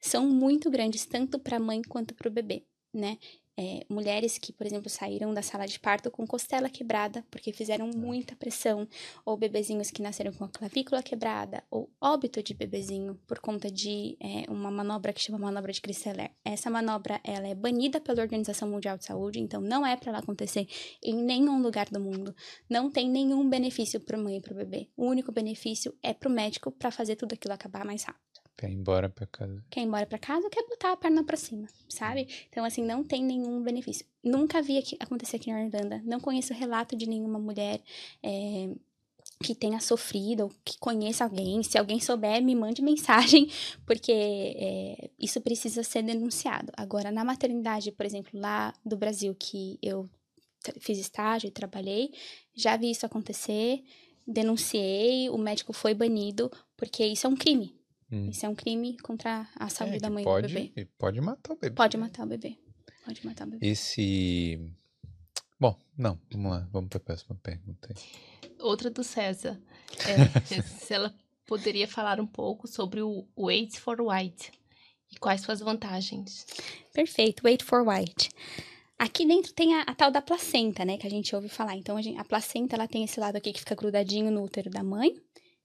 [0.00, 2.64] são muito grandes, tanto para a mãe quanto para o bebê,
[2.94, 3.18] né?
[3.58, 7.90] É, mulheres que, por exemplo, saíram da sala de parto com costela quebrada, porque fizeram
[7.94, 8.86] muita pressão,
[9.24, 14.16] ou bebezinhos que nasceram com a clavícula quebrada, ou óbito de bebezinho por conta de
[14.20, 16.30] é, uma manobra que chama manobra de Crisseler.
[16.44, 20.18] Essa manobra, ela é banida pela Organização Mundial de Saúde, então não é para ela
[20.18, 20.68] acontecer
[21.02, 22.34] em nenhum lugar do mundo.
[22.68, 24.88] Não tem nenhum benefício para mãe e para o bebê.
[24.96, 28.70] O único benefício é para o médico para fazer tudo aquilo acabar mais rápido Quer
[28.70, 29.62] ir embora pra casa.
[29.70, 32.26] quer ir embora pra casa ou quer botar a perna pra cima, sabe?
[32.48, 34.06] Então, assim, não tem nenhum benefício.
[34.24, 36.00] Nunca vi aqui, acontecer aqui na Irlanda.
[36.04, 37.82] Não conheço relato de nenhuma mulher
[38.22, 38.70] é,
[39.42, 41.62] que tenha sofrido ou que conheça alguém.
[41.62, 43.50] Se alguém souber, me mande mensagem,
[43.84, 46.72] porque é, isso precisa ser denunciado.
[46.76, 50.08] Agora, na maternidade, por exemplo, lá do Brasil, que eu
[50.80, 52.12] fiz estágio e trabalhei,
[52.54, 53.84] já vi isso acontecer,
[54.26, 57.74] denunciei, o médico foi banido, porque isso é um crime.
[58.10, 58.28] Hum.
[58.30, 60.88] Isso é um crime contra a saúde É, da mãe pode, e do bebê.
[60.98, 61.74] Pode matar o bebê.
[61.74, 62.56] Pode matar o bebê.
[63.04, 63.66] Pode matar o bebê.
[63.66, 64.72] Esse.
[65.58, 67.94] Bom, não, vamos lá, vamos pra próxima pergunta.
[68.60, 69.60] Outra do César.
[70.06, 71.14] É, se ela
[71.46, 74.52] poderia falar um pouco sobre o Wait for White
[75.10, 76.46] e quais suas vantagens.
[76.92, 77.42] Perfeito.
[77.44, 78.28] Wait for white.
[78.98, 80.96] Aqui dentro tem a, a tal da placenta, né?
[80.96, 81.76] Que a gente ouve falar.
[81.76, 84.70] Então, a, gente- a placenta, ela tem esse lado aqui que fica grudadinho no útero
[84.70, 85.14] da mãe.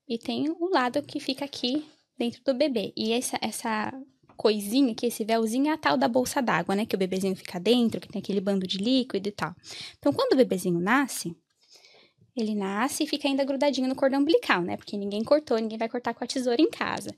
[0.07, 1.85] E tem o lado que fica aqui
[2.21, 2.93] dentro do bebê.
[2.95, 3.91] E essa, essa
[4.37, 6.85] coisinha aqui, esse véuzinho, é a tal da bolsa d'água, né?
[6.85, 9.55] Que o bebezinho fica dentro, que tem aquele bando de líquido e tal.
[9.97, 11.35] Então, quando o bebezinho nasce,
[12.35, 14.77] ele nasce e fica ainda grudadinho no cordão umbilical, né?
[14.77, 17.09] Porque ninguém cortou, ninguém vai cortar com a tesoura em casa.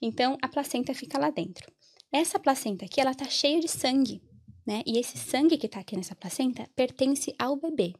[0.00, 1.70] Então, a placenta fica lá dentro.
[2.12, 4.22] Essa placenta aqui, ela tá cheia de sangue,
[4.64, 4.82] né?
[4.86, 7.94] E esse sangue que tá aqui nessa placenta pertence ao bebê.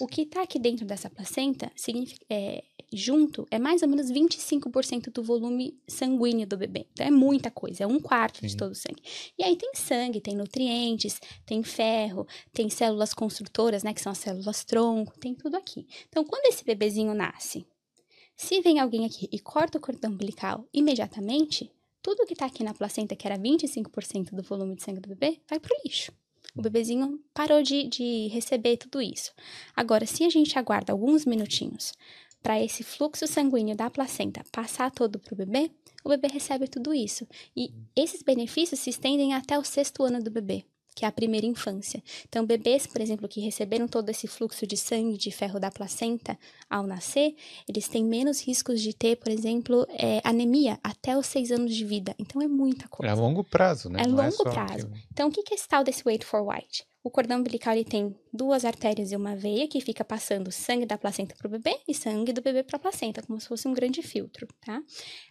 [0.00, 2.62] O que tá aqui dentro dessa placenta, significa, é,
[2.92, 6.86] junto, é mais ou menos 25% do volume sanguíneo do bebê.
[6.92, 8.56] Então, é muita coisa, é um quarto de Sim.
[8.56, 9.02] todo o sangue.
[9.38, 13.92] E aí tem sangue, tem nutrientes, tem ferro, tem células construtoras, né?
[13.92, 15.86] Que são as células tronco, tem tudo aqui.
[16.08, 17.66] Então, quando esse bebezinho nasce,
[18.36, 21.70] se vem alguém aqui e corta o cordão umbilical imediatamente,
[22.00, 25.40] tudo que tá aqui na placenta, que era 25% do volume de sangue do bebê,
[25.48, 26.12] vai pro lixo.
[26.56, 29.32] O bebezinho parou de, de receber tudo isso.
[29.76, 31.92] Agora, se a gente aguarda alguns minutinhos
[32.42, 35.70] para esse fluxo sanguíneo da placenta passar todo pro bebê,
[36.04, 37.26] o bebê recebe tudo isso.
[37.56, 41.46] E esses benefícios se estendem até o sexto ano do bebê, que é a primeira
[41.46, 42.02] infância.
[42.28, 46.38] Então, bebês, por exemplo, que receberam todo esse fluxo de sangue de ferro da placenta
[46.70, 47.34] ao nascer,
[47.68, 51.84] eles têm menos riscos de ter, por exemplo, é, anemia até os seis anos de
[51.84, 52.14] vida.
[52.18, 53.12] Então, é muita É coisa.
[53.12, 54.00] a longo prazo, né?
[54.02, 54.90] É Não longo só prazo.
[55.12, 56.84] Então, o que que é esse tal desse wait for white?
[57.02, 60.98] O cordão umbilical ele tem duas artérias e uma veia que fica passando sangue da
[60.98, 63.72] placenta para o bebê e sangue do bebê para a placenta, como se fosse um
[63.72, 64.82] grande filtro, tá?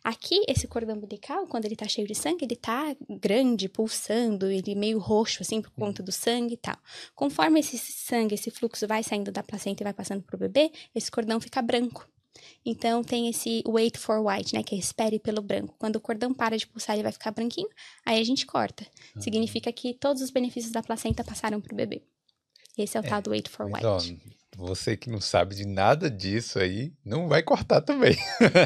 [0.04, 4.76] Aqui, esse cordão umbilical, quando ele tá cheio de sangue, ele tá grande, pulsando, ele
[4.76, 6.78] meio roxo, assim, por conta do sangue e tal.
[7.14, 11.12] Conforme esse sangue, esse fluxo vai saindo da placenta e vai passando pro bebê, esse
[11.12, 12.08] cordão fica branco.
[12.66, 14.64] Então, tem esse wait for white, né?
[14.64, 15.76] Que é espere pelo branco.
[15.80, 17.70] Quando o cordão para de pulsar, ele vai ficar branquinho,
[18.06, 18.86] aí a gente corta.
[19.20, 22.02] Significa que todos os benefícios da placenta passaram pro bebê.
[22.78, 23.86] Esse é o É, tal do wait for white.
[23.86, 24.00] ó,
[24.56, 28.16] você que não sabe de nada disso aí, não vai cortar também.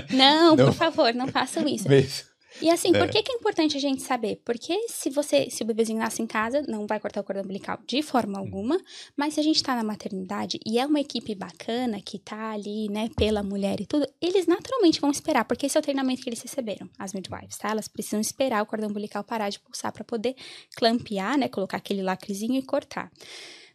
[0.09, 0.65] Não, Não.
[0.67, 1.87] por favor, não façam isso.
[1.87, 2.30] Mesmo.
[2.59, 2.97] E assim, É.
[2.97, 4.41] por que, que é importante a gente saber?
[4.45, 7.79] Porque se você, se o bebezinho nasce em casa, não vai cortar o cordão umbilical
[7.87, 8.39] de forma Hum.
[8.39, 8.77] alguma,
[9.15, 12.87] mas se a gente tá na maternidade e é uma equipe bacana que tá ali,
[12.89, 16.29] né, pela mulher e tudo, eles naturalmente vão esperar, porque esse é o treinamento que
[16.29, 17.69] eles receberam, as midwives, tá?
[17.69, 20.35] Elas precisam esperar o cordão umbilical parar de pulsar para poder
[20.75, 23.11] clampear, né, colocar aquele lacrezinho e cortar.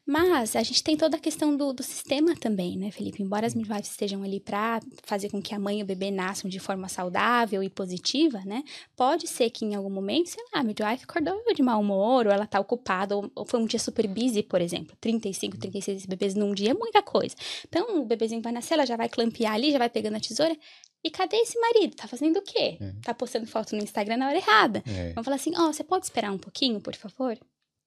[0.06, 3.20] Mas a gente tem toda a questão do, do sistema também, né, Felipe?
[3.20, 6.48] Embora as midwives estejam ali para fazer com que a mãe e o bebê nasçam
[6.48, 8.62] de forma saudável e positiva, né?
[8.94, 12.32] Pode ser que em algum momento, sei lá, a midwife acordou de mau humor, ou
[12.32, 14.96] ela tá ocupada, ou, ou foi um dia super busy, por exemplo.
[15.00, 17.34] 35, 36 bebês num dia é muita coisa.
[17.68, 20.56] Então, o bebezinho vai nascer, ela já vai clampear ali, já vai pegando a tesoura.
[21.02, 21.96] E cadê esse marido?
[21.96, 22.78] Tá fazendo o quê?
[22.80, 22.92] É.
[23.02, 24.84] Tá postando foto no Instagram na hora errada.
[24.86, 25.08] É.
[25.14, 27.36] Vamos falar assim, ó, você pode esperar um pouquinho, por favor?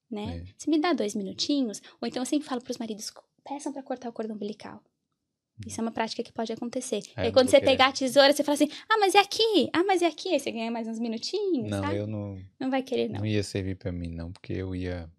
[0.09, 0.37] Né?
[0.37, 0.43] É.
[0.57, 1.81] Você me dá dois minutinhos?
[2.01, 3.11] Ou então eu sempre falo pros maridos,
[3.43, 4.81] peçam pra cortar o cordão umbilical.
[5.67, 7.01] Isso é uma prática que pode acontecer.
[7.17, 7.71] Ah, Aí quando você querer.
[7.71, 10.29] pegar a tesoura, você fala assim, ah, mas é aqui, ah, mas é aqui.
[10.29, 11.97] Aí você ganha mais uns minutinhos, Não, sabe?
[11.97, 13.19] eu não, Não vai querer, não.
[13.19, 15.11] não ia servir pra mim, não, porque eu ia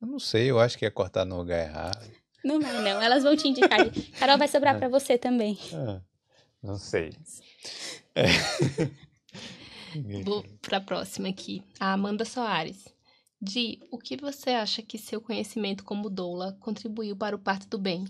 [0.00, 2.10] Eu não sei, eu acho que ia cortar no lugar errado.
[2.44, 3.00] Não vai, não.
[3.00, 3.78] Elas vão te indicar.
[4.18, 5.56] Carol vai sobrar para você também.
[5.72, 6.00] Ah,
[6.60, 7.12] não sei.
[10.24, 11.62] Vou para a próxima aqui.
[11.78, 12.91] A Amanda Soares.
[13.44, 17.76] Di, o que você acha que seu conhecimento como doula contribuiu para o parto do
[17.76, 18.04] bem?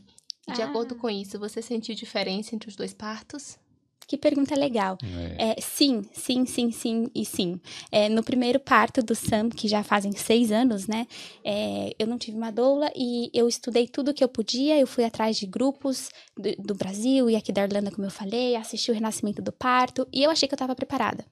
[0.46, 0.66] E de Ah.
[0.66, 3.58] acordo com isso, você sentiu diferença entre os dois partos?
[4.06, 4.98] Que pergunta legal.
[5.38, 5.52] É.
[5.52, 7.58] É, sim, sim, sim, sim e sim.
[7.90, 11.06] É, no primeiro parto do Sam, que já fazem seis anos, né?
[11.42, 14.78] é, eu não tive uma doula e eu estudei tudo que eu podia.
[14.78, 18.54] Eu fui atrás de grupos do, do Brasil e aqui da Irlanda, como eu falei,
[18.54, 21.24] assisti o renascimento do parto e eu achei que eu estava preparada.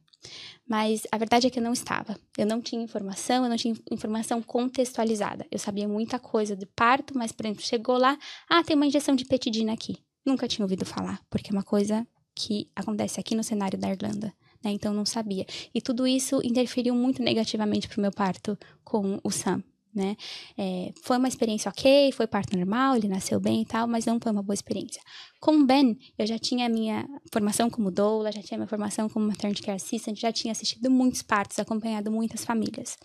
[0.70, 2.16] Mas a verdade é que eu não estava.
[2.38, 5.44] Eu não tinha informação, eu não tinha informação contextualizada.
[5.50, 8.16] Eu sabia muita coisa de parto, mas, por exemplo, chegou lá,
[8.48, 9.96] ah, tem uma injeção de petidina aqui.
[10.24, 12.06] Nunca tinha ouvido falar, porque é uma coisa
[12.36, 14.32] que acontece aqui no cenário da Irlanda,
[14.62, 14.70] né?
[14.70, 15.44] Então não sabia.
[15.74, 19.64] E tudo isso interferiu muito negativamente pro meu parto com o Sam,
[19.94, 20.16] né?
[20.56, 24.18] É, foi uma experiência ok, foi parto normal, ele nasceu bem e tal, mas não
[24.20, 25.02] foi uma boa experiência.
[25.40, 29.26] Com o Ben, eu já tinha minha formação como doula, já tinha minha formação como
[29.26, 32.96] maternity care assistant, já tinha assistido muitos partos, acompanhado muitas famílias.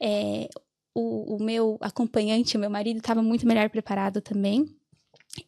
[0.00, 0.48] É,
[0.94, 4.66] o, o meu acompanhante, o meu marido, estava muito melhor preparado também.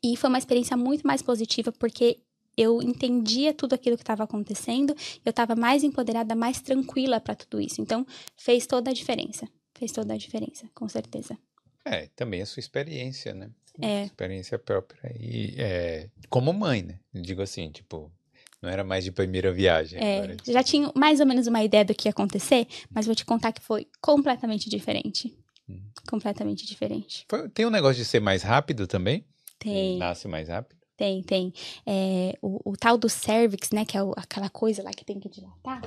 [0.03, 2.21] E foi uma experiência muito mais positiva, porque
[2.57, 4.95] eu entendia tudo aquilo que estava acontecendo,
[5.25, 7.81] eu estava mais empoderada, mais tranquila para tudo isso.
[7.81, 9.49] Então, fez toda a diferença.
[9.81, 11.39] Fez toda a diferença, com certeza.
[11.87, 13.49] É, também a sua experiência, né?
[13.81, 14.05] É.
[14.05, 15.11] Experiência própria.
[15.19, 16.99] E é, como mãe, né?
[17.15, 18.13] Digo assim, tipo,
[18.61, 19.99] não era mais de primeira viagem.
[19.99, 23.15] É, agora, já tinha mais ou menos uma ideia do que ia acontecer, mas vou
[23.15, 25.35] te contar que foi completamente diferente.
[25.67, 25.81] Hum.
[26.07, 27.25] Completamente diferente.
[27.27, 29.25] Foi- Tem um negócio de ser mais rápido também?
[29.59, 29.97] Tem.
[29.97, 30.79] Nasce mais rápido?
[31.01, 31.51] Tem, tem.
[31.87, 33.87] É, o, o tal do cervix, né?
[33.87, 35.81] Que é o- aquela coisa lá que tem que dilatar.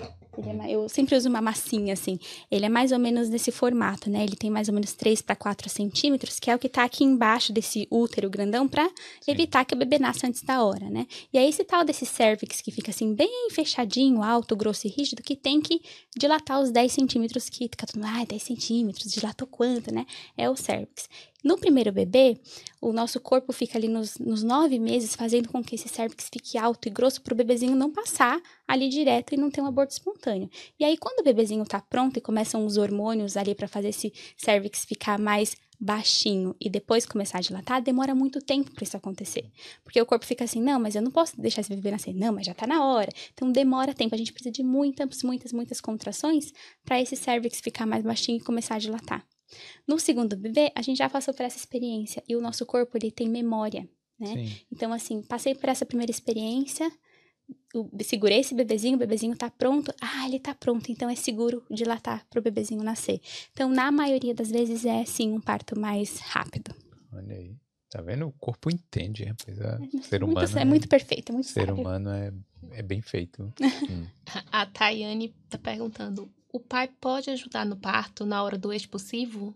[0.66, 2.18] é eu sempre uso uma massinha, assim.
[2.50, 4.24] Ele é mais ou menos nesse formato, né?
[4.24, 7.04] Ele tem mais ou menos 3 para 4 centímetros, que é o que tá aqui
[7.04, 8.90] embaixo desse útero grandão pra
[9.28, 11.06] evitar que o bebê nasça antes da hora, né?
[11.32, 15.22] E aí esse tal desse cervix que fica assim, bem fechadinho, alto, grosso e rígido,
[15.22, 15.80] que tem que
[16.18, 20.08] dilatar os 10 centímetros que fica mundo, ah, 10 centímetros, dilatou quanto, né?
[20.36, 21.08] É o cervix.
[21.44, 22.40] No primeiro bebê,
[22.80, 26.58] o nosso corpo fica ali nos, nos nove meses fazendo com que esse cervix fique
[26.58, 29.92] alto e grosso para o bebezinho não passar ali direto e não ter um aborto
[29.92, 30.50] espontâneo.
[30.80, 34.14] E aí, quando o bebezinho tá pronto e começam os hormônios ali para fazer esse
[34.38, 39.52] cervix ficar mais baixinho e depois começar a dilatar, demora muito tempo para isso acontecer.
[39.84, 42.14] Porque o corpo fica assim, não, mas eu não posso deixar esse bebê nascer.
[42.14, 43.12] Não, mas já tá na hora.
[43.34, 44.16] Então demora tempo.
[44.16, 46.54] A gente precisa de muitas, muitas, muitas contrações
[46.86, 49.33] para esse cervix ficar mais baixinho e começar a dilatar.
[49.88, 53.12] No segundo bebê, a gente já passou por essa experiência e o nosso corpo ele
[53.12, 53.88] tem memória,
[54.20, 54.34] né?
[54.34, 54.56] Sim.
[54.72, 56.92] Então assim, passei por essa primeira experiência,
[57.74, 59.94] o- segurei esse bebezinho, o bebezinho tá pronto.
[60.02, 63.20] Ah, ele tá pronto, então é seguro dilatar pro bebezinho nascer.
[63.52, 66.74] Então, na maioria das vezes é sim um parto mais rápido.
[67.12, 67.56] Olha aí.
[67.90, 68.26] Tá vendo?
[68.28, 69.60] O corpo entende, rapaz.
[69.60, 71.76] É ser muito, humano é muito perfeito, é muito ser sábio.
[71.76, 72.34] humano é,
[72.72, 73.54] é bem feito.
[73.92, 74.06] Hum.
[74.52, 79.54] A Tayane tá perguntando: o pai pode ajudar no parto na hora do expulsivo?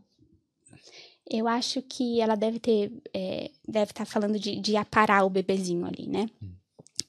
[1.29, 5.85] Eu acho que ela deve ter, é, deve estar falando de, de aparar o bebezinho
[5.85, 6.27] ali, né?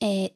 [0.00, 0.30] É,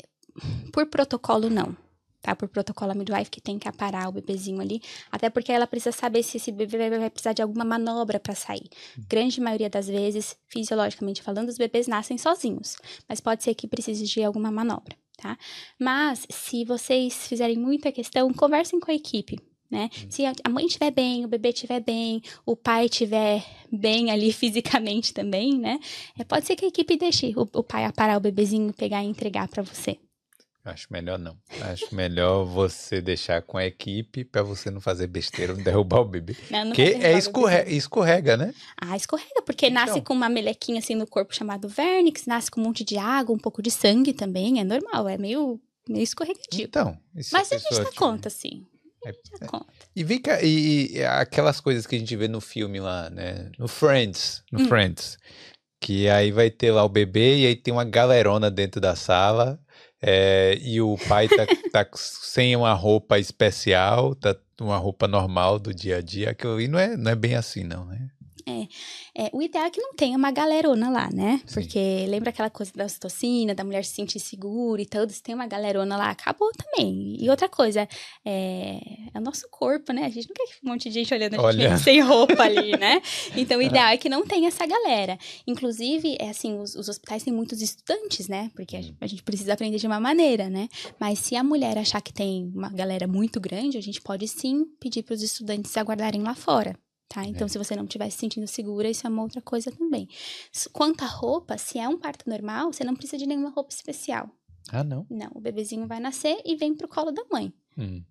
[0.72, 1.76] por protocolo, não.
[2.22, 2.36] Tá?
[2.36, 4.80] Por protocolo, a midwife que tem que aparar o bebezinho ali.
[5.10, 8.32] Até porque ela precisa saber se esse bebê vai- vai precisar de alguma manobra para
[8.34, 8.70] sair.
[9.08, 12.76] Grande maioria das vezes, fisiologicamente falando, os bebês nascem sozinhos.
[13.08, 15.38] Mas pode ser que precise de alguma manobra, tá?
[15.78, 19.38] Mas, se vocês fizerem muita questão, conversem com a equipe.
[19.70, 19.88] Né?
[20.10, 24.30] Se a a mãe estiver bem, o bebê estiver bem, o pai estiver bem ali
[24.34, 25.78] fisicamente também, né?
[26.18, 29.06] É, pode ser que a equipe deixe o, o pai aparar o bebezinho, pegar e
[29.06, 29.98] entregar para você.
[30.64, 31.36] Acho melhor não.
[31.62, 36.04] Acho melhor você deixar com a equipe pra você não fazer besteira, não derrubar o
[36.04, 36.36] bebê.
[36.50, 38.54] Não, não Porque é escorrega, escorrega, né?
[38.80, 40.04] Ah, escorrega, porque nasce Então.
[40.04, 43.38] com uma melequinha assim no corpo chamado vernix, nasce com um monte de água, um
[43.40, 46.46] pouco de sangue também, é normal, é meio, meio escorregadio.
[46.66, 46.96] Então.
[47.16, 48.64] e se Mas a gente pessoa dá tiver- conta, sim.
[49.04, 49.66] É- A gente dá conta.
[49.96, 53.50] E vem cá, e, e aquelas coisas que a gente vê no filme lá, né?
[53.58, 54.68] No Friends, no Hum.
[54.68, 55.18] Friends.
[55.80, 59.58] Que aí vai ter lá o bebê e aí tem uma galerona dentro da sala.
[60.02, 65.72] É, e o pai tá, tá sem uma roupa especial, tá uma roupa normal do
[65.72, 66.30] dia a dia.
[66.30, 68.08] Aquilo ali não é, não é bem assim, não, né?
[69.16, 71.40] É, o ideal é que não tenha uma galerona lá, né?
[71.46, 71.54] Sim.
[71.54, 75.12] Porque lembra aquela coisa da ocitocina, da mulher se sentir segura e tudo?
[75.12, 77.16] Se tem uma galerona lá, acabou também.
[77.20, 77.88] E outra coisa,
[78.24, 78.78] é,
[79.14, 80.04] é o nosso corpo, né?
[80.04, 82.72] A gente não quer que um monte de gente olhando a gente sem roupa ali,
[82.76, 83.00] né?
[83.36, 85.18] Então o ideal é que não tenha essa galera.
[85.46, 88.50] Inclusive, é assim, os, os hospitais têm muitos estudantes, né?
[88.54, 90.68] Porque a, gente- a gente precisa aprender de uma maneira, né?
[90.98, 94.64] Mas se a mulher achar que tem uma galera muito grande, a gente pode sim
[94.80, 96.76] pedir para os estudantes aguardarem lá fora.
[97.12, 97.26] Tá?
[97.26, 97.48] Então, É.
[97.48, 100.08] se você não estiver se sentindo segura, isso é uma outra coisa também.
[100.72, 104.30] Quanto à roupa, se é um parto normal, você não precisa de nenhuma roupa especial.
[104.70, 105.06] Ah, não.
[105.10, 107.52] Não, o bebezinho vai nascer e vem pro colo da mãe.
[107.76, 108.02] Hum.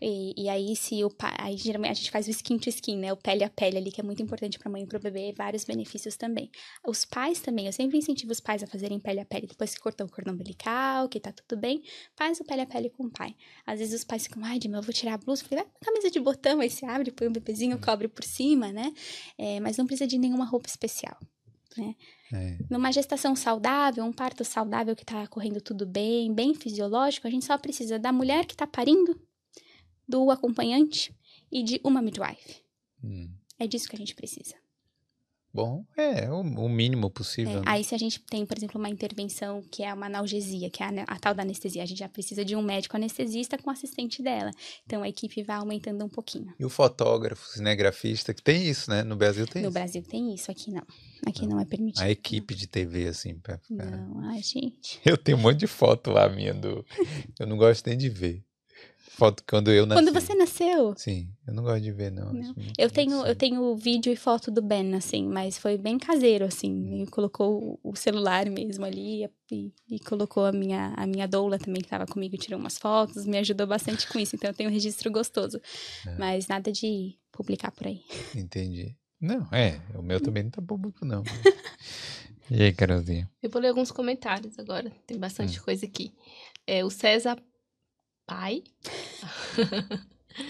[0.00, 1.34] E, e aí, se o pai.
[1.38, 3.12] Aí, geralmente, a gente faz o skin to skin, né?
[3.12, 5.64] O pele a pele ali, que é muito importante pra mãe e pro bebê, vários
[5.64, 6.50] benefícios também.
[6.86, 9.46] Os pais também, eu sempre incentivo os pais a fazerem pele a pele.
[9.46, 11.82] Depois que cortou o cordão umbilical, que tá tudo bem,
[12.16, 13.34] faz o pele a pele com o pai.
[13.66, 15.44] Às vezes os pais ficam, ai, Dima, eu vou tirar a blusa.
[15.44, 18.92] Falei, vai camisa de botão, aí você abre, põe o bebezinho, cobre por cima, né?
[19.36, 21.18] É, mas não precisa de nenhuma roupa especial.
[22.32, 22.56] É.
[22.70, 27.44] Numa gestação saudável, um parto saudável que tá correndo tudo bem, bem fisiológico, a gente
[27.44, 29.20] só precisa da mulher que tá parindo,
[30.08, 31.14] do acompanhante
[31.50, 32.62] e de uma midwife.
[33.04, 33.30] Hum.
[33.58, 34.61] É disso que a gente precisa.
[35.54, 37.56] Bom, é o, o mínimo É, possível.
[37.60, 37.62] né?
[37.66, 40.86] Aí, se a gente tem, por exemplo, uma intervenção que é uma analgesia, que é
[40.86, 44.22] a, a tal da anestesia, a gente já precisa de um médico anestesista com assistente
[44.22, 44.50] dela.
[44.86, 46.54] Então, a equipe vai aumentando um pouquinho.
[46.58, 49.02] E o fotógrafo, cinegrafista, que tem isso, né?
[49.02, 49.74] No Brasil tem no isso.
[49.74, 50.82] Brasil tem isso, aqui não.
[51.26, 52.02] Aqui não, é permitido.
[52.02, 53.84] A equipe de TV, assim, pra ficar.
[53.90, 55.00] Não, ai, gente.
[55.04, 56.84] Eu tenho um monte de foto lá minha do.
[57.38, 58.42] Eu não gosto nem de ver.
[59.14, 60.02] Foto quando eu nasci.
[60.02, 62.32] Quando você nasceu, Sim, eu não gosto de ver, não.
[62.32, 62.54] Não.
[62.78, 66.94] Eu tenho, eu tenho vídeo e foto do Ben, assim, mas foi bem caseiro, assim.
[66.94, 71.82] Ele colocou o- celular mesmo ali e, e colocou a minha, a minha doula também,
[71.82, 74.34] que tava comigo, tirou umas fotos, me ajudou bastante com isso.
[74.34, 75.60] Então eu tenho um registro gostoso.
[76.06, 76.16] É.
[76.16, 78.00] Mas nada de publicar por aí.
[78.34, 78.96] Entendi.
[79.20, 81.22] Não, é, o meu também não tá público, não.
[82.50, 83.30] e aí, Carolzinha?
[83.42, 86.12] Eu vou ler alguns comentários agora, tem bastante coisa aqui.
[86.66, 87.36] É, o César
[88.32, 88.64] Pai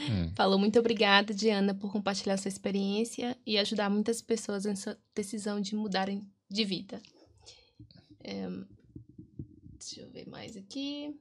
[0.08, 5.60] Hum, falou muito obrigada, Diana, por compartilhar sua experiência e ajudar muitas pessoas nessa decisão
[5.60, 7.02] de mudarem de vida.
[8.20, 8.48] É,
[9.72, 11.18] deixa eu ver mais aqui.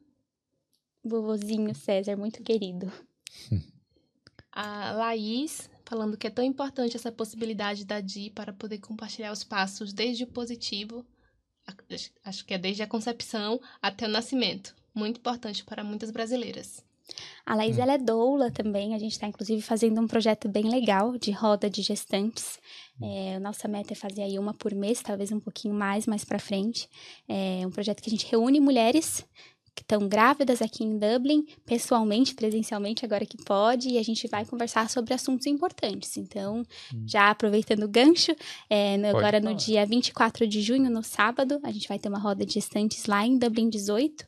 [1.04, 2.92] Vovozinho César, muito querido.
[4.52, 9.44] A Laís falando que é tão importante essa possibilidade da Di para poder compartilhar os
[9.44, 11.06] passos desde o positivo,
[12.24, 14.76] acho que é desde a concepção até o nascimento.
[14.94, 16.84] Muito importante para muitas brasileiras.
[17.46, 17.82] A Laís, Hum.
[17.82, 18.94] ela é doula também.
[18.94, 22.58] A gente está, inclusive, fazendo um projeto bem legal de roda de gestantes.
[23.02, 26.24] É, a nossa meta é fazer aí uma por mês, talvez um pouquinho mais, mais
[26.24, 26.88] para frente.
[27.28, 29.26] É um projeto que a gente reúne mulheres
[29.74, 34.46] que estão grávidas aqui em Dublin, pessoalmente, presencialmente, agora que pode, e a gente vai
[34.46, 36.18] conversar sobre assuntos importantes.
[36.18, 36.64] Então,
[36.94, 37.04] Hum.
[37.08, 38.36] já aproveitando o gancho,
[38.70, 39.58] é, no- agora no falar.
[39.58, 43.26] dia 24 de junho, no sábado, a gente vai ter uma roda de gestantes lá
[43.26, 44.26] em Dublin 18.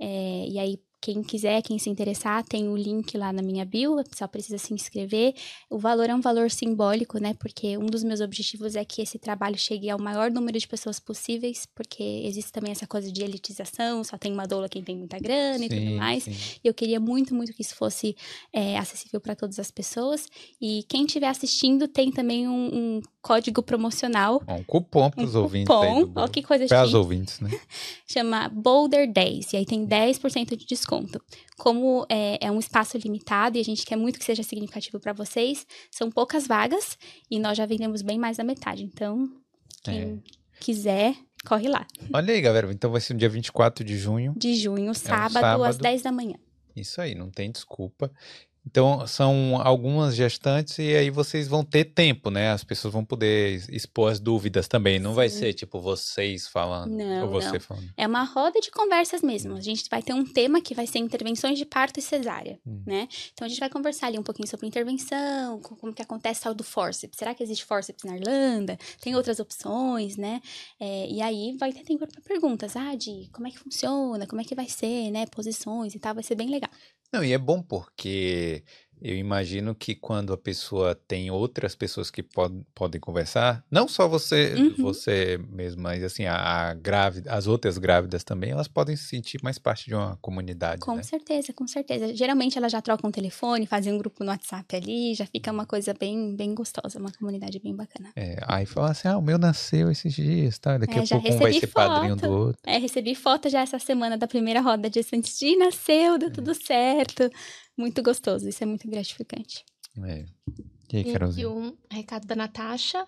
[0.00, 3.96] É, e aí, quem quiser, quem se interessar, tem o link lá na minha bio,
[4.14, 5.32] só precisa se inscrever.
[5.70, 7.34] O valor é um valor simbólico, né?
[7.34, 10.98] Porque um dos meus objetivos é que esse trabalho chegue ao maior número de pessoas
[10.98, 15.18] possíveis, porque existe também essa coisa de elitização, só tem uma doula quem tem muita
[15.18, 16.24] grana e tudo sim, mais.
[16.24, 16.32] sim.
[16.64, 18.16] E eu queria muito, muito que isso fosse
[18.52, 20.26] é, acessível para todas as pessoas.
[20.60, 24.42] E quem estiver assistindo tem também um, um código promocional.
[24.48, 26.32] Um cupom para os um ouvintes cupom, Bold.
[26.32, 27.50] que coisa Para os ouvintes, né?
[28.08, 31.20] chama Boulder Days, e aí tem 10% de desconto.
[31.58, 35.12] Como é, é um espaço limitado e a gente quer muito que seja significativo para
[35.12, 36.96] vocês, são poucas vagas
[37.30, 38.82] e nós já vendemos bem mais da metade.
[38.82, 39.30] Então,
[39.84, 40.18] quem É.
[40.58, 41.14] quiser,
[41.46, 41.86] corre lá.
[42.12, 42.72] Olha aí, galera.
[42.72, 44.32] Então vai ser no dia 24 de junho.
[44.36, 45.82] De junho, sábado, às É um sábado.
[45.82, 46.36] 10 da manhã.
[46.74, 48.10] Isso aí, não tem desculpa.
[48.70, 52.50] Então, são algumas gestantes e aí vocês vão ter tempo, né?
[52.50, 54.98] As pessoas vão poder expor as dúvidas também.
[54.98, 55.38] Não vai Sim.
[55.38, 57.60] ser tipo vocês falando Não, ou você não.
[57.60, 57.88] falando.
[57.96, 59.54] É uma roda de conversas mesmo.
[59.56, 62.82] A gente vai ter um tema que vai ser intervenções de parto e cesárea, Hum.
[62.86, 63.08] né?
[63.32, 66.52] Então a gente vai conversar ali um pouquinho sobre intervenção, co- como que acontece tal
[66.54, 67.18] do forceps.
[67.18, 68.76] Será que existe forceps na Irlanda?
[69.00, 70.42] Tem outras opções, né?
[70.78, 72.76] É, e aí vai ter tempo para perguntas.
[72.76, 74.26] Ah, de como é que funciona?
[74.26, 75.24] Como é que vai ser, né?
[75.26, 76.14] Posições e tal.
[76.14, 76.70] Vai ser bem legal.
[77.12, 78.64] Não, e é bom porque
[79.02, 84.06] eu imagino que quando a pessoa tem outras pessoas que pod podem conversar, não só
[84.08, 84.74] você, Uhum.
[84.78, 89.40] você mesmo, mas assim, a, a grávida, as outras grávidas também, elas podem se sentir
[89.42, 91.02] mais parte de uma comunidade, Com né?
[91.02, 92.14] certeza, com certeza.
[92.14, 95.66] Geralmente elas já trocam um telefone, fazem um grupo no WhatsApp ali, já fica uma
[95.66, 98.10] coisa bem, bem gostosa, uma comunidade bem bacana.
[98.16, 100.78] É, aí fala assim, ah, o meu nasceu esses dias, tá?
[100.78, 102.32] Daqui É, a pouco um vai ser padrinho do foto.
[102.32, 102.62] outro.
[102.66, 107.30] É, recebi foto já essa semana da primeira roda de Santi nasceu, deu tudo certo.
[107.78, 109.64] Muito gostoso, isso é muito gratificante.
[110.02, 110.02] É.
[110.02, 110.26] E aí,
[110.92, 111.48] E aqui Carolzinha?
[111.48, 113.06] um recado da Natasha,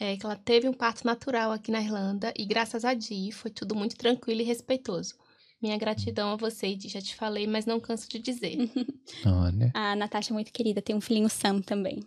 [0.00, 3.50] é, que ela teve um parto natural aqui na Irlanda e graças a Di foi
[3.50, 5.14] tudo muito tranquilo e respeitoso.
[5.62, 8.56] Minha gratidão a você, Di, já te falei, mas não canso de dizer.
[9.24, 9.70] Olha.
[9.74, 12.00] A Natasha é muito querida, tem um filhinho Sam também.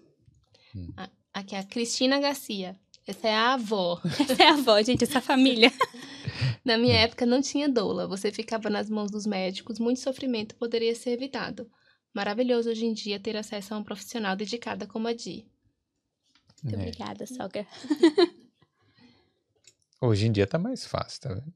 [1.33, 2.77] Aqui é a Cristina Garcia.
[3.05, 3.99] Essa é a avó.
[4.19, 5.71] Essa é a avó, gente, essa família.
[6.63, 10.93] Na minha época não tinha doula, você ficava nas mãos dos médicos, muito sofrimento poderia
[10.93, 11.69] ser evitado.
[12.13, 15.45] Maravilhoso hoje em dia ter acesso a um profissional dedicada como a Di.
[16.63, 16.81] Muito é.
[16.81, 17.65] obrigada, sogra.
[20.03, 21.53] Hoje em dia tá mais fácil, tá vendo?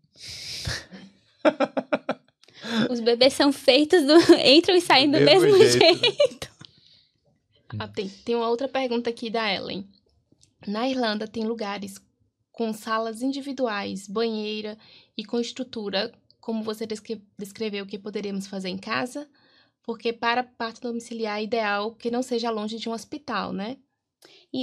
[2.91, 4.13] Os bebês são feitos do.
[4.45, 5.99] entram e saem do, do mesmo, mesmo, jeito.
[5.99, 6.55] jeito.
[7.79, 9.89] Ah, tem, tem uma outra pergunta aqui da Ellen.
[10.67, 11.99] Na Irlanda tem lugares
[12.51, 14.77] com salas individuais, banheira
[15.17, 16.87] e com estrutura, como você
[17.37, 19.27] descreveu que poderíamos fazer em casa,
[19.85, 23.77] porque para parto domiciliar é ideal que não seja longe de um hospital, né?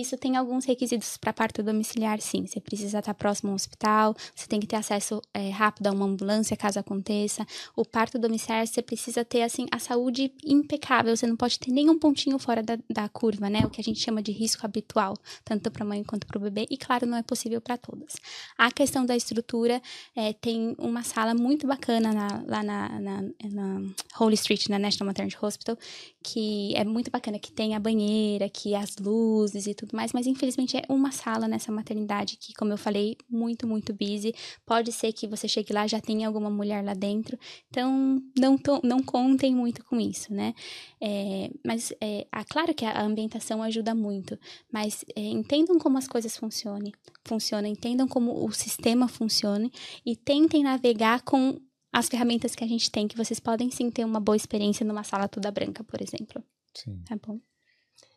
[0.00, 2.46] Isso tem alguns requisitos para parto domiciliar, sim.
[2.46, 6.06] Você precisa estar próximo ao hospital, você tem que ter acesso é, rápido a uma
[6.06, 7.46] ambulância caso aconteça.
[7.76, 11.14] O parto domiciliar, você precisa ter, assim, a saúde impecável.
[11.14, 13.60] Você não pode ter nenhum pontinho fora da, da curva, né?
[13.66, 15.14] O que a gente chama de risco habitual,
[15.44, 16.66] tanto para a mãe quanto para o bebê.
[16.70, 18.14] E, claro, não é possível para todas.
[18.56, 19.82] A questão da estrutura,
[20.16, 23.82] é, tem uma sala muito bacana na, lá na, na, na
[24.18, 25.76] Holy Street, na National Maternity Hospital,
[26.22, 30.26] que é muito bacana, que tem a banheira, que as luzes e tudo mais, mas
[30.26, 34.34] infelizmente é uma sala nessa maternidade que, como eu falei, muito, muito busy.
[34.64, 37.38] Pode ser que você chegue lá já tenha alguma mulher lá dentro,
[37.68, 40.54] então não, não contem muito com isso, né?
[41.00, 44.38] É, mas é, é, claro que a ambientação ajuda muito,
[44.72, 46.92] mas é, entendam como as coisas funcionem,
[47.24, 49.70] funcionam, entendam como o sistema funciona
[50.04, 51.60] e tentem navegar com
[51.92, 55.04] as ferramentas que a gente tem, que vocês podem sim ter uma boa experiência numa
[55.04, 56.42] sala toda branca, por exemplo.
[56.74, 57.02] Sim.
[57.04, 57.38] Tá bom?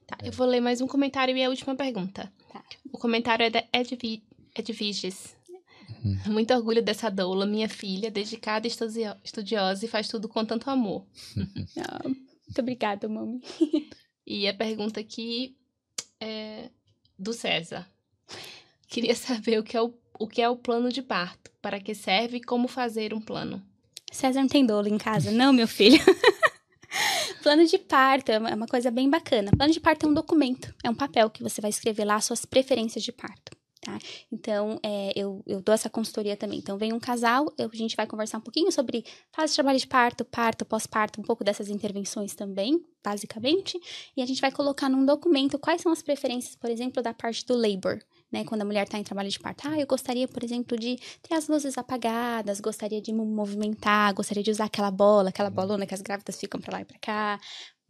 [0.08, 2.32] Tá, eu vou ler mais um comentário e a última pergunta.
[2.52, 2.64] Tá.
[2.92, 4.24] O comentário é da Edvi
[4.56, 5.36] Edviges.
[6.04, 6.20] Uhum.
[6.34, 8.72] Muito orgulho dessa doula, minha filha, dedicada e
[9.24, 11.06] estudiosa e faz tudo com tanto amor.
[11.78, 13.42] ah, muito obrigada, mami.
[14.26, 15.58] e a pergunta aqui
[16.20, 16.70] é
[17.18, 17.88] do César.
[18.88, 21.96] Queria saber o que é o, o que é o plano de parto, para que
[21.96, 23.62] serve e como fazer um plano.
[24.12, 26.00] César não tem doula em casa, não, meu filho.
[27.46, 29.52] Plano de parto é, é uma coisa bem bacana.
[29.56, 32.44] Plano de parto é um documento, é um papel que você vai escrever lá suas
[32.44, 33.56] preferências de parto.
[33.80, 34.00] Tá?
[34.32, 36.58] Então, é, eu, eu dou essa consultoria também.
[36.58, 39.78] Então, vem um casal, eu, a gente vai conversar um pouquinho sobre fase de trabalho
[39.78, 43.80] de parto, parto, pós-parto, um pouco dessas intervenções também, basicamente.
[44.18, 47.46] E a gente vai colocar num documento quais são as preferências, por exemplo, da parte
[47.46, 48.00] do labor
[48.36, 48.44] né?
[48.44, 49.68] Quando a mulher está em trabalho de parto.
[49.68, 54.52] Ah, eu gostaria, por exemplo, de ter as luzes apagadas, gostaria de movimentar, gostaria de
[54.52, 55.56] usar aquela bola, aquela uhum.
[55.56, 57.40] bolona que as grávidas ficam para lá e para cá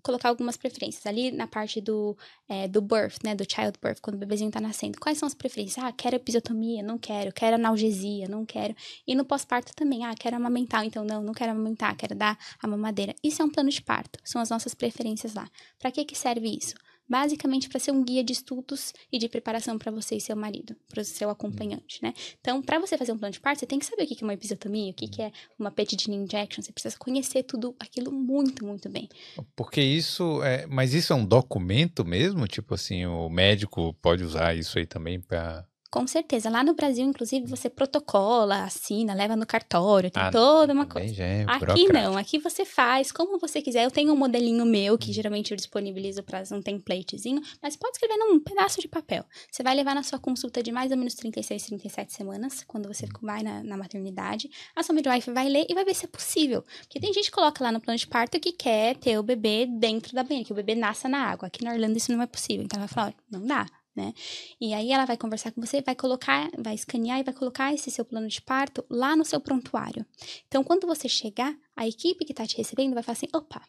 [0.04, 1.04] colocar algumas preferências.
[1.08, 2.16] Ali na parte do,
[2.48, 5.00] é, do birth, né, do childbirth, quando o bebezinho tá nascendo.
[5.00, 5.84] Quais são as preferências?
[5.84, 7.34] Ah, quero episiotomia, não quero.
[7.34, 8.76] Quero analgesia, não quero.
[9.08, 10.06] E no pós-parto também.
[10.06, 13.16] Ah, quero amamentar, então não, não quero amamentar, quero dar a mamadeira.
[13.24, 15.50] Isso é um plano de parto, são as nossas preferências lá.
[15.80, 16.76] Para que que serve isso?
[17.08, 20.76] Basicamente para ser um guia de estudos e de preparação para você e seu marido,
[20.90, 22.14] para o seu acompanhante, né?
[22.40, 24.26] Então, para você fazer um plano de parto, você tem que saber o que é
[24.26, 28.90] uma episiotomia, o que é uma petidine injection, você precisa conhecer tudo aquilo muito, muito
[28.90, 29.08] bem.
[29.56, 34.56] Porque isso é, mas isso é um documento mesmo, tipo assim, o médico pode usar
[34.56, 35.66] isso aí também para
[35.96, 36.50] com certeza.
[36.50, 41.24] Lá no Brasil, inclusive, você protocola, assina, leva no cartório, tem ah, toda uma coisa.
[41.24, 43.86] É aqui não, aqui você faz como você quiser.
[43.86, 48.18] Eu tenho um modelinho meu que geralmente eu disponibilizo para um templatezinho, mas pode escrever
[48.18, 49.24] num pedaço de papel.
[49.50, 53.08] Você vai levar na sua consulta de mais ou menos 36, 37 semanas, quando você
[53.22, 54.50] vai na, na maternidade.
[54.76, 56.62] A sua midwife vai ler e vai ver se é possível.
[56.82, 59.66] Porque tem gente que coloca lá no plano de parto que quer ter o bebê
[59.66, 61.48] dentro da banheira, que o bebê nasça na água.
[61.48, 62.66] Aqui na Irlanda isso não é possível.
[62.66, 63.66] Então ela vai falar, olha, não dá
[63.96, 64.14] né?
[64.60, 67.90] E aí ela vai conversar com você, vai colocar, vai escanear e vai colocar esse
[67.90, 70.06] seu plano de parto lá no seu prontuário.
[70.48, 73.62] Então, quando você chegar, a equipe que está te recebendo vai falar assim: opa,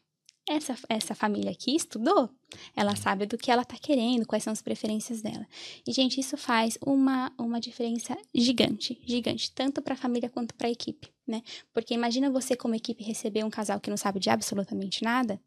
[0.48, 2.30] essa, essa família aqui estudou,
[2.74, 5.46] ela sabe do que ela está querendo, quais são as preferências dela.
[5.86, 10.68] E, gente, isso faz uma, uma diferença gigante, gigante, tanto para a família quanto para
[10.68, 11.42] a equipe, né?
[11.72, 15.40] Porque imagina você, como equipe, receber um casal que não sabe de absolutamente nada,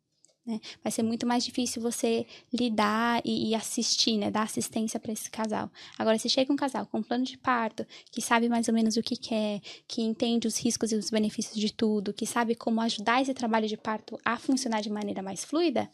[0.50, 0.60] né?
[0.84, 4.32] Vai ser muito mais difícil você lidar e, e assistir, né?
[4.32, 5.72] Dar assistência para esse casal.
[5.98, 8.98] Agora, se chega um casal com um plano de parto, que sabe mais ou menos
[8.98, 12.82] o que quer, que entende os riscos e os benefícios de tudo, que sabe como
[12.82, 15.90] ajudar esse trabalho de parto a funcionar de maneira mais fluida,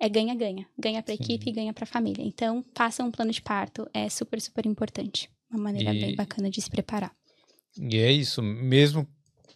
[0.00, 0.66] é ganha-ganha.
[0.76, 2.24] Ganha para a equipe e ganha para a família.
[2.24, 5.30] Então, faça um plano de parto, é super, super importante.
[5.48, 6.00] Uma maneira e...
[6.00, 7.14] bem bacana de se preparar.
[7.78, 9.06] E é isso, mesmo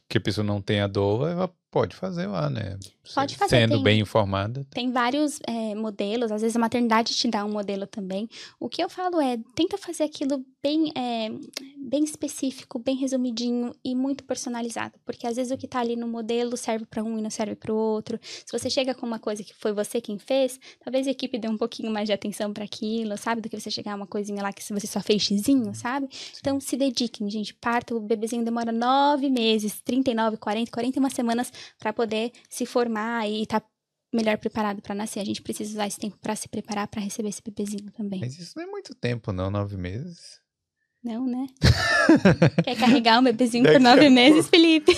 [0.09, 2.79] que a pessoa não tenha dor, ela pode fazer lá, né?
[3.15, 3.57] Pode fazer.
[3.57, 4.67] Sendo tem, bem informada.
[4.71, 8.31] Tem vários é, modelos, às vezes a maternidade te dá um modelo também.
[8.59, 11.31] O que eu falo é, tenta fazer aquilo bem, é,
[11.77, 14.95] bem específico, bem resumidinho e muito personalizado.
[15.05, 17.55] Porque às vezes o que tá ali no modelo serve para um e não serve
[17.55, 18.19] para o outro.
[18.23, 21.47] Se você chega com uma coisa que foi você quem fez, talvez a equipe dê
[21.47, 23.43] um pouquinho mais de atenção para aquilo, sabe?
[23.43, 26.09] Do que você chegar a uma coisinha lá que você só fez xizinho, sabe?
[26.11, 26.39] Sim.
[26.41, 27.53] Então se dediquem, gente.
[27.53, 33.47] Parto, o bebezinho demora nove meses, 39, 40, 41 semanas para poder se formar e
[33.47, 33.63] tá
[34.15, 35.21] melhor preparado para nascer.
[35.21, 38.21] A gente precisa usar esse tempo para se preparar para receber esse bebezinho também.
[38.21, 40.41] Mas isso não é muito tempo, não, nove meses.
[41.03, 41.47] Não, né?
[42.65, 44.49] Quer carregar um bebezinho por Daqui nove meses.
[44.49, 44.93] Felipe?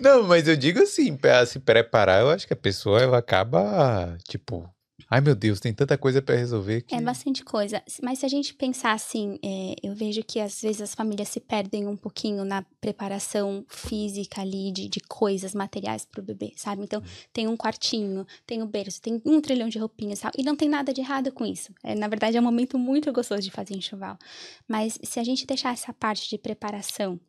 [0.00, 4.16] Não, mas eu digo assim, pra se preparar, eu acho que a pessoa ela acaba,
[4.26, 4.68] tipo,
[5.10, 6.94] ai meu Deus, tem tanta coisa pra resolver que.
[6.94, 7.82] É bastante coisa.
[8.02, 11.40] Mas se a gente pensar assim, é, eu vejo que às vezes as famílias se
[11.40, 16.82] perdem um pouquinho na preparação física ali de, de coisas materiais pro bebê, sabe?
[16.82, 17.02] Então,
[17.32, 20.32] tem um quartinho, tem o berço, tem um trilhão de roupinhas e tal.
[20.36, 21.72] E não tem nada de errado com isso.
[21.82, 24.18] É, na verdade, é um momento muito gostoso de fazer enxoval.
[24.68, 27.20] Mas se a gente deixar essa parte de preparação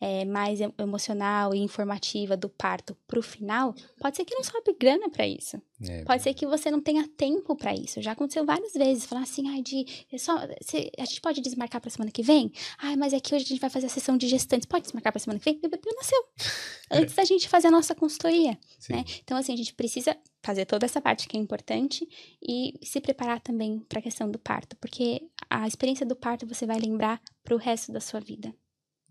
[0.00, 4.74] é, mais em- emocional e informativa do parto pro final, pode ser que não sobe
[4.78, 5.60] grana para isso.
[5.82, 8.00] É, Pode ser que você não tenha tempo pra isso.
[8.00, 9.04] Já aconteceu várias vezes.
[9.04, 9.84] Falar assim, ai, de,
[10.18, 12.50] só, se- a gente pode desmarcar pra semana que vem?
[12.78, 14.66] Ai, mas é que hoje a gente vai fazer a sessão de gestantes.
[14.66, 15.58] Pode desmarcar pra semana que vem?
[15.62, 16.24] O bebê nasceu.
[16.90, 18.58] Antes da gente fazer a nossa consultoria.
[18.88, 19.04] né?
[19.22, 22.08] Então, assim, a gente precisa fazer toda essa parte que é importante
[22.40, 24.76] e se preparar também pra questão do parto.
[24.76, 28.54] Porque a experiência do parto você vai lembrar pro resto da sua vida.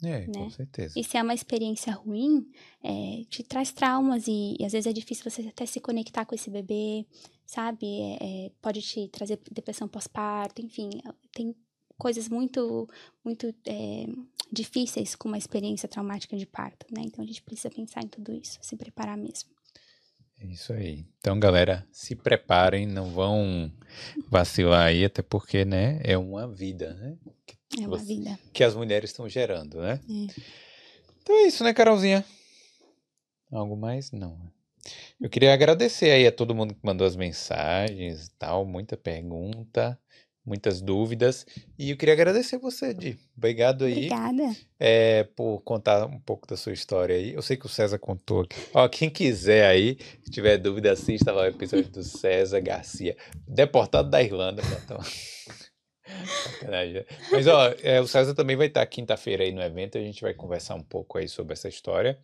[0.08, 0.50] É, com né?
[0.50, 0.94] certeza.
[0.98, 2.50] E se é uma experiência ruim,
[2.84, 6.36] é, te traz traumas e, e às vezes é difícil você até se conectar com
[6.36, 7.06] esse bebê,
[7.46, 7.86] sabe?
[7.86, 10.90] É, é, pode te trazer depressão pós-parto, enfim,
[11.34, 11.56] tem
[11.98, 12.88] coisas muito,
[13.24, 14.06] muito é,
[14.52, 17.02] difíceis com uma experiência traumática de parto, né?
[17.04, 19.56] Então a gente precisa pensar em tudo isso, se preparar mesmo.
[20.40, 21.06] É isso aí.
[21.18, 23.72] Então, galera, se preparem, não vão
[24.30, 27.18] vacilar aí, até porque, né, é uma vida, né?
[27.82, 28.40] É uma vida.
[28.54, 30.00] Que as mulheres estão gerando, né?
[30.10, 30.42] É.
[31.22, 32.24] Então é isso, né, Carolzinha?
[33.52, 34.12] Algo mais?
[34.12, 34.38] Não.
[34.38, 34.52] né?
[35.20, 39.98] Eu queria agradecer aí a todo mundo que mandou as mensagens e tal, muita pergunta,
[40.46, 41.46] muitas dúvidas.
[41.80, 43.18] E eu queria agradecer você, Di.
[43.36, 44.56] Obrigado aí Obrigada.
[44.80, 47.34] é, por contar um pouco da sua história aí.
[47.34, 48.56] Eu sei que o César contou aqui.
[48.74, 54.10] Ó, quem quiser aí, se tiver dúvida, assista lá o episódio do César Garcia, deportado
[54.10, 54.62] da Irlanda.
[54.84, 55.00] Então...
[56.26, 57.06] Sacanagem.
[57.32, 59.98] Mas ó, é, o César também vai estar quinta-feira aí no evento.
[59.98, 62.20] A gente vai conversar um pouco aí sobre essa história.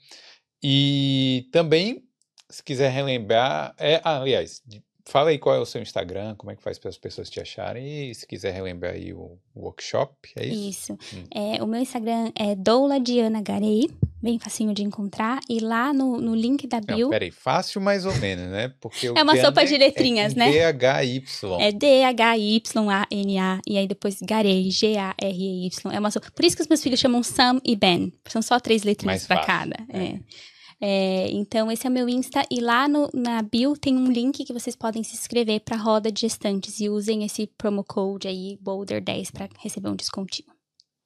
[0.63, 2.03] E também,
[2.49, 4.61] se quiser relembrar, é, ah, aliás,
[5.06, 7.40] fala aí qual é o seu Instagram, como é que faz para as pessoas te
[7.40, 10.94] acharem e se quiser relembrar aí o, workshop, é isso?
[10.94, 11.15] Isso.
[11.15, 11.23] Hum.
[11.34, 13.90] É, o meu Instagram é Doula Diana Garei,
[14.22, 15.40] bem facinho de encontrar.
[15.49, 18.73] E lá no, no link da Não, bio peraí, fácil mais ou menos, né?
[18.80, 20.52] Porque É uma sopa de letrinhas, é né?
[20.52, 21.60] D-H-Y.
[21.60, 25.91] é D-H-Y-A-N-A e aí depois Garei, G-A-R-E-Y.
[25.91, 26.32] É uma sopa.
[26.32, 28.14] Por isso que os meus filhos chamam Sam e Ben.
[28.28, 29.76] São só três letrinhas fácil, cada.
[29.90, 30.03] é.
[30.03, 30.19] É.
[30.83, 32.43] É, então, esse é o meu Insta.
[32.49, 36.11] E lá no- na bio tem um link que vocês podem se inscrever pra roda
[36.11, 36.79] de gestantes.
[36.79, 40.49] E usem esse promo code aí, Boulder10, pra receber um descontinho.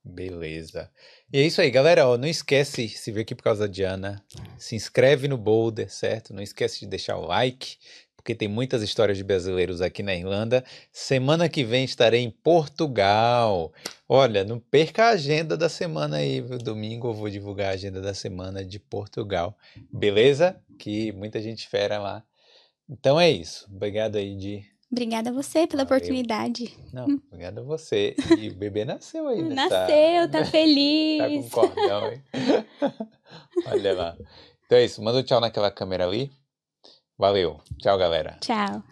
[0.04, 0.90] Beleza.
[1.34, 2.08] E é isso aí, galera.
[2.08, 4.24] Ó, não esquece, se veio aqui por causa da Diana,
[4.58, 6.32] se inscreve no Boulder, certo?
[6.34, 7.78] Não esquece de deixar o like,
[8.26, 10.64] porque tem muitas histórias de brasileiros aqui na Irlanda.
[10.92, 13.72] Semana que vem estarei em Portugal.
[14.10, 16.42] Olha, não perca a agenda da semana aí?
[16.42, 19.56] Domingo eu vou divulgar a agenda da semana de Portugal.
[19.94, 20.60] Beleza?
[20.80, 22.24] Que muita gente espera lá.
[22.90, 23.68] Então é isso.
[23.72, 24.64] Obrigado aí de.
[24.92, 25.98] Obrigada a você pela Valeu.
[25.98, 26.74] oportunidade.
[26.92, 28.16] Não, obrigado a você.
[28.40, 29.56] E o bebê nasceu aí, né?
[29.70, 31.50] Tá- Nasceu, tá Tá com feliz.
[31.52, 32.24] cordão, hein?
[33.68, 34.18] Olha lá.
[34.66, 35.00] Então é isso.
[35.04, 36.32] Manda um tchau naquela câmera ali.
[37.18, 37.62] Valeu.
[37.80, 38.38] Tchau, galera.
[38.42, 38.84] Tchau.